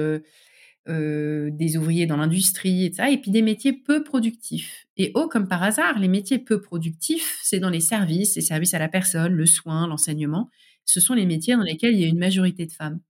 euh, 0.88 1.50
des 1.52 1.76
ouvriers 1.76 2.06
dans 2.06 2.16
l'industrie, 2.16 2.86
etc., 2.86 3.10
et 3.12 3.18
puis 3.18 3.30
des 3.30 3.42
métiers 3.42 3.72
peu 3.72 4.02
productifs. 4.02 4.86
Et 4.96 5.10
oh, 5.14 5.28
comme 5.28 5.46
par 5.46 5.62
hasard, 5.62 5.98
les 5.98 6.08
métiers 6.08 6.38
peu 6.38 6.60
productifs, 6.60 7.38
c'est 7.42 7.60
dans 7.60 7.70
les 7.70 7.80
services, 7.80 8.36
les 8.36 8.42
services 8.42 8.72
à 8.72 8.78
la 8.78 8.88
personne, 8.88 9.34
le 9.34 9.46
soin, 9.46 9.86
l'enseignement. 9.86 10.48
Ce 10.84 11.00
sont 11.00 11.12
les 11.12 11.26
métiers 11.26 11.56
dans 11.56 11.62
lesquels 11.62 11.92
il 11.92 12.00
y 12.00 12.04
a 12.04 12.08
une 12.08 12.18
majorité 12.18 12.64
de 12.64 12.72
femmes. 12.72 13.00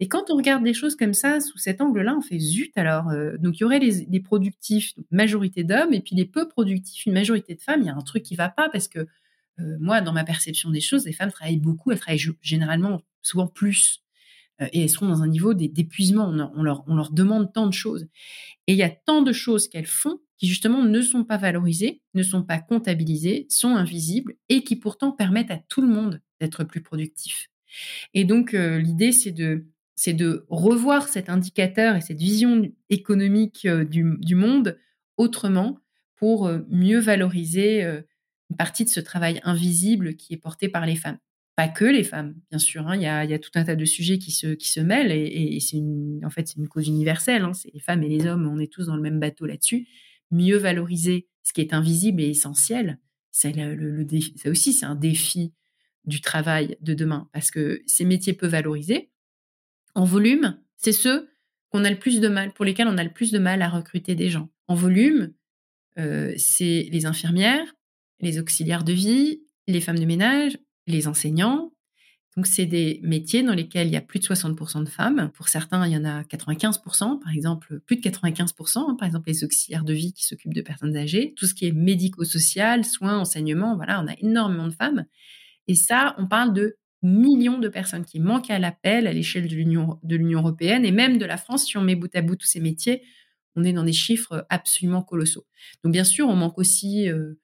Et 0.00 0.08
quand 0.08 0.30
on 0.30 0.36
regarde 0.36 0.64
des 0.64 0.74
choses 0.74 0.96
comme 0.96 1.14
ça, 1.14 1.40
sous 1.40 1.58
cet 1.58 1.80
angle-là, 1.80 2.14
on 2.16 2.20
fait 2.20 2.38
zut 2.38 2.76
alors. 2.76 3.08
Euh, 3.08 3.36
donc 3.38 3.58
il 3.58 3.60
y 3.60 3.64
aurait 3.64 3.78
les, 3.78 4.20
productifs, 4.20 4.94
majorité 5.10 5.64
d'hommes, 5.64 5.94
et 5.94 6.00
puis 6.00 6.16
les 6.16 6.24
peu 6.24 6.48
productifs, 6.48 7.06
une 7.06 7.12
majorité 7.12 7.54
de 7.54 7.60
femmes. 7.60 7.82
Il 7.82 7.86
y 7.86 7.90
a 7.90 7.94
un 7.94 8.02
truc 8.02 8.22
qui 8.22 8.36
va 8.36 8.48
pas 8.48 8.68
parce 8.68 8.88
que 8.88 9.00
euh, 9.58 9.76
moi, 9.80 10.00
dans 10.00 10.12
ma 10.12 10.24
perception 10.24 10.70
des 10.70 10.80
choses, 10.80 11.06
les 11.06 11.12
femmes 11.12 11.30
travaillent 11.30 11.56
beaucoup, 11.56 11.90
elles 11.90 12.00
travaillent 12.00 12.34
généralement 12.42 13.02
souvent 13.22 13.46
plus. 13.46 14.02
Euh, 14.60 14.68
et 14.72 14.82
elles 14.82 14.90
sont 14.90 15.06
dans 15.06 15.22
un 15.22 15.28
niveau 15.28 15.54
d'épuisement. 15.54 16.28
On, 16.28 16.62
leur, 16.62 16.84
on 16.86 16.94
leur 16.94 17.10
demande 17.10 17.52
tant 17.52 17.66
de 17.66 17.72
choses. 17.72 18.06
Et 18.66 18.72
il 18.72 18.78
y 18.78 18.82
a 18.82 18.90
tant 18.90 19.22
de 19.22 19.32
choses 19.32 19.68
qu'elles 19.68 19.86
font 19.86 20.20
qui 20.38 20.48
justement 20.48 20.82
ne 20.82 21.00
sont 21.00 21.24
pas 21.24 21.38
valorisées, 21.38 22.02
ne 22.14 22.22
sont 22.22 22.42
pas 22.42 22.58
comptabilisées, 22.58 23.46
sont 23.48 23.74
invisibles 23.74 24.34
et 24.48 24.62
qui 24.64 24.76
pourtant 24.76 25.12
permettent 25.12 25.50
à 25.50 25.58
tout 25.58 25.80
le 25.80 25.88
monde 25.88 26.20
d'être 26.40 26.64
plus 26.64 26.82
productif. 26.82 27.48
Et 28.14 28.24
donc, 28.24 28.54
euh, 28.54 28.78
l'idée, 28.78 29.12
c'est 29.12 29.32
de, 29.32 29.66
c'est 29.94 30.12
de 30.12 30.44
revoir 30.48 31.08
cet 31.08 31.28
indicateur 31.28 31.96
et 31.96 32.00
cette 32.00 32.18
vision 32.18 32.70
économique 32.90 33.66
euh, 33.66 33.84
du, 33.84 34.34
monde 34.34 34.78
autrement 35.16 35.78
pour 36.16 36.46
euh, 36.46 36.60
mieux 36.70 36.98
valoriser 36.98 37.82
une 37.82 38.56
partie 38.56 38.84
de 38.84 38.90
ce 38.90 39.00
travail 39.00 39.40
invisible 39.44 40.16
qui 40.16 40.34
est 40.34 40.38
porté 40.38 40.68
par 40.68 40.86
les 40.86 40.96
femmes. 40.96 41.18
Pas 41.56 41.68
que 41.68 41.86
les 41.86 42.04
femmes, 42.04 42.34
bien 42.50 42.58
sûr. 42.58 42.86
Hein. 42.86 42.96
Il, 42.96 43.02
y 43.02 43.06
a, 43.06 43.38
tout 43.38 43.50
un 43.54 43.64
tas 43.64 43.76
de 43.76 43.84
sujets 43.86 44.18
qui 44.18 44.30
se, 44.30 44.48
qui 44.48 44.68
se 44.68 44.80
mêlent 44.80 45.10
et, 45.10 45.58
c'est 45.60 45.80
en 46.22 46.28
fait, 46.28 46.48
c'est 46.48 46.56
une 46.56 46.68
cause 46.68 46.86
universelle. 46.86 47.42
Hein. 47.42 47.54
C'est 47.54 47.70
les 47.72 47.80
femmes 47.80 48.02
et 48.02 48.08
les 48.08 48.26
hommes, 48.26 48.46
on 48.46 48.58
est 48.58 48.70
tous 48.70 48.86
dans 48.86 48.96
le 48.96 49.02
même 49.02 49.18
bateau 49.18 49.46
là-dessus. 49.46 49.88
Mieux 50.30 50.58
valoriser 50.58 51.28
ce 51.42 51.54
qui 51.54 51.62
est 51.62 51.72
invisible 51.72 52.20
et 52.20 52.28
essentiel, 52.28 52.98
c'est 53.30 53.54
ça 54.36 54.50
aussi, 54.50 54.72
c'est 54.72 54.86
un 54.86 54.94
défi 54.94 55.52
du 56.06 56.20
travail 56.20 56.76
de 56.80 56.94
demain, 56.94 57.28
parce 57.32 57.50
que 57.50 57.82
ces 57.86 58.04
métiers 58.04 58.32
peu 58.32 58.46
valorisés, 58.46 59.10
en 59.94 60.04
volume, 60.04 60.58
c'est 60.76 60.92
ceux 60.92 61.28
qu'on 61.70 61.84
a 61.84 61.90
le 61.90 61.98
plus 61.98 62.20
de 62.20 62.28
mal, 62.28 62.52
pour 62.52 62.64
lesquels 62.64 62.88
on 62.88 62.98
a 62.98 63.04
le 63.04 63.12
plus 63.12 63.32
de 63.32 63.38
mal 63.38 63.62
à 63.62 63.68
recruter 63.68 64.14
des 64.14 64.30
gens. 64.30 64.50
En 64.68 64.74
volume, 64.74 65.32
euh, 65.98 66.34
c'est 66.36 66.88
les 66.92 67.06
infirmières, 67.06 67.74
les 68.20 68.38
auxiliaires 68.38 68.84
de 68.84 68.92
vie, 68.92 69.40
les 69.66 69.80
femmes 69.80 69.98
de 69.98 70.04
ménage, 70.04 70.58
les 70.86 71.08
enseignants. 71.08 71.72
Donc, 72.36 72.46
c'est 72.46 72.66
des 72.66 73.00
métiers 73.02 73.42
dans 73.42 73.54
lesquels 73.54 73.86
il 73.86 73.94
y 73.94 73.96
a 73.96 74.02
plus 74.02 74.20
de 74.20 74.26
60% 74.26 74.84
de 74.84 74.88
femmes. 74.90 75.30
Pour 75.34 75.48
certains, 75.48 75.86
il 75.86 75.92
y 75.92 75.96
en 75.96 76.04
a 76.04 76.22
95%, 76.24 77.18
par 77.18 77.32
exemple, 77.32 77.80
plus 77.80 77.96
de 77.96 78.02
95%, 78.02 78.78
hein, 78.78 78.96
par 78.98 79.06
exemple, 79.06 79.30
les 79.30 79.42
auxiliaires 79.42 79.84
de 79.84 79.94
vie 79.94 80.12
qui 80.12 80.26
s'occupent 80.26 80.52
de 80.52 80.60
personnes 80.60 80.96
âgées. 80.96 81.32
Tout 81.36 81.46
ce 81.46 81.54
qui 81.54 81.66
est 81.66 81.72
médico-social, 81.72 82.84
soins, 82.84 83.18
enseignement, 83.18 83.76
voilà, 83.76 84.02
on 84.02 84.06
a 84.06 84.14
énormément 84.20 84.68
de 84.68 84.74
femmes. 84.74 85.06
Et 85.68 85.74
ça, 85.74 86.14
on 86.18 86.26
parle 86.26 86.52
de 86.52 86.76
millions 87.02 87.58
de 87.58 87.68
personnes 87.68 88.04
qui 88.04 88.20
manquent 88.20 88.50
à 88.50 88.58
l'appel 88.58 89.06
à 89.06 89.12
l'échelle 89.12 89.48
de 89.48 89.54
l'Union, 89.54 90.00
européenne 90.38 90.84
et 90.84 90.92
même 90.92 91.18
de 91.18 91.24
la 91.24 91.36
France. 91.36 91.66
Si 91.66 91.76
on 91.76 91.82
met 91.82 91.94
bout 91.94 92.14
à 92.14 92.22
bout 92.22 92.36
tous 92.36 92.46
ces 92.46 92.60
métiers, 92.60 93.02
on 93.54 93.64
est 93.64 93.72
dans 93.72 93.84
des 93.84 93.92
chiffres 93.92 94.46
absolument 94.50 95.02
colossaux. 95.02 95.46
Donc 95.82 95.92
bien 95.92 96.04
sûr, 96.04 96.28
on 96.28 96.36
manque 96.36 96.58
aussi 96.58 97.08
euh, 97.08 97.34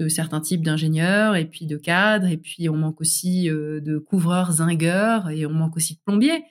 de 0.00 0.08
certains 0.08 0.40
types 0.40 0.62
d'ingénieurs 0.62 1.36
et 1.36 1.44
puis 1.44 1.66
de 1.66 1.76
cadres 1.76 2.28
et 2.28 2.38
puis 2.38 2.68
on 2.68 2.76
manque 2.76 3.00
aussi 3.00 3.50
euh, 3.50 3.80
de 3.80 3.98
couvreurs, 3.98 4.52
zingueurs 4.52 5.28
et 5.30 5.44
on 5.46 5.52
manque 5.52 5.76
aussi 5.76 5.94
de 5.94 6.00
plombiers. 6.04 6.44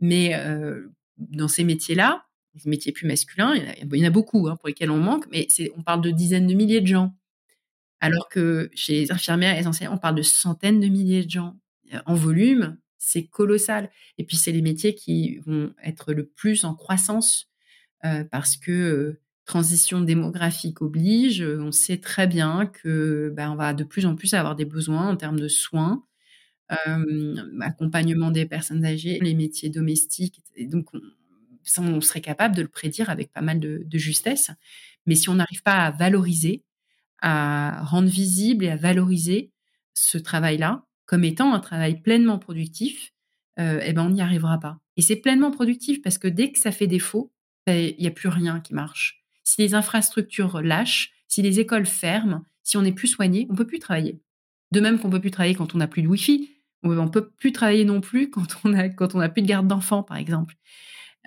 Mais 0.00 0.34
euh, 0.34 0.88
dans 1.18 1.48
ces 1.48 1.64
métiers-là, 1.64 2.24
les 2.54 2.70
métiers 2.70 2.92
plus 2.92 3.06
masculins, 3.06 3.54
il 3.54 3.96
y 3.98 4.04
en 4.04 4.08
a, 4.08 4.10
beaucoup 4.10 4.48
hein, 4.48 4.56
pour 4.56 4.68
lesquels 4.68 4.90
on 4.90 4.98
manque, 4.98 5.26
mais 5.30 5.46
on 5.76 5.82
parle 5.82 6.00
de 6.00 6.10
dizaines 6.10 6.46
de 6.46 6.54
milliers 6.54 6.80
de 6.80 6.86
gens. 6.86 7.14
Alors 8.06 8.28
que 8.28 8.70
chez 8.74 9.00
les 9.00 9.12
infirmières 9.12 9.66
enseignants, 9.66 9.94
on 9.94 9.98
parle 9.98 10.16
de 10.16 10.22
centaines 10.22 10.80
de 10.80 10.86
milliers 10.88 11.24
de 11.24 11.30
gens. 11.30 11.56
En 12.06 12.14
volume, 12.14 12.78
c'est 12.98 13.24
colossal. 13.26 13.90
Et 14.18 14.24
puis, 14.24 14.36
c'est 14.36 14.52
les 14.52 14.62
métiers 14.62 14.94
qui 14.94 15.38
vont 15.46 15.72
être 15.84 16.12
le 16.12 16.26
plus 16.26 16.64
en 16.64 16.74
croissance 16.74 17.48
euh, 18.04 18.24
parce 18.24 18.56
que 18.56 18.72
euh, 18.72 19.20
transition 19.44 20.00
démographique 20.00 20.82
oblige. 20.82 21.42
On 21.42 21.72
sait 21.72 21.98
très 21.98 22.26
bien 22.26 22.66
que 22.66 23.32
ben, 23.36 23.50
on 23.52 23.56
va 23.56 23.74
de 23.74 23.84
plus 23.84 24.06
en 24.06 24.16
plus 24.16 24.34
avoir 24.34 24.56
des 24.56 24.64
besoins 24.64 25.08
en 25.08 25.16
termes 25.16 25.38
de 25.38 25.48
soins, 25.48 26.04
euh, 26.88 27.36
accompagnement 27.60 28.30
des 28.32 28.46
personnes 28.46 28.84
âgées, 28.84 29.18
les 29.22 29.34
métiers 29.34 29.70
domestiques. 29.70 30.42
Et 30.56 30.66
donc, 30.66 30.88
on 31.78 32.00
serait 32.00 32.20
capable 32.20 32.56
de 32.56 32.62
le 32.62 32.68
prédire 32.68 33.10
avec 33.10 33.32
pas 33.32 33.42
mal 33.42 33.60
de 33.60 33.98
justesse. 33.98 34.50
Mais 35.06 35.14
si 35.14 35.28
on 35.28 35.34
n'arrive 35.34 35.62
pas 35.62 35.84
à 35.86 35.90
valoriser, 35.92 36.64
à 37.20 37.82
rendre 37.84 38.08
visible 38.08 38.64
et 38.64 38.70
à 38.70 38.76
valoriser 38.76 39.52
ce 39.94 40.18
travail-là 40.18 40.84
comme 41.06 41.24
étant 41.24 41.54
un 41.54 41.60
travail 41.60 42.00
pleinement 42.00 42.38
productif, 42.38 43.12
euh, 43.58 43.80
eh 43.82 43.92
ben 43.92 44.06
on 44.06 44.10
n'y 44.10 44.20
arrivera 44.20 44.58
pas. 44.58 44.78
Et 44.96 45.02
c'est 45.02 45.16
pleinement 45.16 45.50
productif 45.50 46.02
parce 46.02 46.18
que 46.18 46.28
dès 46.28 46.52
que 46.52 46.58
ça 46.58 46.72
fait 46.72 46.86
défaut, 46.86 47.32
ben, 47.66 47.94
il 47.96 48.00
n'y 48.00 48.06
a 48.06 48.10
plus 48.10 48.28
rien 48.28 48.60
qui 48.60 48.74
marche. 48.74 49.24
Si 49.44 49.60
les 49.62 49.74
infrastructures 49.74 50.60
lâchent, 50.62 51.12
si 51.28 51.42
les 51.42 51.60
écoles 51.60 51.86
ferment, 51.86 52.44
si 52.62 52.76
on 52.76 52.82
n'est 52.82 52.92
plus 52.92 53.08
soigné, 53.08 53.46
on 53.50 53.54
peut 53.54 53.66
plus 53.66 53.78
travailler. 53.78 54.20
De 54.72 54.80
même 54.80 54.98
qu'on 54.98 55.10
peut 55.10 55.20
plus 55.20 55.30
travailler 55.30 55.54
quand 55.54 55.74
on 55.74 55.78
n'a 55.78 55.86
plus 55.86 56.02
de 56.02 56.08
Wi-Fi, 56.08 56.50
on 56.82 57.08
peut 57.08 57.30
plus 57.30 57.52
travailler 57.52 57.84
non 57.84 58.00
plus 58.00 58.30
quand 58.30 58.46
on 58.64 58.74
a 58.74 58.88
quand 58.88 59.14
on 59.14 59.18
n'a 59.18 59.28
plus 59.28 59.42
de 59.42 59.46
garde 59.46 59.68
d'enfants, 59.68 60.02
par 60.02 60.16
exemple. 60.16 60.54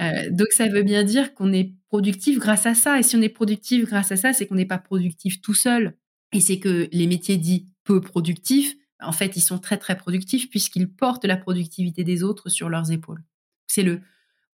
Euh, 0.01 0.29
donc 0.29 0.47
ça 0.51 0.67
veut 0.67 0.83
bien 0.83 1.03
dire 1.03 1.33
qu'on 1.33 1.51
est 1.51 1.73
productif 1.87 2.39
grâce 2.39 2.65
à 2.65 2.75
ça. 2.75 2.99
Et 2.99 3.03
si 3.03 3.15
on 3.15 3.21
est 3.21 3.29
productif 3.29 3.85
grâce 3.85 4.11
à 4.11 4.17
ça, 4.17 4.33
c'est 4.33 4.47
qu'on 4.47 4.55
n'est 4.55 4.65
pas 4.65 4.77
productif 4.77 5.41
tout 5.41 5.53
seul. 5.53 5.95
Et 6.31 6.39
c'est 6.39 6.59
que 6.59 6.87
les 6.91 7.07
métiers 7.07 7.37
dits 7.37 7.67
peu 7.83 8.01
productifs, 8.01 8.75
en 9.01 9.11
fait, 9.11 9.35
ils 9.35 9.41
sont 9.41 9.59
très 9.59 9.77
très 9.77 9.97
productifs 9.97 10.49
puisqu'ils 10.49 10.89
portent 10.89 11.25
la 11.25 11.37
productivité 11.37 12.03
des 12.03 12.23
autres 12.23 12.49
sur 12.49 12.69
leurs 12.69 12.91
épaules. 12.91 13.23
C'est 13.67 13.83
le 13.83 14.01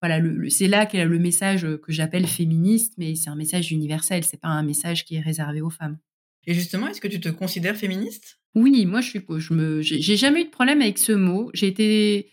voilà, 0.02 0.18
le, 0.18 0.50
c'est 0.50 0.68
là 0.68 0.84
qu'est 0.84 1.04
le 1.04 1.18
message 1.18 1.66
que 1.82 1.90
j'appelle 1.90 2.26
féministe, 2.26 2.94
mais 2.98 3.14
c'est 3.14 3.30
un 3.30 3.34
message 3.34 3.72
universel. 3.72 4.24
C'est 4.24 4.40
pas 4.40 4.48
un 4.48 4.62
message 4.62 5.04
qui 5.04 5.16
est 5.16 5.20
réservé 5.20 5.62
aux 5.62 5.70
femmes. 5.70 5.98
Et 6.46 6.54
justement, 6.54 6.86
est-ce 6.86 7.00
que 7.00 7.08
tu 7.08 7.20
te 7.20 7.28
considères 7.28 7.76
féministe? 7.76 8.38
Oui, 8.54 8.86
moi, 8.86 9.00
je 9.00 9.10
suis, 9.10 9.20
je 9.38 9.52
me, 9.52 9.82
j'ai 9.82 10.16
jamais 10.16 10.42
eu 10.42 10.44
de 10.44 10.50
problème 10.50 10.80
avec 10.80 10.98
ce 10.98 11.12
mot. 11.12 11.50
J'ai 11.54 11.66
été, 11.66 12.30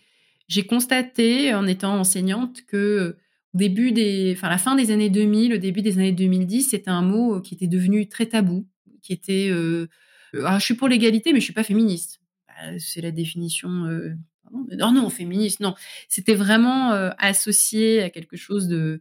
j'ai 0.48 0.66
constaté 0.66 1.54
en 1.54 1.66
étant 1.66 1.98
enseignante 1.98 2.62
que 2.66 3.16
début 3.54 3.92
des, 3.92 4.34
enfin 4.36 4.48
la 4.48 4.58
fin 4.58 4.74
des 4.74 4.90
années 4.90 5.10
2000, 5.10 5.52
le 5.52 5.58
début 5.58 5.82
des 5.82 5.98
années 5.98 6.12
2010, 6.12 6.70
c'était 6.70 6.90
un 6.90 7.02
mot 7.02 7.40
qui 7.40 7.54
était 7.54 7.66
devenu 7.66 8.08
très 8.08 8.26
tabou, 8.26 8.66
qui 9.02 9.12
était, 9.12 9.48
euh, 9.50 9.88
ah, 10.44 10.58
je 10.58 10.64
suis 10.64 10.74
pour 10.74 10.88
l'égalité, 10.88 11.32
mais 11.32 11.40
je 11.40 11.44
suis 11.44 11.54
pas 11.54 11.64
féministe. 11.64 12.20
Bah, 12.48 12.78
c'est 12.78 13.00
la 13.00 13.10
définition. 13.10 13.86
Euh, 13.86 14.14
non, 14.78 14.92
non, 14.92 15.08
féministe, 15.10 15.60
non. 15.60 15.74
C'était 16.08 16.34
vraiment 16.34 16.92
euh, 16.92 17.10
associé 17.18 18.02
à 18.02 18.10
quelque 18.10 18.36
chose 18.36 18.68
de, 18.68 19.00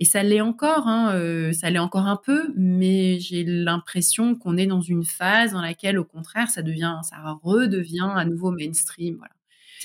et 0.00 0.04
ça 0.04 0.22
l'est 0.22 0.40
encore, 0.40 0.88
hein, 0.88 1.14
euh, 1.14 1.52
ça 1.52 1.70
l'est 1.70 1.78
encore 1.78 2.06
un 2.06 2.16
peu, 2.16 2.52
mais 2.56 3.18
j'ai 3.18 3.44
l'impression 3.44 4.34
qu'on 4.36 4.56
est 4.56 4.66
dans 4.66 4.80
une 4.80 5.04
phase 5.04 5.52
dans 5.52 5.62
laquelle, 5.62 5.98
au 5.98 6.04
contraire, 6.04 6.48
ça 6.50 6.62
devient, 6.62 6.98
ça 7.02 7.16
redevient 7.42 8.10
à 8.14 8.24
nouveau 8.24 8.50
mainstream. 8.52 9.16
Voilà 9.16 9.35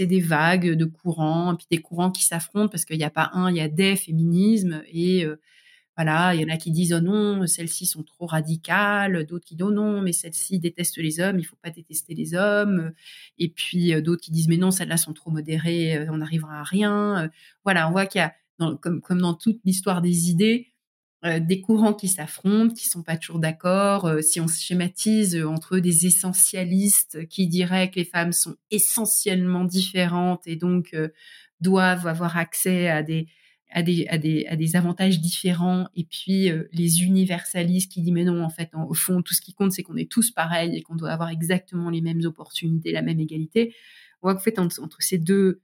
c'est 0.02 0.08
des 0.08 0.20
vagues 0.20 0.72
de 0.72 0.86
courants, 0.86 1.56
puis 1.56 1.68
des 1.70 1.78
courants 1.78 2.10
qui 2.10 2.26
s'affrontent 2.26 2.70
parce 2.70 2.86
qu'il 2.86 2.98
n'y 2.98 3.04
a 3.04 3.12
pas 3.12 3.30
un, 3.34 3.52
il 3.52 3.58
y 3.58 3.62
a 3.62 3.68
des 3.68 3.96
féminismes 3.96 4.82
et 4.92 5.24
euh, 5.26 5.40
voilà, 5.96 6.34
il 6.34 6.42
y 6.42 6.44
en 6.44 6.52
a 6.52 6.58
qui 6.58 6.72
disent 6.72 6.94
oh 6.94 7.02
non, 7.02 7.46
celles-ci 7.46 7.86
sont 7.86 8.02
trop 8.02 8.26
radicales, 8.26 9.28
d'autres 9.28 9.46
qui 9.46 9.56
disent 9.56 9.68
oh 9.68 9.72
non, 9.72 10.02
mais 10.02 10.12
celles-ci 10.12 10.58
détestent 10.58 10.98
les 10.98 11.20
hommes, 11.20 11.38
il 11.38 11.44
faut 11.44 11.58
pas 11.62 11.70
détester 11.70 12.16
les 12.16 12.34
hommes, 12.34 12.94
et 13.38 13.50
puis 13.50 13.94
euh, 13.94 14.02
d'autres 14.02 14.24
qui 14.24 14.32
disent 14.32 14.48
mais 14.48 14.58
non, 14.58 14.72
celles-là 14.72 14.98
sont 14.98 15.14
trop 15.14 15.30
modérées, 15.30 15.98
euh, 15.98 16.08
on 16.10 16.18
n'arrivera 16.18 16.62
à 16.62 16.64
rien. 16.64 17.30
Voilà, 17.64 17.88
on 17.88 17.92
voit 17.92 18.08
qu'il 18.08 18.22
y 18.22 18.24
a 18.24 18.34
comme 18.58 19.22
dans 19.22 19.36
toute 19.36 19.60
l'histoire 19.66 20.02
des 20.02 20.32
idées, 20.32 20.71
euh, 21.24 21.40
des 21.40 21.62
courants 21.62 21.94
qui 21.94 22.08
s'affrontent, 22.08 22.74
qui 22.74 22.88
sont 22.88 23.04
pas 23.04 23.16
toujours 23.16 23.40
d'accord. 23.40 24.06
Euh, 24.06 24.22
si 24.22 24.42
on 24.42 24.48
schématise 24.48 25.36
euh, 25.36 25.48
entre 25.48 25.76
eux 25.76 25.82
des 25.82 26.08
essentialistes 26.08 27.28
qui 27.28 27.48
diraient 27.48 27.92
que 27.92 28.00
les 28.00 28.06
femmes 28.06 28.32
sont 28.32 28.56
essentiellement 28.72 29.64
différentes 29.64 30.48
et 30.48 30.56
donc 30.56 30.96
doivent 31.60 32.08
avoir 32.08 32.38
accès 32.38 32.90
à 32.90 33.04
des 33.04 34.76
avantages 34.76 35.20
différents, 35.20 35.88
et 35.96 36.06
puis 36.06 36.50
les 36.72 37.04
universalistes 37.04 37.92
qui 37.92 38.02
disent 38.02 38.14
mais 38.14 38.24
non, 38.24 38.44
en 38.44 38.50
fait, 38.50 38.72
au 38.74 38.96
fond, 38.96 39.22
tout 39.22 39.36
ce 39.36 39.42
qui 39.42 39.54
compte, 39.54 39.72
c'est 39.72 39.84
qu'on 39.84 39.98
est 39.98 40.10
tous 40.10 40.32
pareils 40.32 40.76
et 40.76 40.82
qu'on 40.82 40.96
doit 40.96 41.12
avoir 41.12 41.30
exactement 41.30 41.92
les 41.92 42.02
mêmes 42.02 42.22
opportunités, 42.26 42.92
la 42.92 43.04
même 43.04 43.20
égalité. 43.20 43.76
On 44.24 44.28
voit 44.28 44.36
qu'en 44.36 44.42
fait, 44.42 44.58
entre 44.58 44.98
ces 45.02 45.20
deux 45.20 45.62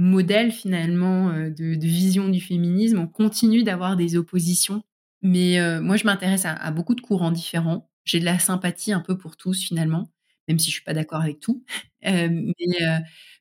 modèle 0.00 0.50
finalement 0.50 1.28
euh, 1.28 1.50
de, 1.50 1.86
vision 1.86 2.28
du 2.28 2.40
féminisme. 2.40 2.98
On 2.98 3.06
continue 3.06 3.62
d'avoir 3.62 3.96
des 3.96 4.16
oppositions, 4.16 4.82
mais 5.22 5.60
euh, 5.60 5.80
moi 5.80 5.96
je 5.96 6.04
m'intéresse 6.04 6.44
à, 6.46 6.70
beaucoup 6.70 6.94
de 6.94 7.00
courants 7.00 7.30
différents. 7.30 7.90
J'ai 8.04 8.18
de 8.18 8.24
la 8.24 8.38
sympathie 8.38 8.92
un 8.92 9.00
peu 9.00 9.18
pour 9.18 9.36
tous 9.36 9.62
finalement, 9.62 10.10
même 10.48 10.58
si 10.58 10.70
je 10.70 10.76
suis 10.76 10.84
pas 10.84 10.94
d'accord 10.94 11.20
avec 11.20 11.40
tout. 11.40 11.64
Euh, 12.06 12.50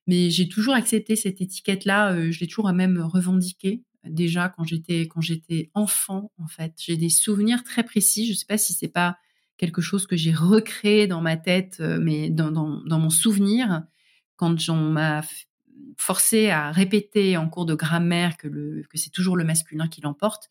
mais, 0.06 0.30
j'ai 0.30 0.50
toujours 0.50 0.74
accepté 0.74 1.16
cette 1.16 1.40
étiquette-là. 1.40 2.30
je 2.30 2.38
l'ai 2.42 2.48
toujours 2.48 2.74
même 2.74 3.00
revendiquée 3.00 3.84
déjà 4.04 4.50
quand 4.50 4.66
j'étais 4.66 5.08
quand 5.08 5.22
j'étais 5.22 5.72
enfant 5.76 6.34
en 6.40 6.48
fait. 6.48 6.74
J'ai 6.78 6.98
des 6.98 7.08
souvenirs 7.08 7.64
très 7.64 7.84
précis. 7.84 8.28
Je 8.28 8.34
sais 8.34 8.46
pas 8.46 8.58
si 8.58 8.74
c'est 8.74 8.90
pas 8.90 9.18
quelque 9.56 9.80
chose 9.80 10.08
que 10.08 10.18
j'ai 10.18 10.34
recréé 10.34 11.08
dans 11.08 11.22
ma 11.22 11.38
tête, 11.38 11.80
mais 11.80 12.30
dans, 12.30 12.52
dans, 12.52 12.84
dans 12.84 13.00
mon 13.00 13.10
souvenir 13.10 13.84
quand 14.36 14.58
on 14.68 14.92
m'a 14.92 15.22
forcé 15.98 16.50
à 16.50 16.72
répéter 16.72 17.38
en 17.38 17.50
cours 17.50 17.66
de 17.66 17.76
grammaire 17.76 18.38
que, 18.38 18.48
le, 18.48 18.84
que 18.90 18.98
c'est 18.98 19.10
toujours 19.10 19.36
le 19.38 19.44
masculin 19.44 19.88
qui 19.88 20.02
l'emporte, 20.02 20.50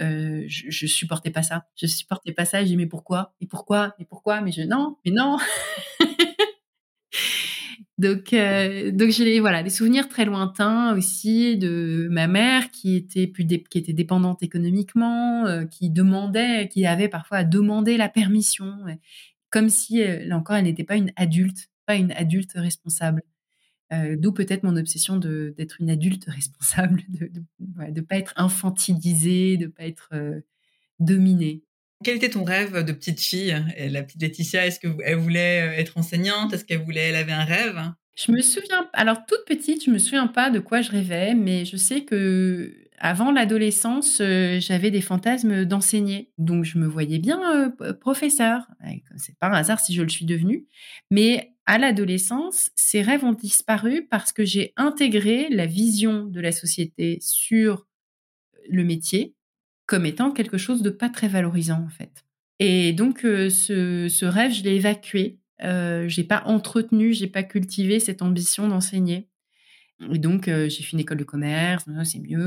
euh, 0.00 0.44
je, 0.48 0.70
je 0.70 0.86
supportais 0.86 1.30
pas 1.30 1.42
ça. 1.42 1.66
Je 1.76 1.86
supportais 1.86 2.32
pas 2.32 2.44
ça. 2.44 2.60
J'ai 2.60 2.70
dit 2.70 2.76
mais 2.76 2.86
pourquoi? 2.86 3.34
Et 3.40 3.46
pourquoi? 3.46 3.94
Et 3.98 4.04
pourquoi? 4.04 4.40
Mais 4.40 4.52
je 4.52 4.62
non, 4.62 4.96
mais 5.04 5.12
non. 5.12 5.38
donc 7.98 8.32
euh, 8.32 8.90
donc 8.90 9.10
j'ai 9.10 9.38
voilà 9.40 9.62
des 9.62 9.70
souvenirs 9.70 10.08
très 10.08 10.24
lointains 10.24 10.96
aussi 10.96 11.56
de 11.56 12.08
ma 12.10 12.26
mère 12.26 12.70
qui 12.70 12.96
était 12.96 13.26
plus 13.28 13.46
qui 13.46 13.78
était 13.78 13.92
dépendante 13.92 14.42
économiquement, 14.42 15.46
euh, 15.46 15.64
qui 15.64 15.90
demandait, 15.90 16.68
qui 16.68 16.86
avait 16.86 17.08
parfois 17.08 17.38
à 17.38 17.44
demander 17.44 17.96
la 17.96 18.08
permission, 18.08 18.78
comme 19.50 19.68
si 19.68 20.02
là 20.04 20.36
encore 20.36 20.56
elle 20.56 20.64
n'était 20.64 20.84
pas 20.84 20.96
une 20.96 21.12
adulte, 21.16 21.68
pas 21.86 21.94
une 21.96 22.12
adulte 22.12 22.52
responsable. 22.56 23.22
Euh, 23.94 24.16
d'où 24.18 24.32
peut-être 24.32 24.62
mon 24.62 24.76
obsession 24.76 25.16
d'être 25.16 25.76
une 25.80 25.90
adulte 25.90 26.24
responsable, 26.28 27.02
de 27.08 27.30
ne 27.60 28.00
pas 28.00 28.16
être 28.16 28.32
infantilisée, 28.36 29.56
de 29.56 29.66
ne 29.66 29.70
pas 29.70 29.84
être 29.84 30.10
euh, 30.12 30.40
dominée. 30.98 31.62
Quel 32.02 32.16
était 32.16 32.30
ton 32.30 32.44
rêve 32.44 32.84
de 32.84 32.92
petite 32.92 33.20
fille? 33.20 33.56
La 33.78 34.02
petite 34.02 34.20
Laetitia, 34.20 34.66
est-ce 34.66 34.80
qu'elle 34.80 35.16
voulait 35.16 35.62
euh, 35.62 35.80
être 35.80 35.96
enseignante? 35.96 36.52
Est-ce 36.52 36.64
qu'elle 36.64 36.82
voulait, 36.82 37.08
elle 37.08 37.16
avait 37.16 37.32
un 37.32 37.44
rêve? 37.44 37.80
Je 38.16 38.30
me 38.30 38.42
souviens, 38.42 38.88
alors 38.92 39.24
toute 39.26 39.44
petite, 39.46 39.84
je 39.84 39.90
me 39.90 39.98
souviens 39.98 40.26
pas 40.26 40.50
de 40.50 40.60
quoi 40.60 40.82
je 40.82 40.90
rêvais, 40.90 41.34
mais 41.34 41.64
je 41.64 41.76
sais 41.76 42.02
que 42.02 42.72
avant 42.98 43.32
l'adolescence, 43.32 44.22
j'avais 44.58 44.90
des 44.90 45.00
fantasmes 45.00 45.64
d'enseigner. 45.64 46.30
Donc, 46.38 46.64
je 46.64 46.78
me 46.78 46.86
voyais 46.86 47.18
bien 47.18 47.74
professeur. 48.00 48.66
C'est 49.16 49.36
pas 49.38 49.48
un 49.48 49.52
hasard 49.52 49.80
si 49.80 49.94
je 49.94 50.02
le 50.02 50.08
suis 50.08 50.26
devenu. 50.26 50.66
Mais 51.10 51.54
à 51.66 51.78
l'adolescence, 51.78 52.70
ces 52.76 53.02
rêves 53.02 53.24
ont 53.24 53.32
disparu 53.32 54.06
parce 54.08 54.32
que 54.32 54.44
j'ai 54.44 54.72
intégré 54.76 55.48
la 55.50 55.66
vision 55.66 56.24
de 56.24 56.40
la 56.40 56.52
société 56.52 57.18
sur 57.20 57.86
le 58.68 58.84
métier 58.84 59.34
comme 59.86 60.06
étant 60.06 60.30
quelque 60.30 60.58
chose 60.58 60.82
de 60.82 60.90
pas 60.90 61.08
très 61.08 61.28
valorisant 61.28 61.82
en 61.84 61.88
fait. 61.88 62.24
Et 62.58 62.92
donc 62.92 63.24
euh, 63.24 63.50
ce, 63.50 64.24
rêve, 64.24 64.52
je 64.52 64.62
l'ai 64.62 64.76
évacué. 64.76 65.38
Euh, 65.62 66.08
j'ai 66.08 66.24
pas 66.24 66.42
entretenu, 66.46 67.12
j'ai 67.12 67.26
pas 67.26 67.42
cultivé 67.42 68.00
cette 68.00 68.22
ambition 68.22 68.68
d'enseigner. 68.68 69.28
Et 70.00 70.18
donc 70.18 70.48
euh, 70.48 70.68
j'ai 70.68 70.82
fait 70.82 70.92
une 70.92 71.00
école 71.00 71.18
de 71.18 71.24
commerce, 71.24 71.84
c'est 72.04 72.18
mieux, 72.18 72.40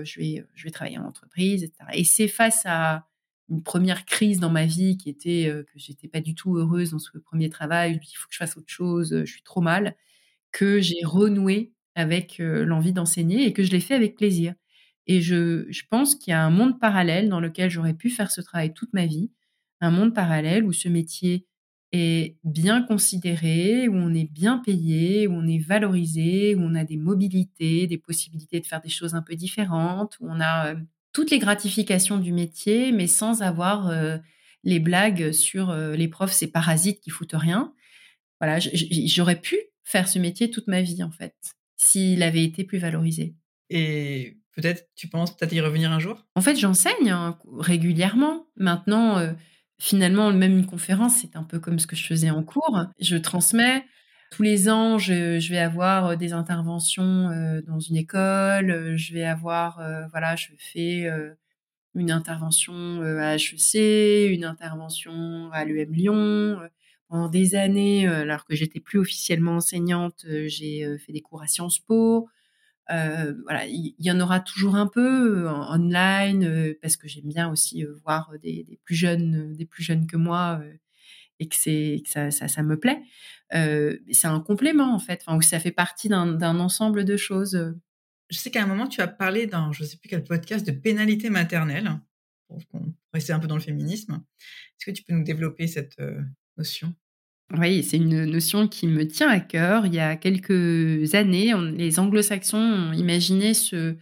euh, 0.00 0.04
je 0.04 0.18
vais 0.20 0.44
je 0.54 0.64
vais 0.64 0.70
travailler 0.70 0.98
en 0.98 1.04
entreprise, 1.04 1.62
etc. 1.62 1.90
Et 1.94 2.04
c'est 2.04 2.28
face 2.28 2.62
à 2.66 3.06
une 3.48 3.62
première 3.62 4.04
crise 4.04 4.40
dans 4.40 4.50
ma 4.50 4.66
vie 4.66 4.96
qui 4.98 5.08
était 5.08 5.48
euh, 5.48 5.62
que 5.62 5.78
j'étais 5.78 6.08
pas 6.08 6.20
du 6.20 6.34
tout 6.34 6.56
heureuse 6.56 6.90
dans 6.90 6.98
ce 6.98 7.16
premier 7.18 7.50
travail. 7.50 7.92
Je 7.92 7.98
me 7.98 8.02
dis, 8.02 8.10
il 8.12 8.16
faut 8.16 8.26
que 8.28 8.34
je 8.34 8.38
fasse 8.38 8.56
autre 8.56 8.68
chose, 8.68 9.10
je 9.24 9.30
suis 9.32 9.42
trop 9.42 9.60
mal, 9.60 9.96
que 10.52 10.80
j'ai 10.80 11.04
renoué 11.04 11.74
avec 11.96 12.38
l'envie 12.40 12.94
d'enseigner 12.94 13.46
et 13.46 13.52
que 13.54 13.64
je 13.64 13.72
l'ai 13.72 13.80
fait 13.80 13.94
avec 13.96 14.16
plaisir. 14.16 14.54
Et 15.08 15.22
je, 15.22 15.66
je 15.70 15.84
pense 15.90 16.16
qu'il 16.16 16.32
y 16.32 16.34
a 16.34 16.44
un 16.44 16.50
monde 16.50 16.80
parallèle 16.80 17.28
dans 17.30 17.40
lequel 17.40 17.70
j'aurais 17.70 17.94
pu 17.94 18.10
faire 18.10 18.30
ce 18.32 18.40
travail 18.42 18.74
toute 18.74 18.92
ma 18.94 19.06
vie, 19.06 19.32
un 19.82 19.90
monde 19.92 20.14
parallèle 20.14 20.64
où 20.64 20.72
ce 20.72 20.88
métier 20.88 21.47
est 21.92 22.36
bien 22.44 22.82
considéré, 22.82 23.88
où 23.88 23.94
on 23.94 24.12
est 24.14 24.30
bien 24.30 24.58
payé, 24.58 25.26
où 25.26 25.32
on 25.32 25.46
est 25.46 25.58
valorisé, 25.58 26.54
où 26.54 26.60
on 26.60 26.74
a 26.74 26.84
des 26.84 26.96
mobilités, 26.96 27.86
des 27.86 27.98
possibilités 27.98 28.60
de 28.60 28.66
faire 28.66 28.80
des 28.80 28.90
choses 28.90 29.14
un 29.14 29.22
peu 29.22 29.34
différentes, 29.34 30.16
où 30.20 30.28
on 30.28 30.40
a 30.40 30.74
toutes 31.12 31.30
les 31.30 31.38
gratifications 31.38 32.18
du 32.18 32.32
métier, 32.32 32.92
mais 32.92 33.06
sans 33.06 33.42
avoir 33.42 33.88
euh, 33.88 34.18
les 34.64 34.80
blagues 34.80 35.32
sur 35.32 35.70
euh, 35.70 35.96
les 35.96 36.08
profs, 36.08 36.32
ces 36.32 36.46
parasites 36.46 37.00
qui 37.00 37.10
foutent 37.10 37.32
rien. 37.32 37.72
Voilà, 38.40 38.58
j'aurais 38.60 39.40
pu 39.40 39.56
faire 39.82 40.08
ce 40.08 40.18
métier 40.18 40.50
toute 40.50 40.68
ma 40.68 40.82
vie, 40.82 41.02
en 41.02 41.10
fait, 41.10 41.34
s'il 41.76 42.22
avait 42.22 42.44
été 42.44 42.64
plus 42.64 42.78
valorisé. 42.78 43.34
Et 43.70 44.38
peut-être, 44.54 44.86
tu 44.94 45.08
penses 45.08 45.36
peut-être 45.36 45.52
y 45.52 45.60
revenir 45.60 45.90
un 45.90 45.98
jour? 45.98 46.24
En 46.34 46.40
fait, 46.40 46.56
j'enseigne 46.56 47.10
hein, 47.10 47.38
régulièrement. 47.58 48.46
Maintenant, 48.56 49.18
euh, 49.18 49.32
finalement, 49.78 50.32
même 50.32 50.58
une 50.58 50.66
conférence, 50.66 51.16
c'est 51.16 51.36
un 51.36 51.44
peu 51.44 51.58
comme 51.58 51.78
ce 51.78 51.86
que 51.86 51.96
je 51.96 52.06
faisais 52.06 52.30
en 52.30 52.42
cours. 52.42 52.86
Je 53.00 53.16
transmets. 53.16 53.84
Tous 54.30 54.42
les 54.42 54.68
ans, 54.68 54.98
je, 54.98 55.48
vais 55.50 55.58
avoir 55.58 56.16
des 56.16 56.32
interventions 56.32 57.30
dans 57.66 57.80
une 57.80 57.96
école. 57.96 58.96
Je 58.96 59.14
vais 59.14 59.24
avoir, 59.24 59.80
voilà, 60.10 60.36
je 60.36 60.48
fais 60.58 61.08
une 61.94 62.10
intervention 62.10 63.00
à 63.02 63.36
HEC, 63.36 64.30
une 64.30 64.44
intervention 64.44 65.50
à 65.52 65.64
l'UM 65.64 65.92
Lyon. 65.92 66.58
Pendant 67.08 67.28
des 67.28 67.54
années, 67.54 68.06
alors 68.06 68.44
que 68.44 68.54
j'étais 68.54 68.80
plus 68.80 68.98
officiellement 68.98 69.56
enseignante, 69.56 70.26
j'ai 70.46 70.98
fait 70.98 71.12
des 71.12 71.22
cours 71.22 71.42
à 71.42 71.46
Sciences 71.46 71.78
Po. 71.78 72.28
Euh, 72.90 73.34
voilà, 73.44 73.66
il 73.66 73.94
y, 73.98 74.10
en 74.10 74.18
aura 74.18 74.40
toujours 74.40 74.74
un 74.74 74.86
peu 74.86 75.46
euh, 75.46 75.50
online 75.50 76.44
euh, 76.44 76.78
parce 76.80 76.96
que 76.96 77.06
j'aime 77.06 77.28
bien 77.28 77.50
aussi 77.50 77.84
voir 78.02 78.32
des, 78.42 78.80
plus 78.84 78.94
jeunes, 78.94 79.52
des 79.54 79.66
plus 79.66 79.82
jeunes 79.82 80.06
que 80.06 80.16
moi 80.16 80.62
et 81.38 81.48
que 81.48 81.56
c'est 81.56 82.02
ça, 82.06 82.30
ça, 82.30 82.62
me 82.62 82.78
plaît. 82.80 83.02
c'est 83.50 84.26
un 84.26 84.40
complément 84.40 84.94
en 84.94 84.98
fait, 84.98 85.22
enfin, 85.26 85.40
ça 85.42 85.60
fait 85.60 85.70
partie 85.70 86.08
d'un 86.08 86.58
ensemble 86.58 87.04
de 87.04 87.16
choses. 87.16 87.74
Je 88.30 88.38
sais 88.38 88.50
qu'à 88.50 88.62
un 88.62 88.66
moment 88.66 88.86
tu 88.86 89.00
as 89.02 89.08
parlé 89.08 89.46
dans 89.46 89.72
je 89.72 89.84
sais 89.84 89.98
plus 89.98 90.08
quel 90.08 90.24
podcast 90.24 90.66
de 90.66 90.72
pénalité 90.72 91.30
maternelle 91.30 91.90
pour 92.48 92.62
rester 93.12 93.32
un 93.32 93.38
peu 93.38 93.46
dans 93.46 93.56
le 93.56 93.60
féminisme. 93.60 94.22
Est-ce 94.78 94.86
que 94.86 94.96
tu 94.96 95.02
peux 95.02 95.12
nous 95.12 95.24
développer 95.24 95.66
cette 95.66 95.96
notion? 96.56 96.94
Oui, 97.56 97.82
c'est 97.82 97.96
une 97.96 98.24
notion 98.26 98.68
qui 98.68 98.86
me 98.86 99.06
tient 99.06 99.28
à 99.28 99.40
cœur. 99.40 99.86
Il 99.86 99.94
y 99.94 99.98
a 99.98 100.16
quelques 100.16 101.14
années, 101.14 101.54
les 101.76 101.98
anglo-saxons 101.98 102.58
ont 102.58 102.92
imaginé 102.92 103.54
ce, 103.54 103.96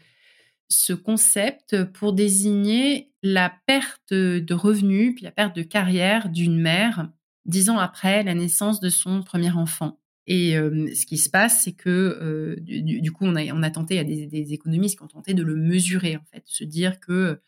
ce 0.68 0.92
concept 0.92 1.84
pour 1.84 2.12
désigner 2.12 3.12
la 3.22 3.52
perte 3.66 4.12
de 4.12 4.54
revenus 4.54 5.14
puis 5.14 5.24
la 5.24 5.30
perte 5.30 5.54
de 5.54 5.62
carrière 5.62 6.28
d'une 6.28 6.58
mère 6.58 7.08
dix 7.44 7.70
ans 7.70 7.78
après 7.78 8.24
la 8.24 8.34
naissance 8.34 8.80
de 8.80 8.88
son 8.88 9.22
premier 9.22 9.52
enfant. 9.52 10.00
Et 10.26 10.56
euh, 10.56 10.92
ce 10.92 11.06
qui 11.06 11.18
se 11.18 11.30
passe, 11.30 11.62
c'est 11.62 11.72
que 11.72 11.88
euh, 11.88 12.56
du, 12.58 13.12
coup, 13.12 13.26
on 13.26 13.36
a, 13.36 13.44
on 13.52 13.62
a 13.62 13.70
tenté, 13.70 14.00
a 14.00 14.04
des, 14.04 14.26
des, 14.26 14.52
économistes 14.52 14.98
qui 14.98 15.04
ont 15.04 15.08
tenté 15.08 15.34
de 15.34 15.44
le 15.44 15.54
mesurer, 15.54 16.16
en 16.16 16.24
fait, 16.32 16.42
se 16.46 16.64
dire 16.64 16.98
que 16.98 17.40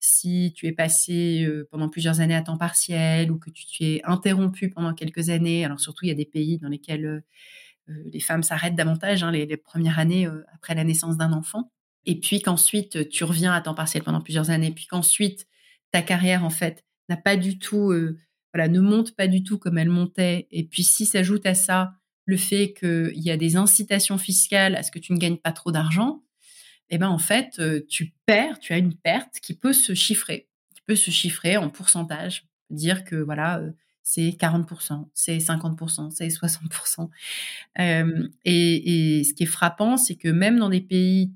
si 0.00 0.52
tu 0.54 0.66
es 0.66 0.72
passé 0.72 1.48
pendant 1.70 1.88
plusieurs 1.88 2.20
années 2.20 2.34
à 2.34 2.42
temps 2.42 2.58
partiel 2.58 3.30
ou 3.30 3.38
que 3.38 3.50
tu 3.50 3.64
t'es 3.66 4.00
interrompu 4.04 4.70
pendant 4.70 4.94
quelques 4.94 5.30
années. 5.30 5.64
Alors 5.64 5.80
surtout, 5.80 6.04
il 6.04 6.08
y 6.08 6.12
a 6.12 6.14
des 6.14 6.26
pays 6.26 6.58
dans 6.58 6.68
lesquels 6.68 7.22
les 7.88 8.20
femmes 8.20 8.42
s'arrêtent 8.42 8.74
davantage 8.74 9.22
hein, 9.22 9.30
les, 9.30 9.56
premières 9.56 9.98
années 9.98 10.28
après 10.54 10.74
la 10.74 10.84
naissance 10.84 11.16
d'un 11.16 11.32
enfant. 11.32 11.72
Et 12.04 12.20
puis 12.20 12.40
qu'ensuite, 12.40 13.08
tu 13.08 13.24
reviens 13.24 13.52
à 13.52 13.60
temps 13.60 13.74
partiel 13.74 14.02
pendant 14.02 14.20
plusieurs 14.20 14.50
années. 14.50 14.70
Puis 14.70 14.86
qu'ensuite, 14.86 15.46
ta 15.90 16.02
carrière, 16.02 16.44
en 16.44 16.50
fait, 16.50 16.84
n'a 17.08 17.16
pas 17.16 17.36
du 17.36 17.58
tout, 17.58 17.92
voilà, 18.54 18.68
ne 18.68 18.80
monte 18.80 19.14
pas 19.14 19.28
du 19.28 19.42
tout 19.42 19.58
comme 19.58 19.78
elle 19.78 19.90
montait. 19.90 20.46
Et 20.50 20.64
puis 20.64 20.84
si 20.84 21.06
s'ajoute 21.06 21.46
à 21.46 21.54
ça 21.54 21.94
le 22.24 22.36
fait 22.36 22.74
qu'il 22.74 23.20
y 23.22 23.30
a 23.30 23.36
des 23.36 23.56
incitations 23.56 24.18
fiscales 24.18 24.74
à 24.74 24.82
ce 24.82 24.90
que 24.90 24.98
tu 24.98 25.12
ne 25.12 25.18
gagnes 25.18 25.36
pas 25.36 25.52
trop 25.52 25.70
d'argent, 25.70 26.22
eh 26.90 26.98
ben 26.98 27.08
en 27.08 27.18
fait, 27.18 27.60
tu 27.88 28.12
perds, 28.26 28.58
tu 28.58 28.72
as 28.72 28.78
une 28.78 28.94
perte 28.94 29.40
qui 29.40 29.54
peut 29.54 29.72
se 29.72 29.94
chiffrer, 29.94 30.48
qui 30.74 30.82
peut 30.82 30.96
se 30.96 31.10
chiffrer 31.10 31.56
en 31.56 31.70
pourcentage, 31.70 32.46
dire 32.70 33.04
que 33.04 33.16
voilà, 33.16 33.60
c'est 34.02 34.28
40%, 34.28 35.08
c'est 35.14 35.38
50%, 35.38 36.10
c'est 36.12 36.28
60%. 36.28 37.10
et, 38.44 39.18
et, 39.18 39.24
ce 39.24 39.34
qui 39.34 39.42
est 39.42 39.46
frappant, 39.46 39.96
c'est 39.96 40.14
que 40.14 40.28
même 40.28 40.58
dans 40.60 40.68
des 40.68 40.80
pays 40.80 41.32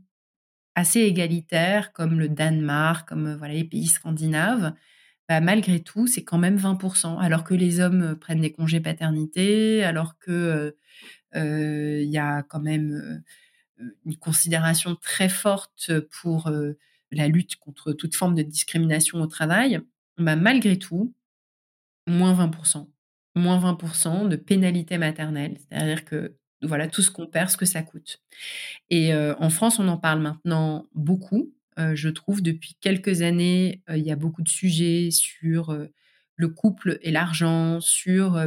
assez 0.76 1.00
égalitaires 1.00 1.92
comme 1.92 2.18
le 2.18 2.28
Danemark, 2.28 3.08
comme 3.08 3.34
voilà 3.34 3.54
les 3.54 3.64
pays 3.64 3.88
scandinaves, 3.88 4.72
bah, 5.28 5.40
malgré 5.40 5.80
tout, 5.80 6.06
c'est 6.06 6.24
quand 6.24 6.38
même 6.38 6.56
20%, 6.56 7.18
alors 7.18 7.44
que 7.44 7.54
les 7.54 7.80
hommes 7.80 8.16
prennent 8.16 8.40
des 8.40 8.52
congés 8.52 8.80
paternité, 8.80 9.84
alors 9.84 10.18
que 10.18 10.76
il 11.34 12.10
y 12.10 12.18
a 12.18 12.42
quand 12.44 12.60
même 12.60 13.22
une 14.04 14.16
considération 14.16 14.96
très 14.96 15.28
forte 15.28 15.92
pour 16.20 16.48
euh, 16.48 16.72
la 17.10 17.28
lutte 17.28 17.56
contre 17.56 17.92
toute 17.92 18.14
forme 18.14 18.34
de 18.34 18.42
discrimination 18.42 19.20
au 19.20 19.26
travail, 19.26 19.80
bah, 20.18 20.36
malgré 20.36 20.78
tout, 20.78 21.14
moins 22.06 22.34
20%. 22.34 22.88
Moins 23.36 23.60
20% 23.60 24.28
de 24.28 24.36
pénalité 24.36 24.98
maternelle. 24.98 25.56
C'est-à-dire 25.58 26.04
que 26.04 26.36
voilà 26.62 26.88
tout 26.88 27.02
ce 27.02 27.10
qu'on 27.10 27.26
perd, 27.26 27.48
ce 27.48 27.56
que 27.56 27.64
ça 27.64 27.82
coûte. 27.82 28.20
Et 28.90 29.14
euh, 29.14 29.34
en 29.38 29.50
France, 29.50 29.78
on 29.78 29.88
en 29.88 29.96
parle 29.96 30.20
maintenant 30.20 30.86
beaucoup. 30.94 31.54
Euh, 31.78 31.94
je 31.94 32.08
trouve 32.08 32.42
depuis 32.42 32.76
quelques 32.80 33.22
années, 33.22 33.82
il 33.88 34.02
y 34.02 34.10
a 34.10 34.16
beaucoup 34.16 34.42
de 34.42 34.48
sujets 34.48 35.10
sur 35.10 35.76
le 36.36 36.48
couple 36.48 36.98
et 37.02 37.10
l'argent, 37.10 37.80
sur 37.80 38.38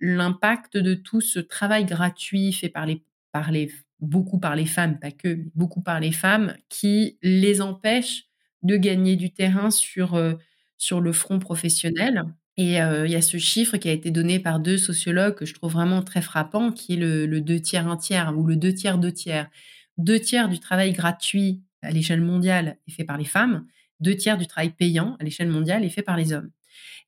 l'impact 0.00 0.76
de 0.76 0.94
tout 0.94 1.20
ce 1.20 1.38
travail 1.38 1.84
gratuit 1.84 2.52
fait 2.52 2.68
par 2.68 2.86
les, 2.86 3.02
par 3.32 3.52
les 3.52 3.70
beaucoup 4.00 4.38
par 4.38 4.56
les 4.56 4.66
femmes, 4.66 4.98
pas 4.98 5.10
que, 5.10 5.38
beaucoup 5.54 5.82
par 5.82 6.00
les 6.00 6.12
femmes, 6.12 6.54
qui 6.68 7.18
les 7.22 7.60
empêchent 7.60 8.24
de 8.62 8.76
gagner 8.76 9.16
du 9.16 9.32
terrain 9.32 9.70
sur, 9.70 10.14
euh, 10.14 10.34
sur 10.78 11.00
le 11.00 11.12
front 11.12 11.38
professionnel. 11.38 12.24
Et 12.56 12.82
euh, 12.82 13.06
il 13.06 13.12
y 13.12 13.16
a 13.16 13.22
ce 13.22 13.38
chiffre 13.38 13.76
qui 13.76 13.88
a 13.88 13.92
été 13.92 14.10
donné 14.10 14.38
par 14.38 14.60
deux 14.60 14.76
sociologues 14.78 15.34
que 15.34 15.46
je 15.46 15.54
trouve 15.54 15.72
vraiment 15.72 16.02
très 16.02 16.22
frappant, 16.22 16.72
qui 16.72 16.94
est 16.94 16.96
le, 16.96 17.26
le 17.26 17.40
deux 17.40 17.60
tiers 17.60 17.88
un 17.88 17.96
tiers 17.96 18.34
ou 18.36 18.46
le 18.46 18.56
deux 18.56 18.74
tiers 18.74 18.98
deux 18.98 19.12
tiers. 19.12 19.48
Deux 19.98 20.20
tiers 20.20 20.48
du 20.48 20.58
travail 20.58 20.92
gratuit 20.92 21.62
à 21.82 21.90
l'échelle 21.90 22.20
mondiale 22.20 22.78
est 22.86 22.92
fait 22.92 23.04
par 23.04 23.18
les 23.18 23.24
femmes, 23.24 23.66
deux 24.00 24.16
tiers 24.16 24.38
du 24.38 24.46
travail 24.46 24.70
payant 24.70 25.16
à 25.20 25.24
l'échelle 25.24 25.48
mondiale 25.48 25.84
est 25.84 25.90
fait 25.90 26.02
par 26.02 26.16
les 26.16 26.32
hommes. 26.32 26.50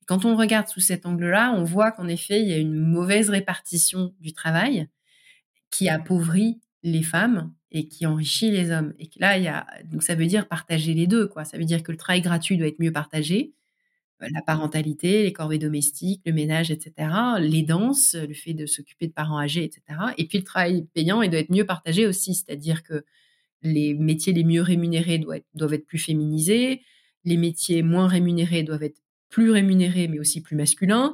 quand 0.05 0.25
on 0.25 0.35
regarde 0.35 0.67
sous 0.67 0.81
cet 0.81 1.05
angle-là, 1.05 1.53
on 1.55 1.63
voit 1.63 1.91
qu'en 1.91 2.07
effet, 2.07 2.41
il 2.41 2.49
y 2.49 2.53
a 2.53 2.57
une 2.57 2.75
mauvaise 2.75 3.29
répartition 3.29 4.13
du 4.19 4.33
travail 4.33 4.89
qui 5.71 5.89
appauvrit 5.89 6.59
les 6.83 7.03
femmes 7.03 7.53
et 7.71 7.87
qui 7.87 8.05
enrichit 8.05 8.51
les 8.51 8.71
hommes. 8.71 8.93
Et 8.99 9.09
là, 9.17 9.37
il 9.37 9.43
y 9.43 9.47
a, 9.47 9.65
donc 9.85 10.03
ça 10.03 10.15
veut 10.15 10.25
dire 10.27 10.47
partager 10.47 10.93
les 10.93 11.07
deux, 11.07 11.27
quoi. 11.27 11.45
Ça 11.45 11.57
veut 11.57 11.65
dire 11.65 11.81
que 11.81 11.91
le 11.91 11.97
travail 11.97 12.21
gratuit 12.21 12.57
doit 12.57 12.67
être 12.67 12.79
mieux 12.79 12.91
partagé, 12.91 13.53
euh, 14.21 14.27
la 14.33 14.41
parentalité, 14.41 15.23
les 15.23 15.33
corvées 15.33 15.57
domestiques, 15.57 16.21
le 16.25 16.33
ménage, 16.33 16.71
etc., 16.71 17.09
les 17.39 17.63
danses, 17.63 18.15
le 18.15 18.33
fait 18.33 18.53
de 18.53 18.65
s'occuper 18.65 19.07
de 19.07 19.13
parents 19.13 19.39
âgés, 19.39 19.63
etc. 19.63 19.81
Et 20.17 20.27
puis 20.27 20.37
le 20.37 20.43
travail 20.43 20.85
payant, 20.93 21.21
il 21.21 21.29
doit 21.31 21.39
être 21.39 21.51
mieux 21.51 21.65
partagé 21.65 22.05
aussi, 22.05 22.35
c'est-à-dire 22.35 22.83
que 22.83 23.05
les 23.63 23.93
métiers 23.93 24.33
les 24.33 24.43
mieux 24.43 24.61
rémunérés 24.61 25.19
doivent 25.19 25.37
être, 25.37 25.47
doivent 25.55 25.73
être 25.73 25.87
plus 25.87 25.99
féminisés, 25.99 26.81
les 27.23 27.37
métiers 27.37 27.81
moins 27.81 28.07
rémunérés 28.07 28.63
doivent 28.63 28.83
être 28.83 29.01
plus 29.29 29.51
rémunérés, 29.51 30.07
mais 30.07 30.19
aussi 30.19 30.41
plus 30.41 30.55
masculins 30.55 31.13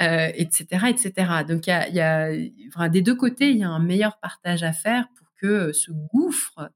euh, 0.00 0.28
etc. 0.36 1.44
Donc, 1.48 1.66
il 1.66 1.94
y 1.94 2.00
a, 2.00 2.88
des 2.88 3.02
deux 3.02 3.14
côtés, 3.14 3.50
il 3.50 3.58
y 3.58 3.64
a 3.64 3.68
un 3.68 3.80
meilleur 3.80 4.18
partage 4.20 4.62
à 4.62 4.72
faire 4.72 5.08
pour 5.16 5.26
que 5.36 5.72
ce 5.72 5.90
gouffre, 5.90 6.70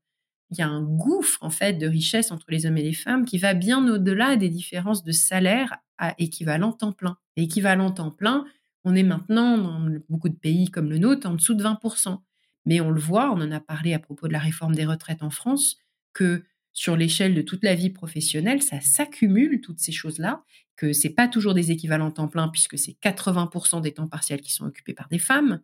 il 0.51 0.59
y 0.59 0.63
a 0.63 0.69
un 0.69 0.83
gouffre 0.83 1.39
en 1.43 1.51
fait 1.51 1.75
de 1.75 1.87
richesse 1.87 2.31
entre 2.31 2.47
les 2.49 2.67
hommes 2.67 2.77
et 2.77 2.83
les 2.83 2.93
femmes 2.93 3.25
qui 3.25 3.39
va 3.39 3.55
bien 3.55 3.87
au-delà 3.89 4.37
des 4.37 4.49
différences 4.49 5.05
de 5.05 5.13
salaire 5.13 5.77
à 5.99 6.15
équivalent 6.19 6.73
temps 6.73 6.93
plein. 6.93 7.17
équivalent 7.37 7.91
temps 7.93 8.11
plein, 8.11 8.45
on 8.85 8.95
est 8.95 9.03
maintenant 9.03 9.57
dans 9.57 9.81
beaucoup 10.09 10.29
de 10.29 10.37
pays 10.37 10.71
comme 10.71 10.91
le 10.91 10.99
nôtre 10.99 11.29
en 11.29 11.35
dessous 11.35 11.55
de 11.55 11.63
20%. 11.63 12.19
Mais 12.67 12.81
on 12.81 12.91
le 12.91 13.01
voit, 13.01 13.31
on 13.31 13.41
en 13.41 13.51
a 13.51 13.61
parlé 13.61 13.95
à 13.95 13.99
propos 13.99 14.29
de 14.29 14.33
la 14.33 14.39
réforme 14.39 14.75
des 14.75 14.85
retraites 14.85 15.23
en 15.23 15.31
France, 15.31 15.77
que 16.13 16.45
sur 16.73 16.97
l'échelle 16.97 17.35
de 17.35 17.43
toute 17.43 17.63
la 17.63 17.75
vie 17.75 17.91
professionnelle, 17.91 18.63
ça 18.63 18.81
s'accumule 18.81 19.61
toutes 19.61 19.79
ces 19.79 19.93
choses-là, 19.93 20.43
que 20.77 20.93
c'est 20.93 21.11
pas 21.11 21.29
toujours 21.29 21.55
des 21.55 21.71
équivalents 21.71 22.11
temps 22.11 22.29
plein 22.29 22.49
puisque 22.49 22.79
c'est 22.79 22.97
80% 23.03 23.83
des 23.83 23.93
temps 23.93 24.09
partiels 24.09 24.41
qui 24.41 24.53
sont 24.53 24.65
occupés 24.65 24.95
par 24.95 25.09
des 25.09 25.19
femmes, 25.19 25.61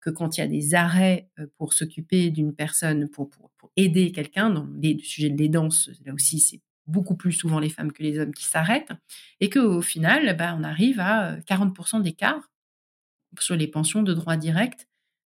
que 0.00 0.10
quand 0.10 0.36
il 0.36 0.40
y 0.40 0.44
a 0.44 0.46
des 0.46 0.74
arrêts 0.74 1.28
euh, 1.38 1.46
pour 1.56 1.72
s'occuper 1.72 2.30
d'une 2.30 2.54
personne, 2.54 3.08
pour, 3.08 3.30
aider 3.76 4.12
quelqu'un, 4.12 4.50
dans 4.50 4.68
les 4.80 4.98
sujets 5.02 5.30
de 5.30 5.46
danses, 5.48 5.90
là 6.04 6.14
aussi 6.14 6.38
c'est 6.38 6.60
beaucoup 6.86 7.16
plus 7.16 7.32
souvent 7.32 7.58
les 7.58 7.70
femmes 7.70 7.90
que 7.90 8.04
les 8.04 8.20
hommes 8.20 8.32
qui 8.32 8.44
s'arrêtent, 8.44 8.92
et 9.40 9.50
qu'au 9.50 9.80
final, 9.80 10.36
bah, 10.36 10.54
on 10.56 10.62
arrive 10.62 11.00
à 11.00 11.38
40% 11.40 11.98
euh, 11.98 12.02
d'écart 12.02 12.52
sur 13.40 13.56
les 13.56 13.66
pensions 13.66 14.02
de 14.04 14.14
droit 14.14 14.36
direct 14.36 14.86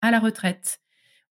à 0.01 0.11
la 0.11 0.19
retraite. 0.19 0.81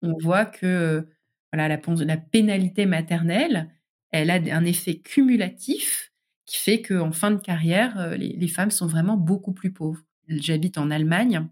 On 0.03 0.17
voit 0.19 0.47
que 0.47 1.07
voilà, 1.53 1.69
la, 1.69 1.81
la 2.05 2.17
pénalité 2.17 2.87
maternelle, 2.87 3.69
elle 4.11 4.31
a 4.31 4.35
un 4.35 4.65
effet 4.65 4.97
cumulatif 4.99 6.13
qui 6.47 6.59
fait 6.59 6.83
qu'en 6.83 7.13
fin 7.13 7.31
de 7.31 7.41
carrière, 7.41 7.99
euh, 7.99 8.17
les, 8.17 8.49
femmes 8.49 8.71
sont 8.71 8.87
vraiment 8.87 9.17
beaucoup 9.17 9.53
plus 9.53 9.73
pauvres. 9.73 10.03
J'habite 10.29 10.79
en 10.79 10.91
Allemagne. 10.91 11.49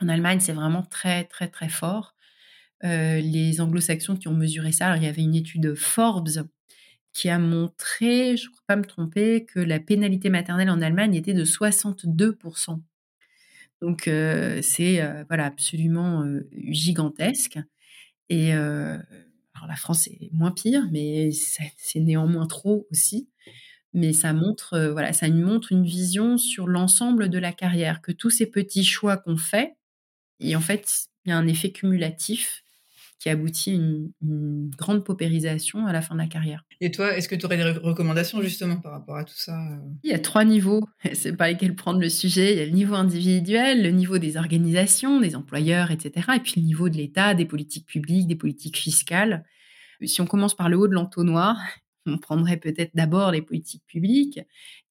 En 0.00 0.08
Allemagne, 0.08 0.40
c'est 0.40 0.52
vraiment 0.52 0.82
très, 0.82 1.24
très, 1.24 1.48
très 1.48 1.68
fort. 1.68 2.14
Euh, 2.84 3.20
les 3.20 3.60
anglo-saxons 3.60 4.16
qui 4.16 4.28
ont 4.28 4.34
mesuré 4.34 4.72
ça, 4.72 4.96
il 4.96 5.02
y 5.02 5.06
avait 5.06 5.22
une 5.22 5.34
étude 5.34 5.74
Forbes 5.74 6.48
qui 7.12 7.28
a 7.28 7.38
montré, 7.38 8.36
je 8.36 8.46
ne 8.46 8.50
crois 8.50 8.62
pas 8.66 8.76
me 8.76 8.84
tromper, 8.84 9.44
que 9.44 9.58
la 9.58 9.80
pénalité 9.80 10.30
maternelle 10.30 10.70
en 10.70 10.80
Allemagne 10.80 11.14
était 11.14 11.34
de 11.34 11.44
62%. 11.44 12.80
Donc 13.80 14.06
euh, 14.06 14.60
c'est 14.62 15.02
voilà 15.28 15.46
absolument 15.46 16.24
gigantesque. 16.68 17.58
Et 18.30 18.54
euh, 18.54 18.98
la 19.68 19.76
France 19.76 20.08
est 20.08 20.30
moins 20.32 20.52
pire, 20.52 20.88
mais 20.92 21.30
c'est 21.32 22.00
néanmoins 22.00 22.48
trop 22.48 22.88
aussi. 22.92 23.30
Mais 23.94 24.12
ça 24.12 24.32
montre, 24.32 24.74
euh, 24.74 24.92
voilà, 24.92 25.12
ça 25.12 25.28
montre 25.28 25.72
une 25.72 25.84
vision 25.84 26.38
sur 26.38 26.68
l'ensemble 26.68 27.28
de 27.30 27.38
la 27.38 27.52
carrière, 27.52 28.02
que 28.02 28.12
tous 28.12 28.30
ces 28.30 28.46
petits 28.46 28.84
choix 28.84 29.16
qu'on 29.18 29.36
fait, 29.36 29.76
Et 30.40 30.56
en 30.56 30.60
fait, 30.60 31.06
il 31.26 31.30
y 31.30 31.32
a 31.32 31.38
un 31.38 31.46
effet 31.48 31.72
cumulatif 31.72 32.64
qui 33.20 33.28
aboutit 33.28 33.70
à 33.70 33.74
une, 33.74 34.70
grande 34.76 35.04
paupérisation 35.04 35.86
à 35.86 35.92
la 35.92 36.00
fin 36.00 36.14
de 36.14 36.20
la 36.20 36.26
carrière. 36.26 36.64
Et 36.80 36.90
toi, 36.90 37.16
est-ce 37.16 37.28
que 37.28 37.34
tu 37.34 37.44
aurais 37.44 37.58
des 37.58 37.64
recommandations 37.64 38.40
justement 38.40 38.76
par 38.76 38.92
rapport 38.92 39.16
à 39.16 39.24
tout 39.24 39.36
ça 39.36 39.52
euh? 39.52 39.76
Il 40.02 40.10
y 40.10 40.14
a 40.14 40.18
trois 40.18 40.44
niveaux, 40.44 40.80
c'est 41.12 41.36
pas 41.36 41.50
lesquels 41.50 41.76
prendre 41.76 42.00
le 42.00 42.08
sujet. 42.08 42.54
Il 42.54 42.58
y 42.58 42.62
a 42.62 42.64
le 42.64 42.72
niveau 42.72 42.94
individuel, 42.94 43.82
le 43.82 43.90
niveau 43.90 44.16
des 44.18 44.38
organisations, 44.38 45.20
des 45.20 45.36
employeurs, 45.36 45.90
etc. 45.90 46.28
Et 46.36 46.40
puis 46.40 46.54
le 46.56 46.62
niveau 46.62 46.88
de 46.88 46.96
l'État, 46.96 47.34
des 47.34 47.44
politiques 47.44 47.86
publiques, 47.86 48.26
des 48.26 48.36
politiques 48.36 48.78
fiscales. 48.78 49.44
Si 50.02 50.22
on 50.22 50.26
commence 50.26 50.54
par 50.54 50.70
le 50.70 50.78
haut 50.78 50.88
de 50.88 50.94
l'entonnoir, 50.94 51.58
on 52.06 52.16
prendrait 52.16 52.56
peut-être 52.56 52.92
d'abord 52.94 53.32
les 53.32 53.42
politiques 53.42 53.84
publiques. 53.86 54.40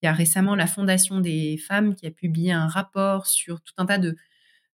Il 0.02 0.06
y 0.06 0.08
a 0.08 0.14
récemment 0.14 0.54
la 0.54 0.68
Fondation 0.68 1.20
des 1.20 1.58
femmes 1.58 1.96
qui 1.96 2.06
a 2.06 2.12
publié 2.12 2.52
un 2.52 2.68
rapport 2.68 3.26
sur 3.26 3.60
tout 3.62 3.74
un 3.78 3.88
tas 3.88 3.98
de 3.98 4.16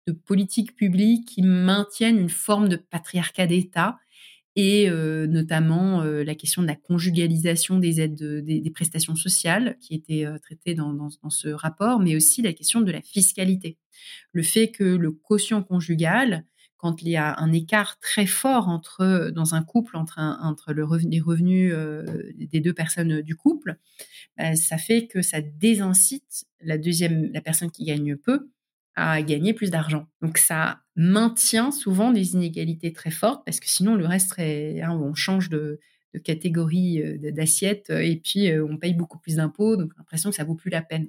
de 0.07 0.13
politiques 0.13 0.75
publiques 0.75 1.27
qui 1.27 1.41
maintiennent 1.41 2.17
une 2.17 2.29
forme 2.29 2.69
de 2.69 2.75
patriarcat 2.75 3.47
d'État 3.47 3.97
et 4.55 4.89
euh, 4.89 5.27
notamment 5.27 6.01
euh, 6.01 6.23
la 6.23 6.35
question 6.35 6.61
de 6.61 6.67
la 6.67 6.75
conjugalisation 6.75 7.79
des 7.79 8.01
aides 8.01 8.21
des, 8.43 8.71
prestations 8.71 9.15
sociales 9.15 9.77
qui 9.79 9.95
était 9.95 10.25
euh, 10.25 10.37
traitée 10.39 10.75
dans, 10.75 11.09
ce 11.29 11.49
rapport, 11.49 11.99
mais 11.99 12.15
aussi 12.15 12.41
la 12.41 12.53
question 12.53 12.81
de 12.81 12.91
la 12.91 13.01
fiscalité. 13.01 13.77
Le 14.33 14.43
fait 14.43 14.69
que 14.69 14.83
le 14.83 15.11
quotient 15.11 15.63
conjugal, 15.63 16.45
quand 16.77 17.01
il 17.01 17.09
y 17.09 17.15
a 17.15 17.39
un 17.39 17.53
écart 17.53 17.99
très 17.99 18.25
fort 18.25 18.67
entre 18.67 19.31
dans 19.33 19.55
un 19.55 19.63
couple 19.63 19.95
entre, 19.95 20.17
entre 20.19 20.73
les 20.73 21.21
revenus 21.21 21.73
des 22.35 22.59
deux 22.59 22.73
personnes 22.73 23.21
du 23.21 23.35
couple, 23.35 23.77
bah, 24.35 24.55
ça 24.55 24.77
fait 24.77 25.05
que 25.05 25.21
ça 25.21 25.41
désincite 25.41 26.45
la 26.59 26.79
deuxième 26.79 27.31
la 27.33 27.41
personne 27.41 27.69
qui 27.69 27.85
gagne 27.85 28.17
peu 28.17 28.49
à 28.95 29.21
gagner 29.21 29.53
plus 29.53 29.71
d'argent. 29.71 30.07
Donc 30.21 30.37
ça 30.37 30.81
maintient 30.95 31.71
souvent 31.71 32.11
des 32.11 32.33
inégalités 32.33 32.93
très 32.93 33.11
fortes 33.11 33.43
parce 33.45 33.59
que 33.59 33.69
sinon 33.69 33.95
le 33.95 34.05
reste 34.05 34.35
hein, 34.37 34.91
on 34.91 35.13
change 35.13 35.49
de, 35.49 35.79
catégorie 36.19 37.01
euh, 37.01 37.31
d'assiette 37.31 37.89
euh, 37.89 37.99
et 37.99 38.17
puis 38.17 38.49
euh, 38.51 38.65
on 38.69 38.77
paye 38.77 38.93
beaucoup 38.93 39.17
plus 39.17 39.37
d'impôts, 39.37 39.77
donc 39.77 39.91
l'impression 39.97 40.29
que 40.29 40.35
ça 40.35 40.43
vaut 40.43 40.55
plus 40.55 40.69
la 40.69 40.81
peine. 40.81 41.07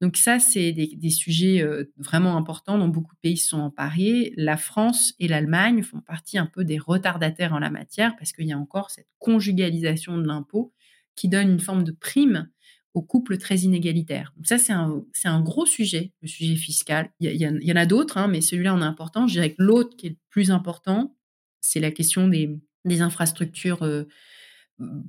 Donc 0.00 0.16
ça, 0.16 0.38
c'est 0.38 0.72
des, 0.72 1.10
sujets 1.10 1.64
vraiment 1.96 2.36
importants 2.36 2.78
dont 2.78 2.88
beaucoup 2.88 3.14
de 3.14 3.20
pays 3.20 3.36
sont 3.36 3.58
emparés. 3.58 4.32
La 4.36 4.56
France 4.56 5.14
et 5.18 5.28
l'Allemagne 5.28 5.82
font 5.82 6.00
partie 6.00 6.38
un 6.38 6.46
peu 6.46 6.64
des 6.64 6.78
retardataires 6.78 7.54
en 7.54 7.58
la 7.58 7.70
matière 7.70 8.14
parce 8.16 8.32
qu'il 8.32 8.46
y 8.46 8.52
a 8.52 8.58
encore 8.58 8.90
cette 8.90 9.08
conjugalisation 9.18 10.18
de 10.18 10.26
l'impôt 10.26 10.72
qui 11.14 11.28
donne 11.28 11.50
une 11.50 11.60
forme 11.60 11.82
de 11.82 11.92
prime 11.92 12.48
aux 12.94 13.02
couples 13.02 13.38
très 13.38 13.58
inégalitaires. 13.58 14.32
Donc 14.36 14.46
ça, 14.46 14.58
c'est 14.58 14.72
un, 14.72 15.04
un 15.24 15.40
gros 15.40 15.66
sujet, 15.66 16.12
le 16.22 16.28
sujet 16.28 16.56
fiscal. 16.56 17.10
Il 17.20 17.36
y, 17.36 17.72
en 17.72 17.76
a 17.76 17.86
d'autres, 17.86 18.16
hein, 18.18 18.28
mais 18.28 18.40
celui-là 18.40 18.74
en 18.74 18.80
est 18.80 18.84
important. 18.84 19.26
Je 19.26 19.34
dirais 19.34 19.50
que 19.50 19.62
l'autre 19.62 19.96
qui 19.96 20.06
est 20.06 20.10
le 20.10 20.16
plus 20.30 20.50
important, 20.50 21.16
c'est 21.60 21.80
la 21.80 21.90
question 21.90 22.28
des, 22.28 22.58
des 22.84 23.00
infrastructures 23.00 23.82
euh, 23.82 24.04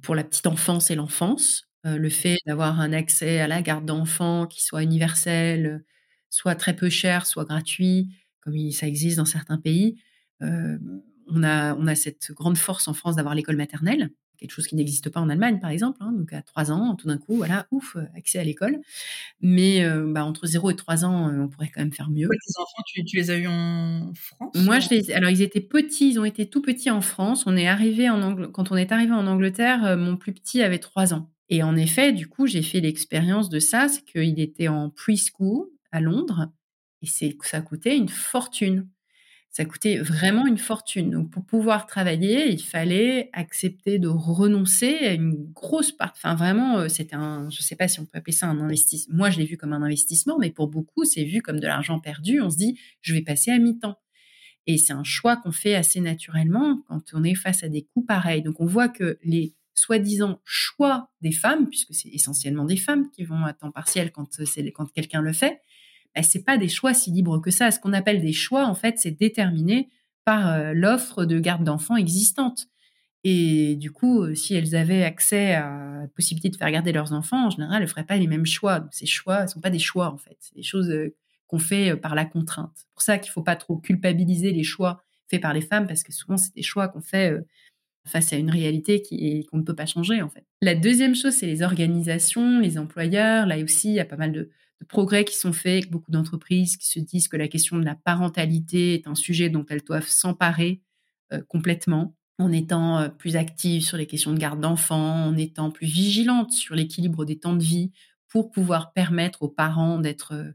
pour 0.01 0.15
la 0.15 0.23
petite 0.23 0.47
enfance 0.47 0.91
et 0.91 0.95
l'enfance. 0.95 1.69
Euh, 1.85 1.97
le 1.97 2.09
fait 2.09 2.37
d'avoir 2.45 2.79
un 2.81 2.91
accès 2.91 3.39
à 3.39 3.47
la 3.47 3.61
garde 3.61 3.85
d'enfants 3.85 4.45
qui 4.47 4.63
soit 4.63 4.83
universel, 4.83 5.83
soit 6.29 6.55
très 6.55 6.75
peu 6.75 6.89
cher, 6.89 7.25
soit 7.25 7.45
gratuit, 7.45 8.09
comme 8.41 8.71
ça 8.71 8.87
existe 8.87 9.17
dans 9.17 9.25
certains 9.25 9.57
pays. 9.57 10.01
Euh, 10.41 10.77
on, 11.27 11.43
a, 11.43 11.75
on 11.75 11.87
a 11.87 11.95
cette 11.95 12.31
grande 12.33 12.57
force 12.57 12.87
en 12.87 12.93
France 12.93 13.15
d'avoir 13.15 13.35
l'école 13.35 13.55
maternelle, 13.55 14.09
quelque 14.39 14.51
chose 14.51 14.67
qui 14.67 14.75
n'existe 14.75 15.09
pas 15.09 15.19
en 15.19 15.29
Allemagne, 15.29 15.59
par 15.59 15.69
exemple. 15.69 15.97
Hein, 16.01 16.13
donc 16.13 16.33
à 16.33 16.41
3 16.41 16.71
ans, 16.71 16.95
tout 16.95 17.07
d'un 17.07 17.17
coup, 17.17 17.35
voilà, 17.35 17.67
ouf, 17.71 17.97
accès 18.15 18.39
à 18.39 18.43
l'école. 18.43 18.79
Mais 19.41 19.83
euh, 19.83 20.05
bah, 20.07 20.23
entre 20.23 20.47
0 20.47 20.71
et 20.71 20.75
3 20.75 21.05
ans, 21.05 21.29
euh, 21.29 21.41
on 21.41 21.47
pourrait 21.49 21.69
quand 21.73 21.81
même 21.81 21.93
faire 21.93 22.09
mieux. 22.09 22.27
tes 22.27 22.61
enfants, 22.61 22.83
tu, 22.85 23.17
les 23.17 23.31
as 23.31 23.37
eus 23.37 23.47
en 23.47 24.11
France 24.15 24.55
Moi, 24.55 24.79
je 24.79 24.89
les, 24.89 25.11
alors 25.11 25.29
ils 25.29 25.41
étaient 25.41 25.61
petits, 25.61 26.09
ils 26.11 26.19
ont 26.19 26.25
été 26.25 26.49
tout 26.49 26.61
petits 26.61 26.89
en 26.89 27.01
France. 27.01 27.45
On 27.45 27.57
est 27.57 27.67
arrivé 27.67 28.09
en 28.09 28.47
quand 28.51 28.71
on 28.71 28.75
est 28.75 28.91
arrivé 28.91 29.11
en 29.11 29.27
Angleterre, 29.27 29.85
euh, 29.85 29.97
mon 29.97 30.17
plus 30.17 30.33
petit 30.33 30.61
avait 30.61 30.79
3 30.79 31.13
ans. 31.13 31.29
Et 31.49 31.63
en 31.63 31.75
effet, 31.75 32.13
du 32.13 32.27
coup, 32.27 32.47
j'ai 32.47 32.61
fait 32.61 32.79
l'expérience 32.79 33.49
de 33.49 33.59
ça, 33.59 33.87
c'est 33.87 34.03
qu'il 34.05 34.39
était 34.39 34.67
en 34.67 34.89
preschool 34.89 35.67
à 35.91 35.99
Londres, 35.99 36.51
et 37.01 37.07
c'est 37.07 37.35
ça 37.41 37.61
coûtait 37.61 37.97
une 37.97 38.09
fortune. 38.09 38.87
Ça 39.51 39.65
coûtait 39.65 39.97
vraiment 39.97 40.45
une 40.45 40.59
fortune. 40.59 41.09
Donc, 41.09 41.31
pour 41.31 41.43
pouvoir 41.43 41.87
travailler, 41.87 42.51
il 42.51 42.61
fallait 42.61 43.29
accepter 43.33 43.97
de 43.97 44.07
renoncer 44.07 44.95
à 44.99 45.13
une 45.13 45.51
grosse 45.53 45.91
part. 45.91 46.13
Enfin, 46.15 46.35
vraiment, 46.35 46.77
euh, 46.77 46.87
c'était 46.87 47.15
un, 47.15 47.49
je 47.49 47.57
ne 47.57 47.63
sais 47.63 47.75
pas 47.75 47.87
si 47.87 47.99
on 47.99 48.05
peut 48.05 48.19
appeler 48.19 48.35
ça 48.35 48.47
un 48.47 48.59
investissement. 48.59 49.15
Moi, 49.15 49.29
je 49.31 49.39
l'ai 49.39 49.45
vu 49.45 49.57
comme 49.57 49.73
un 49.73 49.81
investissement, 49.81 50.37
mais 50.39 50.51
pour 50.51 50.67
beaucoup, 50.67 51.03
c'est 51.03 51.23
vu 51.23 51.41
comme 51.41 51.59
de 51.59 51.65
l'argent 51.65 51.99
perdu. 51.99 52.41
On 52.41 52.49
se 52.51 52.57
dit, 52.57 52.79
je 53.01 53.13
vais 53.13 53.23
passer 53.23 53.49
à 53.51 53.57
mi-temps. 53.57 53.97
Et 54.67 54.77
c'est 54.77 54.93
un 54.93 55.03
choix 55.03 55.35
qu'on 55.35 55.51
fait 55.51 55.73
assez 55.73 55.99
naturellement 55.99 56.83
quand 56.87 57.01
on 57.13 57.23
est 57.23 57.33
face 57.33 57.63
à 57.63 57.69
des 57.69 57.83
coûts 57.83 58.05
pareils. 58.05 58.43
Donc, 58.43 58.61
on 58.61 58.67
voit 58.67 58.87
que 58.87 59.17
les 59.23 59.55
soi-disant 59.73 60.41
choix 60.45 61.09
des 61.21 61.31
femmes, 61.31 61.67
puisque 61.67 61.93
c'est 61.93 62.09
essentiellement 62.09 62.65
des 62.65 62.77
femmes 62.77 63.09
qui 63.11 63.23
vont 63.23 63.45
à 63.45 63.53
temps 63.53 63.71
partiel 63.71 64.11
quand, 64.11 64.39
quand 64.75 64.85
quelqu'un 64.91 65.21
le 65.21 65.33
fait, 65.33 65.61
ce 66.15 66.23
c'est 66.23 66.43
pas 66.43 66.57
des 66.57 66.69
choix 66.69 66.93
si 66.93 67.11
libres 67.11 67.39
que 67.39 67.51
ça. 67.51 67.71
Ce 67.71 67.79
qu'on 67.79 67.93
appelle 67.93 68.21
des 68.21 68.33
choix, 68.33 68.65
en 68.65 68.75
fait, 68.75 68.97
c'est 68.97 69.11
déterminé 69.11 69.89
par 70.25 70.47
euh, 70.47 70.73
l'offre 70.73 71.25
de 71.25 71.39
garde 71.39 71.63
d'enfants 71.63 71.95
existante. 71.95 72.67
Et 73.23 73.75
du 73.75 73.91
coup, 73.91 74.23
euh, 74.23 74.35
si 74.35 74.53
elles 74.53 74.75
avaient 74.75 75.03
accès 75.03 75.55
à 75.55 76.01
la 76.01 76.07
possibilité 76.15 76.49
de 76.49 76.55
faire 76.55 76.71
garder 76.71 76.91
leurs 76.91 77.13
enfants, 77.13 77.47
en 77.47 77.49
général, 77.49 77.77
elles 77.77 77.83
ne 77.83 77.89
feraient 77.89 78.05
pas 78.05 78.17
les 78.17 78.27
mêmes 78.27 78.45
choix. 78.45 78.87
ces 78.91 79.05
choix 79.05 79.43
ne 79.43 79.47
sont 79.47 79.59
pas 79.59 79.69
des 79.69 79.79
choix, 79.79 80.11
en 80.11 80.17
fait. 80.17 80.37
C'est 80.39 80.55
des 80.55 80.63
choses 80.63 80.89
euh, 80.89 81.15
qu'on 81.47 81.59
fait 81.59 81.95
par 81.95 82.15
la 82.15 82.25
contrainte. 82.25 82.71
C'est 82.75 82.87
pour 82.93 83.01
ça 83.01 83.17
qu'il 83.17 83.29
ne 83.29 83.33
faut 83.33 83.43
pas 83.43 83.55
trop 83.55 83.77
culpabiliser 83.77 84.51
les 84.51 84.63
choix 84.63 85.03
faits 85.29 85.41
par 85.41 85.53
les 85.53 85.61
femmes, 85.61 85.87
parce 85.87 86.03
que 86.03 86.11
souvent, 86.11 86.37
c'est 86.37 86.53
des 86.55 86.63
choix 86.63 86.87
qu'on 86.87 87.01
fait 87.01 87.35
face 88.05 88.33
à 88.33 88.35
une 88.35 88.49
réalité 88.49 89.01
qu'on 89.49 89.57
ne 89.57 89.63
peut 89.63 89.75
pas 89.75 89.85
changer, 89.85 90.21
en 90.21 90.29
fait. 90.29 90.45
La 90.61 90.75
deuxième 90.75 91.15
chose, 91.15 91.33
c'est 91.33 91.45
les 91.45 91.61
organisations, 91.61 92.59
les 92.59 92.77
employeurs. 92.77 93.45
Là 93.45 93.57
aussi, 93.63 93.89
il 93.89 93.95
y 93.95 93.99
a 93.99 94.05
pas 94.05 94.17
mal 94.17 94.31
de, 94.31 94.49
de 94.81 94.85
progrès 94.85 95.25
qui 95.25 95.35
sont 95.35 95.53
faits, 95.53 95.83
avec 95.83 95.91
beaucoup 95.91 96.11
d'entreprises 96.11 96.77
qui 96.77 96.87
se 96.87 96.99
disent 96.99 97.27
que 97.27 97.37
la 97.37 97.47
question 97.47 97.77
de 97.77 97.85
la 97.85 97.95
parentalité 97.95 98.93
est 98.93 99.07
un 99.07 99.15
sujet 99.15 99.49
dont 99.49 99.65
elles 99.69 99.83
doivent 99.83 100.07
s'emparer 100.07 100.81
euh, 101.33 101.41
complètement, 101.47 102.15
en 102.37 102.51
étant 102.51 102.99
euh, 102.99 103.09
plus 103.09 103.35
actives 103.35 103.83
sur 103.83 103.97
les 103.97 104.07
questions 104.07 104.33
de 104.33 104.39
garde 104.39 104.61
d'enfants, 104.61 105.25
en 105.25 105.37
étant 105.37 105.71
plus 105.71 105.87
vigilantes 105.87 106.51
sur 106.51 106.75
l'équilibre 106.75 107.25
des 107.25 107.37
temps 107.37 107.55
de 107.55 107.63
vie 107.63 107.91
pour 108.29 108.51
pouvoir 108.51 108.93
permettre 108.93 109.41
aux 109.43 109.49
parents 109.49 109.99
d'être 109.99 110.33
euh, 110.33 110.51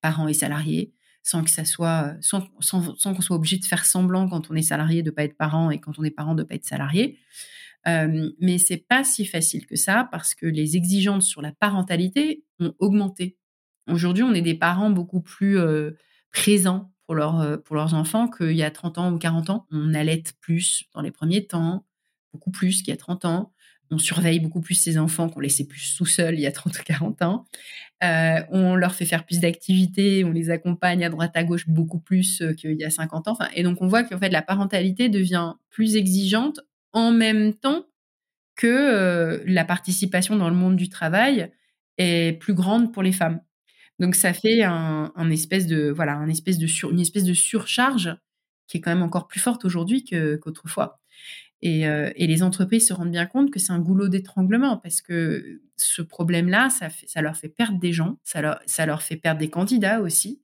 parents 0.00 0.28
et 0.28 0.34
salariés 0.34 0.92
sans 1.24 1.42
que 1.42 1.50
ça 1.50 1.64
soit 1.64 2.14
sans, 2.20 2.46
sans, 2.60 3.14
qu'on 3.14 3.20
soit 3.22 3.36
obligé 3.36 3.56
de 3.56 3.64
faire 3.64 3.86
semblant 3.86 4.28
quand 4.28 4.50
on 4.50 4.54
est 4.54 4.62
salarié 4.62 5.02
de 5.02 5.10
pas 5.10 5.24
être 5.24 5.36
parent 5.36 5.70
et 5.70 5.80
quand 5.80 5.98
on 5.98 6.04
est 6.04 6.10
parent 6.10 6.34
de 6.34 6.42
pas 6.42 6.54
être 6.54 6.66
salarié. 6.66 7.18
Euh, 7.86 8.30
mais 8.40 8.58
c'est 8.58 8.76
pas 8.76 9.04
si 9.04 9.26
facile 9.26 9.66
que 9.66 9.76
ça 9.76 10.08
parce 10.10 10.34
que 10.34 10.46
les 10.46 10.76
exigences 10.76 11.26
sur 11.26 11.42
la 11.42 11.52
parentalité 11.52 12.44
ont 12.60 12.74
augmenté 12.78 13.36
Aujourd'hui, 13.88 14.22
on 14.22 14.34
est 14.34 14.42
des 14.42 14.54
parents 14.54 14.90
beaucoup 14.90 15.20
plus 15.20 15.58
présents 16.32 16.90
pour, 17.06 17.14
leurs 17.14 17.94
enfants 17.94 18.28
qu'il 18.28 18.52
y 18.52 18.62
a 18.62 18.70
30 18.70 18.98
ans 18.98 19.12
ou 19.12 19.18
40 19.18 19.50
ans. 19.50 19.66
On 19.70 19.94
allait 19.94 20.22
plus 20.40 20.84
dans 20.94 21.02
les 21.02 21.10
premiers 21.10 21.46
temps, 21.46 21.86
beaucoup 22.32 22.50
plus 22.50 22.82
qu'il 22.82 22.88
y 22.88 22.92
a 22.92 22.96
30 22.96 23.24
ans. 23.24 23.52
On 23.90 23.98
surveille 23.98 24.40
beaucoup 24.40 24.60
plus 24.60 24.74
ses 24.74 24.98
enfants 24.98 25.28
qu'on 25.28 25.40
laissait 25.40 25.66
plus 25.66 25.94
tout 25.96 26.06
seuls 26.06 26.34
il 26.34 26.40
y 26.40 26.46
a 26.46 26.52
30 26.52 26.78
ou 26.78 26.82
40 26.82 27.22
ans. 27.22 27.44
Euh, 28.02 28.40
on 28.50 28.74
leur 28.74 28.94
fait 28.94 29.04
faire 29.04 29.24
plus 29.24 29.40
d'activités, 29.40 30.24
on 30.24 30.32
les 30.32 30.50
accompagne 30.50 31.04
à 31.04 31.10
droite 31.10 31.32
à 31.36 31.44
gauche 31.44 31.68
beaucoup 31.68 32.00
plus 32.00 32.42
qu'il 32.56 32.72
y 32.72 32.84
a 32.84 32.90
50 32.90 33.28
ans. 33.28 33.38
Et 33.54 33.62
donc 33.62 33.82
on 33.82 33.86
voit 33.86 34.02
qu'en 34.02 34.18
fait 34.18 34.30
la 34.30 34.42
parentalité 34.42 35.08
devient 35.08 35.52
plus 35.70 35.96
exigeante 35.96 36.60
en 36.92 37.12
même 37.12 37.54
temps 37.54 37.84
que 38.56 39.42
la 39.46 39.64
participation 39.64 40.36
dans 40.36 40.48
le 40.48 40.56
monde 40.56 40.76
du 40.76 40.88
travail 40.88 41.52
est 41.98 42.38
plus 42.40 42.54
grande 42.54 42.92
pour 42.92 43.02
les 43.02 43.12
femmes. 43.12 43.40
Donc 43.98 44.14
ça 44.14 44.32
fait 44.32 44.62
un, 44.62 45.30
espèce 45.30 45.66
de 45.66 45.90
voilà, 45.90 46.14
un 46.14 46.28
espèce 46.28 46.58
de 46.58 46.66
sur, 46.66 46.90
une 46.90 47.00
espèce 47.00 47.24
de 47.24 47.34
surcharge 47.34 48.16
qui 48.66 48.78
est 48.78 48.80
quand 48.80 48.90
même 48.90 49.02
encore 49.02 49.28
plus 49.28 49.40
forte 49.40 49.64
aujourd'hui 49.64 50.04
qu'autrefois. 50.04 51.00
Et, 51.62 51.86
euh, 51.88 52.10
et, 52.16 52.26
les 52.26 52.42
entreprises 52.42 52.88
se 52.88 52.92
rendent 52.92 53.10
bien 53.10 53.24
compte 53.24 53.50
que 53.50 53.58
c'est 53.58 53.72
un 53.72 53.78
goulot 53.78 54.08
d'étranglement 54.08 54.76
parce 54.76 55.00
que 55.00 55.62
ce 55.76 56.02
problème-là, 56.02 56.68
ça, 56.68 56.88
ça 57.06 57.22
leur 57.22 57.36
fait 57.36 57.48
perdre 57.48 57.78
des 57.78 57.92
gens, 57.92 58.18
ça 58.22 58.42
leur, 58.42 58.60
ça 58.66 58.84
leur 58.84 59.02
fait 59.02 59.16
perdre 59.16 59.40
des 59.40 59.48
candidats 59.48 60.00
aussi. 60.00 60.42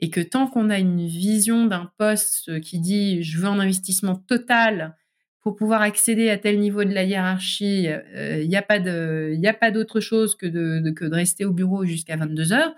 Et 0.00 0.10
que 0.10 0.20
tant 0.20 0.46
qu'on 0.46 0.70
a 0.70 0.78
une 0.78 1.06
vision 1.06 1.66
d'un 1.66 1.90
poste 1.98 2.60
qui 2.60 2.78
dit 2.78 3.22
je 3.22 3.38
veux 3.38 3.46
un 3.46 3.58
investissement 3.58 4.16
total 4.16 4.96
pour 5.42 5.56
pouvoir 5.56 5.82
accéder 5.82 6.30
à 6.30 6.38
tel 6.38 6.60
niveau 6.60 6.84
de 6.84 6.92
la 6.92 7.02
hiérarchie, 7.02 7.82
il 7.84 8.02
euh, 8.14 8.46
n'y 8.46 8.56
a 8.56 8.62
pas 8.62 9.70
d'autre 9.70 10.00
chose 10.00 10.36
que 10.36 10.46
de, 10.46 11.14
rester 11.14 11.44
au 11.44 11.52
bureau 11.52 11.84
jusqu'à 11.84 12.16
22 12.16 12.52
heures. 12.52 12.74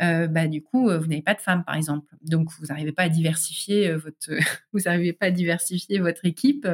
Euh, 0.00 0.26
bah 0.26 0.46
du 0.46 0.62
coup, 0.62 0.88
euh, 0.88 0.98
vous 0.98 1.06
n'avez 1.06 1.22
pas 1.22 1.34
de 1.34 1.40
femme, 1.40 1.64
par 1.64 1.74
exemple. 1.74 2.14
Donc, 2.22 2.50
vous 2.58 2.66
n'arrivez 2.66 2.92
pas 2.92 3.04
à 3.04 3.08
diversifier 3.08 3.92
votre, 3.92 4.30
vous 4.72 4.80
pas 4.82 5.30
votre 5.30 6.24
équipe 6.26 6.68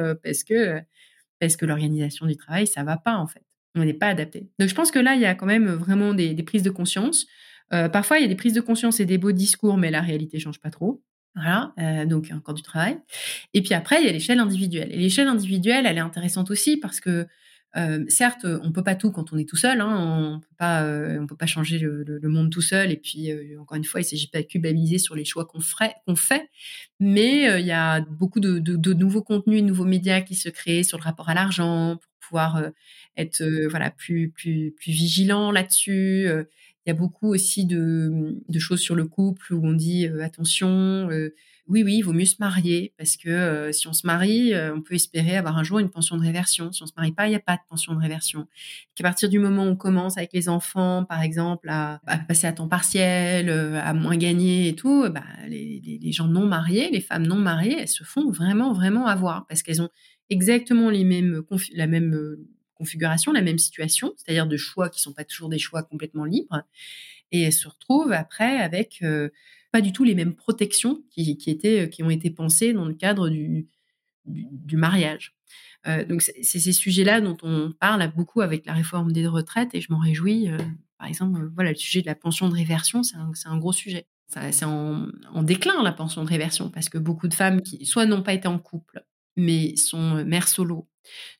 parce 1.39 1.55
que 1.55 1.65
l'organisation 1.65 2.25
du 2.25 2.35
travail, 2.35 2.67
ça 2.67 2.83
va 2.83 2.97
pas 2.97 3.15
en 3.15 3.27
fait. 3.27 3.43
On 3.75 3.85
n'est 3.85 3.93
pas 3.93 4.07
adapté. 4.07 4.49
Donc, 4.59 4.67
je 4.67 4.75
pense 4.75 4.91
que 4.91 4.99
là, 4.99 5.15
il 5.15 5.21
y 5.21 5.25
a 5.25 5.35
quand 5.35 5.45
même 5.45 5.69
vraiment 5.69 6.13
des, 6.13 6.33
des 6.33 6.43
prises 6.43 6.63
de 6.63 6.69
conscience. 6.69 7.27
parfois, 7.69 8.17
il 8.17 8.23
y 8.23 8.25
a 8.25 8.27
des 8.27 8.35
prises 8.35 8.53
de 8.53 8.61
conscience 8.61 8.99
et 8.99 9.05
des 9.05 9.17
beaux 9.17 9.31
discours, 9.31 9.77
mais 9.77 9.89
la 9.89 10.01
réalité 10.01 10.37
change 10.37 10.59
pas 10.59 10.71
trop. 10.71 11.01
Voilà, 11.35 11.73
euh, 11.79 12.05
donc 12.05 12.31
encore 12.33 12.55
du 12.55 12.63
travail. 12.63 12.97
Et 13.53 13.61
puis 13.61 13.73
après, 13.73 14.01
il 14.01 14.05
y 14.05 14.09
a 14.09 14.11
l'échelle 14.11 14.39
individuelle. 14.39 14.91
Et 14.91 14.97
l'échelle 14.97 15.27
individuelle, 15.27 15.85
elle 15.85 15.97
est 15.97 16.01
intéressante 16.01 16.51
aussi 16.51 16.77
parce 16.77 16.99
que 16.99 17.27
euh, 17.77 18.03
certes, 18.07 18.45
on 18.63 18.71
peut 18.71 18.83
pas 18.83 18.95
tout 18.95 19.11
quand 19.11 19.31
on 19.31 19.37
est 19.37 19.47
tout 19.47 19.55
seul. 19.55 19.79
Hein, 19.81 20.33
on 20.35 20.39
peut 20.39 20.55
pas, 20.57 20.83
euh, 20.83 21.25
peut 21.27 21.35
pas 21.35 21.45
changer 21.45 21.77
le, 21.79 22.19
monde 22.23 22.51
tout 22.51 22.61
seul. 22.61 22.91
Et 22.91 22.97
puis 22.97 23.31
euh, 23.31 23.59
encore 23.59 23.77
une 23.77 23.83
fois, 23.83 24.01
il 24.01 24.03
s'agit 24.03 24.27
pas 24.27 24.41
de 24.41 24.47
culpabiliser 24.47 24.97
sur 24.97 25.15
les 25.15 25.25
choix 25.25 25.45
qu'on 25.45 25.61
fait. 26.15 26.49
Mais 26.99 27.49
euh, 27.49 27.59
il 27.59 27.65
y 27.65 27.71
a 27.71 28.01
beaucoup 28.01 28.39
de, 28.39 28.93
nouveaux 28.93 29.21
contenus, 29.21 29.61
de 29.61 29.67
nouveaux 29.67 29.85
médias 29.85 30.21
qui 30.21 30.35
se 30.35 30.49
créent 30.49 30.83
sur 30.83 30.97
le 30.97 31.03
rapport 31.03 31.29
à 31.29 31.33
l'argent 31.33 31.97
pour 31.97 32.09
pouvoir 32.29 32.63
être 33.17 33.43
voilà 33.69 33.89
plus 33.89 34.29
plus 34.29 34.71
plus 34.77 34.91
vigilant 34.91 35.51
là-dessus. 35.51 36.27
Il 36.89 36.93
y 36.93 36.97
a 36.97 36.99
beaucoup 36.99 37.27
aussi 37.27 37.67
de, 37.67 38.41
choses 38.57 38.79
sur 38.79 38.95
le 38.95 39.05
couple 39.05 39.53
où 39.53 39.63
on 39.63 39.73
dit 39.73 40.07
attention 40.07 41.07
oui, 41.69 41.83
oui, 41.83 41.97
il 41.97 42.01
vaut 42.01 42.13
mieux 42.13 42.25
se 42.25 42.37
marier 42.39 42.93
parce 42.97 43.15
que 43.15 43.29
euh, 43.29 43.71
si 43.71 43.87
on 43.87 43.93
se 43.93 44.07
marie, 44.07 44.55
euh, 44.55 44.73
on 44.75 44.81
peut 44.81 44.95
espérer 44.95 45.37
avoir 45.37 45.55
un 45.55 45.63
jour 45.63 45.77
une 45.77 45.91
pension 45.91 46.17
de 46.17 46.23
réversion. 46.23 46.71
Si 46.71 46.81
on 46.81 46.87
se 46.87 46.93
marie 46.97 47.11
pas, 47.11 47.27
il 47.27 47.29
n'y 47.29 47.35
a 47.35 47.39
pas 47.39 47.57
de 47.57 47.61
pension 47.69 47.93
de 47.93 47.99
réversion. 47.99 48.47
Qu'à 48.95 49.03
partir 49.03 49.29
du 49.29 49.37
moment 49.37 49.65
où 49.65 49.67
on 49.67 49.75
commence 49.75 50.17
avec 50.17 50.33
les 50.33 50.49
enfants, 50.49 51.05
par 51.07 51.21
exemple, 51.21 51.69
à, 51.69 52.01
passer 52.27 52.47
à 52.47 52.53
temps 52.53 52.67
partiel, 52.67 53.49
euh, 53.49 53.79
à 53.79 53.93
moins 53.93 54.17
gagner 54.17 54.69
et 54.69 54.75
tout, 54.75 55.07
bah, 55.11 55.23
les, 55.47 55.99
les, 56.01 56.11
gens 56.11 56.27
non 56.27 56.47
mariés, 56.47 56.89
les 56.91 57.01
femmes 57.01 57.27
non 57.27 57.37
mariées, 57.37 57.77
elles 57.81 57.87
se 57.87 58.03
font 58.03 58.31
vraiment, 58.31 58.73
vraiment 58.73 59.05
avoir 59.05 59.45
parce 59.45 59.61
qu'elles 59.61 59.83
ont 59.83 59.89
exactement 60.31 60.89
les 60.89 61.03
mêmes, 61.03 61.43
la 61.75 61.85
même 61.85 62.37
configuration, 62.79 63.31
la 63.31 63.43
même 63.43 63.59
situation, 63.59 64.13
c'est-à-dire 64.17 64.47
de 64.47 64.57
choix 64.57 64.89
qui 64.89 65.01
sont 65.01 65.13
pas 65.13 65.25
toujours 65.25 65.49
des 65.49 65.59
choix 65.59 65.83
complètement 65.83 66.25
libres, 66.25 66.63
et 67.31 67.43
elles 67.43 67.53
se 67.53 67.67
retrouvent 67.67 68.13
après 68.13 68.57
avec 68.57 69.03
pas 69.71 69.81
du 69.81 69.93
tout 69.93 70.03
les 70.03 70.15
mêmes 70.15 70.35
protections 70.35 71.03
qui, 71.11 71.37
étaient, 71.47 71.81
euh, 71.81 71.87
qui 71.87 72.03
ont 72.03 72.09
été 72.09 72.29
pensées 72.29 72.73
dans 72.73 72.85
le 72.85 72.93
cadre 72.93 73.29
du, 73.29 73.67
du, 74.25 74.77
mariage. 74.77 75.35
Euh, 75.87 76.03
donc 76.05 76.21
c'est 76.21 76.43
ces 76.43 76.73
sujets-là 76.73 77.21
dont 77.21 77.37
on 77.43 77.71
parle 77.71 78.11
beaucoup 78.15 78.41
avec 78.41 78.65
la 78.65 78.73
réforme 78.73 79.11
des 79.11 79.27
retraites 79.27 79.73
et 79.73 79.81
je 79.81 79.91
m'en 79.91 79.99
réjouis. 79.99 80.49
Euh, 80.49 80.57
par 80.97 81.07
exemple, 81.07 81.41
euh, 81.41 81.51
voilà, 81.55 81.71
le 81.71 81.77
sujet 81.77 82.01
de 82.01 82.07
la 82.07 82.15
pension 82.15 82.49
de 82.49 82.55
réversion, 82.55 83.03
c'est 83.03 83.15
un, 83.15 83.31
un, 83.45 83.57
gros 83.57 83.71
sujet. 83.71 84.07
C'est 84.27 84.65
en, 84.65 85.07
en, 85.33 85.41
déclin 85.41 85.81
la 85.81 85.91
pension 85.91 86.23
de 86.23 86.29
réversion 86.29 86.69
parce 86.69 86.87
que 86.89 86.99
beaucoup 86.99 87.27
de 87.27 87.33
femmes 87.33 87.61
qui 87.61 87.85
soit 87.85 88.05
n'ont 88.05 88.21
pas 88.21 88.33
été 88.33 88.47
en 88.47 88.59
couple 88.59 89.03
mais 89.35 89.75
sont 89.75 90.23
mères 90.25 90.47
solo, 90.47 90.87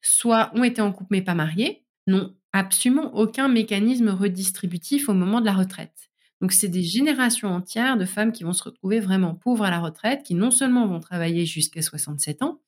soit 0.01 0.51
ont 0.55 0.63
été 0.63 0.81
en 0.81 0.91
couple 0.91 1.09
mais 1.11 1.21
pas 1.21 1.35
mariées, 1.35 1.83
n'ont 2.07 2.33
absolument 2.53 3.13
aucun 3.15 3.47
mécanisme 3.47 4.09
redistributif 4.09 5.09
au 5.09 5.13
moment 5.13 5.41
de 5.41 5.45
la 5.45 5.53
retraite. 5.53 6.09
Donc, 6.41 6.53
c'est 6.53 6.69
des 6.69 6.83
générations 6.83 7.49
entières 7.49 7.97
de 7.97 8.05
femmes 8.05 8.31
qui 8.31 8.43
vont 8.43 8.53
se 8.53 8.63
retrouver 8.63 8.99
vraiment 8.99 9.35
pauvres 9.35 9.65
à 9.65 9.69
la 9.69 9.79
retraite, 9.79 10.23
qui 10.23 10.35
non 10.35 10.51
seulement 10.51 10.87
vont 10.87 11.01
travailler 11.01 11.45
jusqu'à 11.45 11.81
67 11.81 12.43
ans, 12.43 12.61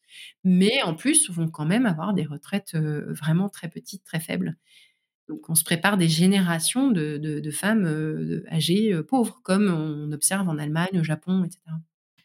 mais 0.43 0.81
en 0.83 0.93
plus 0.93 1.29
vont 1.29 1.47
quand 1.47 1.65
même 1.65 1.85
avoir 1.85 2.13
des 2.13 2.25
retraites 2.25 2.75
vraiment 2.75 3.47
très 3.47 3.69
petites, 3.69 4.03
très 4.03 4.19
faibles. 4.19 4.57
Donc, 5.29 5.49
on 5.49 5.55
se 5.55 5.63
prépare 5.63 5.97
des 5.97 6.09
générations 6.09 6.91
de, 6.91 7.51
femmes 7.53 8.43
âgées 8.51 9.01
pauvres, 9.07 9.39
comme 9.43 9.69
on 9.69 10.11
observe 10.11 10.49
en 10.49 10.57
Allemagne, 10.57 10.99
au 10.99 11.03
Japon, 11.03 11.45
etc. 11.45 11.61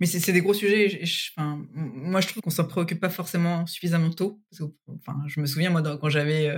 Mais 0.00 0.06
c'est 0.06 0.32
des 0.32 0.40
gros 0.40 0.54
sujets. 0.54 1.02
moi, 1.36 2.20
je 2.20 2.28
trouve 2.28 2.42
qu'on 2.42 2.50
s'en 2.50 2.66
préoccupe 2.66 3.00
pas 3.00 3.10
forcément 3.10 3.66
suffisamment 3.66 4.10
tôt. 4.10 4.40
enfin, 4.88 5.16
je 5.26 5.40
me 5.40 5.46
souviens, 5.46 5.70
moi, 5.70 5.82
quand 6.00 6.10
j'avais 6.10 6.52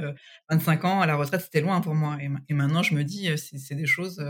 25 0.50 0.84
ans, 0.84 1.00
à 1.00 1.06
la 1.06 1.16
retraite, 1.16 1.42
c'était 1.42 1.60
loin 1.60 1.80
pour 1.80 1.94
moi. 1.94 2.18
Et, 2.48 2.54
maintenant, 2.54 2.82
je 2.82 2.94
me 2.94 3.04
dis, 3.04 3.28
c'est 3.36 3.74
des 3.74 3.86
choses 3.86 4.20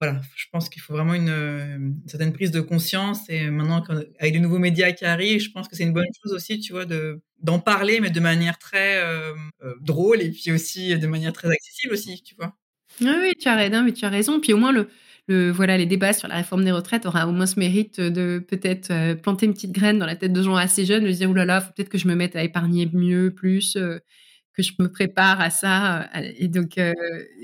voilà, 0.00 0.20
je 0.36 0.46
pense 0.52 0.68
qu'il 0.68 0.82
faut 0.82 0.92
vraiment 0.92 1.14
une, 1.14 2.02
certaine 2.06 2.32
prise 2.32 2.50
de 2.50 2.60
conscience. 2.60 3.28
Et 3.28 3.48
maintenant, 3.50 3.82
avec 4.18 4.34
les 4.34 4.40
nouveaux 4.40 4.58
médias 4.58 4.92
qui 4.92 5.04
arrivent, 5.04 5.40
je 5.40 5.50
pense 5.50 5.68
que 5.68 5.76
c'est 5.76 5.84
une 5.84 5.92
bonne 5.92 6.04
chose 6.22 6.32
aussi, 6.32 6.58
tu 6.60 6.72
vois, 6.72 6.84
de 6.84 7.20
d'en 7.40 7.58
parler, 7.58 8.00
mais 8.00 8.10
de 8.10 8.20
manière 8.20 8.58
très 8.58 9.02
euh, 9.02 9.34
euh, 9.62 9.74
drôle 9.82 10.22
et 10.22 10.30
puis 10.30 10.50
aussi 10.50 10.98
de 10.98 11.06
manière 11.06 11.32
très 11.34 11.48
accessible 11.50 11.92
aussi, 11.92 12.22
tu 12.22 12.34
vois. 12.36 12.56
Oui, 13.00 13.32
tu 13.38 13.48
as 13.48 13.92
tu 13.92 14.04
as 14.04 14.08
raison. 14.08 14.40
Puis 14.40 14.52
au 14.52 14.56
moins 14.56 14.72
le, 14.72 14.88
le, 15.26 15.50
voilà, 15.50 15.78
les 15.78 15.86
débats 15.86 16.12
sur 16.12 16.28
la 16.28 16.36
réforme 16.36 16.64
des 16.64 16.72
retraites 16.72 17.06
aura 17.06 17.26
au 17.26 17.32
moins 17.32 17.46
ce 17.46 17.58
mérite 17.58 18.00
de 18.00 18.44
peut-être 18.46 18.90
euh, 18.90 19.14
planter 19.14 19.46
une 19.46 19.54
petite 19.54 19.72
graine 19.72 19.98
dans 19.98 20.06
la 20.06 20.16
tête 20.16 20.32
de 20.32 20.42
gens 20.42 20.56
assez 20.56 20.84
jeunes, 20.84 21.04
de 21.04 21.12
se 21.12 21.18
dire 21.18 21.30
oulala, 21.30 21.60
faut 21.60 21.72
peut-être 21.74 21.88
que 21.88 21.98
je 21.98 22.08
me 22.08 22.14
mette 22.14 22.36
à 22.36 22.42
épargner 22.42 22.88
mieux, 22.92 23.32
plus, 23.34 23.74
que 23.74 24.62
je 24.62 24.72
me 24.78 24.88
prépare 24.88 25.40
à 25.40 25.50
ça. 25.50 26.08
Et 26.38 26.48
donc 26.48 26.78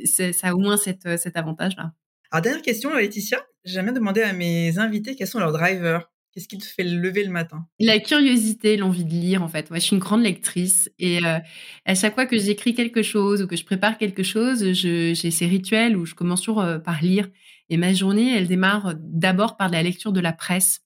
ça 0.04 0.48
a 0.48 0.54
au 0.54 0.58
moins 0.58 0.76
cette, 0.76 1.18
cet 1.18 1.36
avantage-là. 1.36 1.92
Alors, 2.30 2.42
dernière 2.42 2.62
question, 2.62 2.94
Laetitia. 2.94 3.44
J'ai 3.64 3.74
jamais 3.74 3.92
demandé 3.92 4.22
à 4.22 4.32
mes 4.32 4.78
invités 4.78 5.16
quels 5.16 5.26
sont 5.26 5.40
leurs 5.40 5.52
drivers. 5.52 6.08
Qu'est-ce 6.32 6.46
qui 6.46 6.58
te 6.58 6.64
fait 6.64 6.84
lever 6.84 7.24
le 7.24 7.30
matin? 7.30 7.66
La 7.80 7.98
curiosité, 7.98 8.76
l'envie 8.76 9.04
de 9.04 9.10
lire, 9.10 9.42
en 9.42 9.48
fait. 9.48 9.68
Moi, 9.70 9.80
je 9.80 9.86
suis 9.86 9.96
une 9.96 10.00
grande 10.00 10.22
lectrice 10.22 10.88
et 11.00 11.18
euh, 11.24 11.38
à 11.84 11.94
chaque 11.96 12.14
fois 12.14 12.26
que 12.26 12.38
j'écris 12.38 12.72
quelque 12.74 13.02
chose 13.02 13.42
ou 13.42 13.48
que 13.48 13.56
je 13.56 13.64
prépare 13.64 13.98
quelque 13.98 14.22
chose, 14.22 14.72
j'ai 14.72 15.14
ces 15.14 15.46
rituels 15.46 15.96
où 15.96 16.06
je 16.06 16.14
commence 16.14 16.42
toujours 16.42 16.60
euh, 16.60 16.78
par 16.78 17.02
lire. 17.02 17.28
Et 17.70 17.76
ma 17.76 17.94
journée, 17.94 18.36
elle 18.36 18.48
démarre 18.48 18.94
d'abord 18.98 19.56
par 19.56 19.68
la 19.68 19.82
lecture 19.82 20.12
de 20.12 20.20
la 20.20 20.32
presse. 20.32 20.80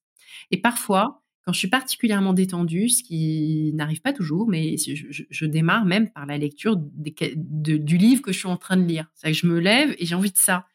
Et 0.51 0.59
parfois, 0.59 1.23
quand 1.45 1.53
je 1.53 1.59
suis 1.59 1.69
particulièrement 1.69 2.33
détendue, 2.33 2.89
ce 2.89 3.03
qui 3.03 3.73
n'arrive 3.75 4.01
pas 4.01 4.13
toujours, 4.13 4.49
mais 4.49 4.77
je, 4.79 5.47
démarre 5.47 5.85
même 5.85 6.11
par 6.11 6.27
la 6.27 6.39
lecture 6.39 6.77
du 6.77 7.97
livre 7.99 8.23
que 8.23 8.33
je 8.33 8.39
suis 8.39 8.49
en 8.49 8.57
train 8.57 8.77
de 8.77 8.85
lire. 8.85 9.11
C'est 9.15 9.33
que 9.33 9.37
je 9.37 9.47
me 9.47 9.59
lève 9.59 9.95
et 9.99 10.07
j'ai 10.07 10.15
envie 10.15 10.31
de 10.31 10.39
ça 10.39 10.67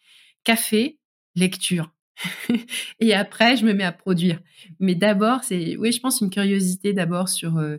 café, 0.44 1.00
lecture. 1.36 1.92
et 3.00 3.14
après, 3.14 3.56
je 3.56 3.66
me 3.66 3.74
mets 3.74 3.84
à 3.84 3.92
produire. 3.92 4.40
Mais 4.80 4.96
d'abord, 4.96 5.44
c'est, 5.44 5.76
oui, 5.78 5.92
je 5.92 6.00
pense 6.00 6.22
une 6.22 6.30
curiosité 6.30 6.94
d'abord 6.94 7.30
sur 7.30 7.58
euh, 7.58 7.78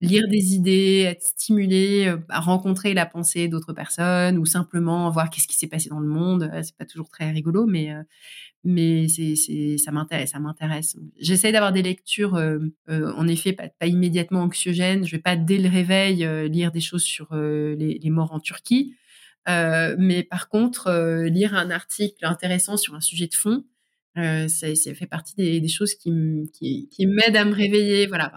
lire 0.00 0.28
des 0.28 0.54
idées, 0.54 1.04
être 1.06 1.22
stimulé 1.22 2.06
euh, 2.06 2.16
à 2.28 2.40
rencontrer 2.40 2.94
la 2.94 3.06
pensée 3.06 3.48
d'autres 3.48 3.72
personnes 3.72 4.38
ou 4.38 4.46
simplement 4.46 5.10
voir 5.10 5.30
qu'est-ce 5.30 5.48
qui 5.48 5.56
s'est 5.56 5.66
passé 5.68 5.88
dans 5.88 6.00
le 6.00 6.08
monde. 6.08 6.50
Euh, 6.52 6.62
c'est 6.62 6.76
pas 6.76 6.84
toujours 6.86 7.10
très 7.10 7.30
rigolo, 7.30 7.66
mais 7.66 7.94
mais 8.64 9.08
c'est, 9.08 9.36
c'est 9.36 9.78
ça 9.78 9.90
m'intéresse, 9.90 10.32
ça 10.32 10.38
m'intéresse. 10.38 10.96
J'essaie 11.18 11.52
d'avoir 11.52 11.72
des 11.72 11.82
lectures, 11.82 12.34
en 12.88 13.28
effet, 13.28 13.54
pas, 13.54 13.68
pas, 13.68 13.86
immédiatement 13.86 14.42
anxiogènes. 14.42 15.06
Je 15.06 15.12
vais 15.12 15.22
pas 15.22 15.36
dès 15.36 15.56
le 15.58 15.68
réveil 15.68 16.28
lire 16.50 16.70
des 16.70 16.80
choses 16.80 17.02
sur 17.02 17.34
les, 17.34 17.98
les 17.98 18.10
morts 18.10 18.32
en 18.32 18.40
Turquie. 18.40 18.94
Euh, 19.48 19.96
mais 19.98 20.22
par 20.22 20.48
contre, 20.48 20.88
euh, 20.88 21.28
lire 21.28 21.54
un 21.54 21.70
article 21.70 22.24
intéressant 22.24 22.76
sur 22.76 22.94
un 22.94 23.00
sujet 23.00 23.26
de 23.26 23.34
fond, 23.34 23.64
euh, 24.18 24.48
ça, 24.48 24.66
fait 24.94 25.06
partie 25.06 25.34
des, 25.36 25.68
choses 25.68 25.94
qui, 25.94 26.10
qui, 26.52 26.88
qui 26.90 27.06
m'aident 27.06 27.36
à 27.36 27.44
me 27.44 27.54
réveiller. 27.54 28.06
Voilà. 28.06 28.32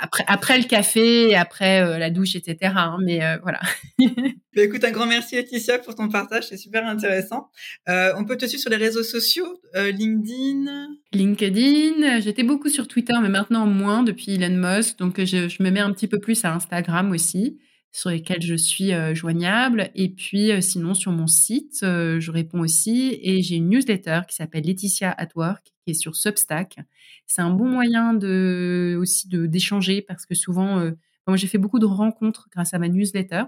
Après, 0.00 0.24
après 0.26 0.58
le 0.58 0.64
café, 0.64 1.34
après 1.34 1.98
la 1.98 2.10
douche, 2.10 2.36
etc. 2.36 2.72
Hein, 2.76 2.98
mais 3.02 3.20
voilà. 3.42 3.60
Bah, 4.56 4.62
écoute, 4.62 4.84
un 4.84 4.92
grand 4.92 5.06
merci 5.06 5.34
Laetitia 5.34 5.80
pour 5.80 5.96
ton 5.96 6.08
partage, 6.08 6.46
c'est 6.46 6.56
super 6.56 6.86
intéressant. 6.86 7.50
on 7.88 8.24
peut 8.24 8.36
te 8.36 8.46
suivre 8.46 8.60
sur 8.60 8.70
les 8.70 8.76
réseaux 8.76 9.02
sociaux, 9.02 9.60
LinkedIn? 9.74 10.90
LinkedIn. 11.12 12.20
J'étais 12.20 12.44
beaucoup 12.44 12.68
sur 12.68 12.86
Twitter, 12.86 13.14
mais 13.20 13.28
maintenant 13.28 13.66
moins 13.66 14.04
depuis 14.04 14.34
Elon 14.34 14.54
Musk. 14.54 14.96
Donc 15.00 15.18
je, 15.18 15.48
je 15.48 15.60
me 15.60 15.70
mets 15.70 15.80
un 15.80 15.92
petit 15.92 16.06
peu 16.06 16.20
plus 16.20 16.44
à 16.44 16.54
Instagram 16.54 17.10
aussi 17.10 17.58
sur 17.94 18.10
lesquels 18.10 18.42
je 18.42 18.56
suis 18.56 18.92
euh, 18.92 19.14
joignable. 19.14 19.90
Et 19.94 20.08
puis, 20.08 20.50
euh, 20.50 20.60
sinon, 20.60 20.94
sur 20.94 21.12
mon 21.12 21.28
site, 21.28 21.80
euh, 21.84 22.18
je 22.18 22.32
réponds 22.32 22.58
aussi. 22.58 23.16
Et 23.22 23.40
j'ai 23.40 23.54
une 23.54 23.68
newsletter 23.68 24.22
qui 24.28 24.34
s'appelle 24.34 24.64
Laetitia 24.64 25.14
at 25.16 25.28
Work, 25.36 25.72
qui 25.84 25.92
est 25.92 25.94
sur 25.94 26.16
Substack. 26.16 26.80
C'est 27.28 27.40
un 27.40 27.50
bon 27.50 27.68
moyen 27.68 28.12
de, 28.12 28.98
aussi 29.00 29.28
d'échanger 29.28 30.02
parce 30.02 30.26
que 30.26 30.34
souvent, 30.34 30.80
moi, 31.28 31.36
j'ai 31.36 31.46
fait 31.46 31.56
beaucoup 31.56 31.78
de 31.78 31.86
rencontres 31.86 32.48
grâce 32.50 32.74
à 32.74 32.80
ma 32.80 32.88
newsletter. 32.88 33.44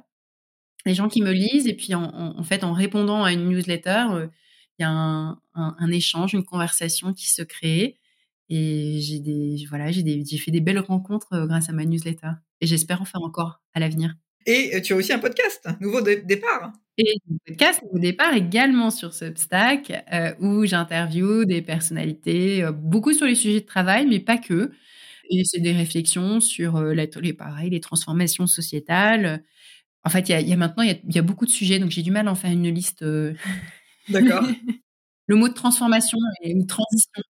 Les 0.86 0.94
gens 0.94 1.08
qui 1.08 1.22
me 1.22 1.32
lisent, 1.32 1.66
et 1.66 1.74
puis 1.74 1.94
en, 1.96 2.42
fait, 2.44 2.62
en 2.62 2.72
répondant 2.72 3.24
à 3.24 3.32
une 3.32 3.48
newsletter, 3.48 4.28
il 4.78 4.82
y 4.82 4.84
a 4.84 4.90
un, 5.54 5.90
échange, 5.90 6.34
une 6.34 6.44
conversation 6.44 7.12
qui 7.12 7.28
se 7.28 7.42
crée. 7.42 7.98
Et 8.48 9.00
j'ai 9.00 9.66
voilà, 9.68 9.90
j'ai 9.90 10.38
fait 10.38 10.52
des 10.52 10.60
belles 10.60 10.78
rencontres 10.78 11.46
grâce 11.46 11.68
à 11.68 11.72
ma 11.72 11.84
newsletter. 11.84 12.30
Et 12.60 12.66
j'espère 12.66 13.02
en 13.02 13.04
faire 13.04 13.22
encore 13.22 13.60
à 13.74 13.80
l'avenir. 13.80 14.14
Et 14.46 14.80
tu 14.80 14.92
as 14.92 14.96
aussi 14.96 15.12
un 15.12 15.18
podcast, 15.18 15.68
Nouveau 15.80 16.00
Départ. 16.00 16.72
Et 16.98 17.16
un 17.28 17.36
podcast 17.48 17.82
Nouveau 17.82 17.98
Départ 17.98 18.32
également 18.34 18.90
sur 18.90 19.12
Substack, 19.12 20.04
euh, 20.12 20.32
où 20.38 20.64
j'interviewe 20.64 21.44
des 21.44 21.62
personnalités, 21.62 22.62
euh, 22.62 22.70
beaucoup 22.70 23.12
sur 23.12 23.26
les 23.26 23.34
sujets 23.34 23.60
de 23.60 23.66
travail, 23.66 24.06
mais 24.06 24.20
pas 24.20 24.38
que. 24.38 24.70
Et 25.30 25.42
c'est 25.44 25.60
des 25.60 25.72
réflexions 25.72 26.40
sur 26.40 26.76
euh, 26.76 26.94
l'atelier 26.94 27.32
pareil, 27.32 27.70
les 27.70 27.80
transformations 27.80 28.46
sociétales. 28.46 29.42
En 30.04 30.10
fait, 30.10 30.28
il 30.28 30.48
y 30.48 30.52
a, 30.52 30.56
maintenant, 30.56 30.84
il 30.84 31.00
y 31.12 31.18
a, 31.18 31.22
beaucoup 31.22 31.46
de 31.46 31.50
sujets, 31.50 31.80
donc 31.80 31.90
j'ai 31.90 32.02
du 32.02 32.12
mal 32.12 32.28
à 32.28 32.30
en 32.30 32.36
faire 32.36 32.52
une 32.52 32.72
liste. 32.72 33.04
D'accord. 34.08 34.46
Le 35.26 35.34
mot 35.34 35.48
de 35.48 35.54
transformation 35.54 36.18
et 36.42 36.52
une 36.52 36.66
transition. 36.68 37.22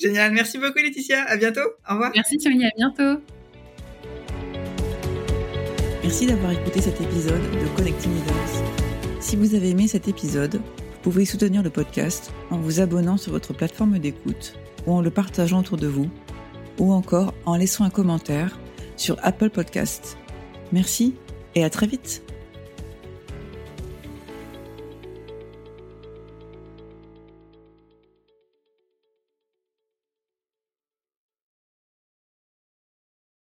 Génial. 0.00 0.32
Merci 0.32 0.56
beaucoup, 0.56 0.78
Laetitia. 0.78 1.24
À 1.24 1.36
bientôt. 1.36 1.60
Au 1.86 1.92
revoir. 1.92 2.12
Merci, 2.14 2.40
Sonia. 2.40 2.68
À 2.68 2.76
bientôt. 2.78 3.22
Merci 6.02 6.26
d'avoir 6.26 6.50
écouté 6.50 6.80
cet 6.80 7.00
épisode 7.00 7.40
de 7.40 7.76
Connecting 7.76 8.12
Leaders. 8.12 9.20
Si 9.20 9.36
vous 9.36 9.54
avez 9.54 9.70
aimé 9.70 9.86
cet 9.86 10.08
épisode, 10.08 10.56
vous 10.56 11.00
pouvez 11.00 11.24
soutenir 11.24 11.62
le 11.62 11.70
podcast 11.70 12.32
en 12.50 12.58
vous 12.58 12.80
abonnant 12.80 13.16
sur 13.16 13.30
votre 13.30 13.52
plateforme 13.52 14.00
d'écoute 14.00 14.58
ou 14.84 14.94
en 14.94 15.00
le 15.00 15.10
partageant 15.10 15.60
autour 15.60 15.76
de 15.76 15.86
vous, 15.86 16.10
ou 16.80 16.92
encore 16.92 17.34
en 17.46 17.54
laissant 17.54 17.84
un 17.84 17.90
commentaire 17.90 18.58
sur 18.96 19.16
Apple 19.22 19.50
Podcasts. 19.50 20.18
Merci 20.72 21.14
et 21.54 21.62
à 21.62 21.70
très 21.70 21.86
vite 21.86 22.24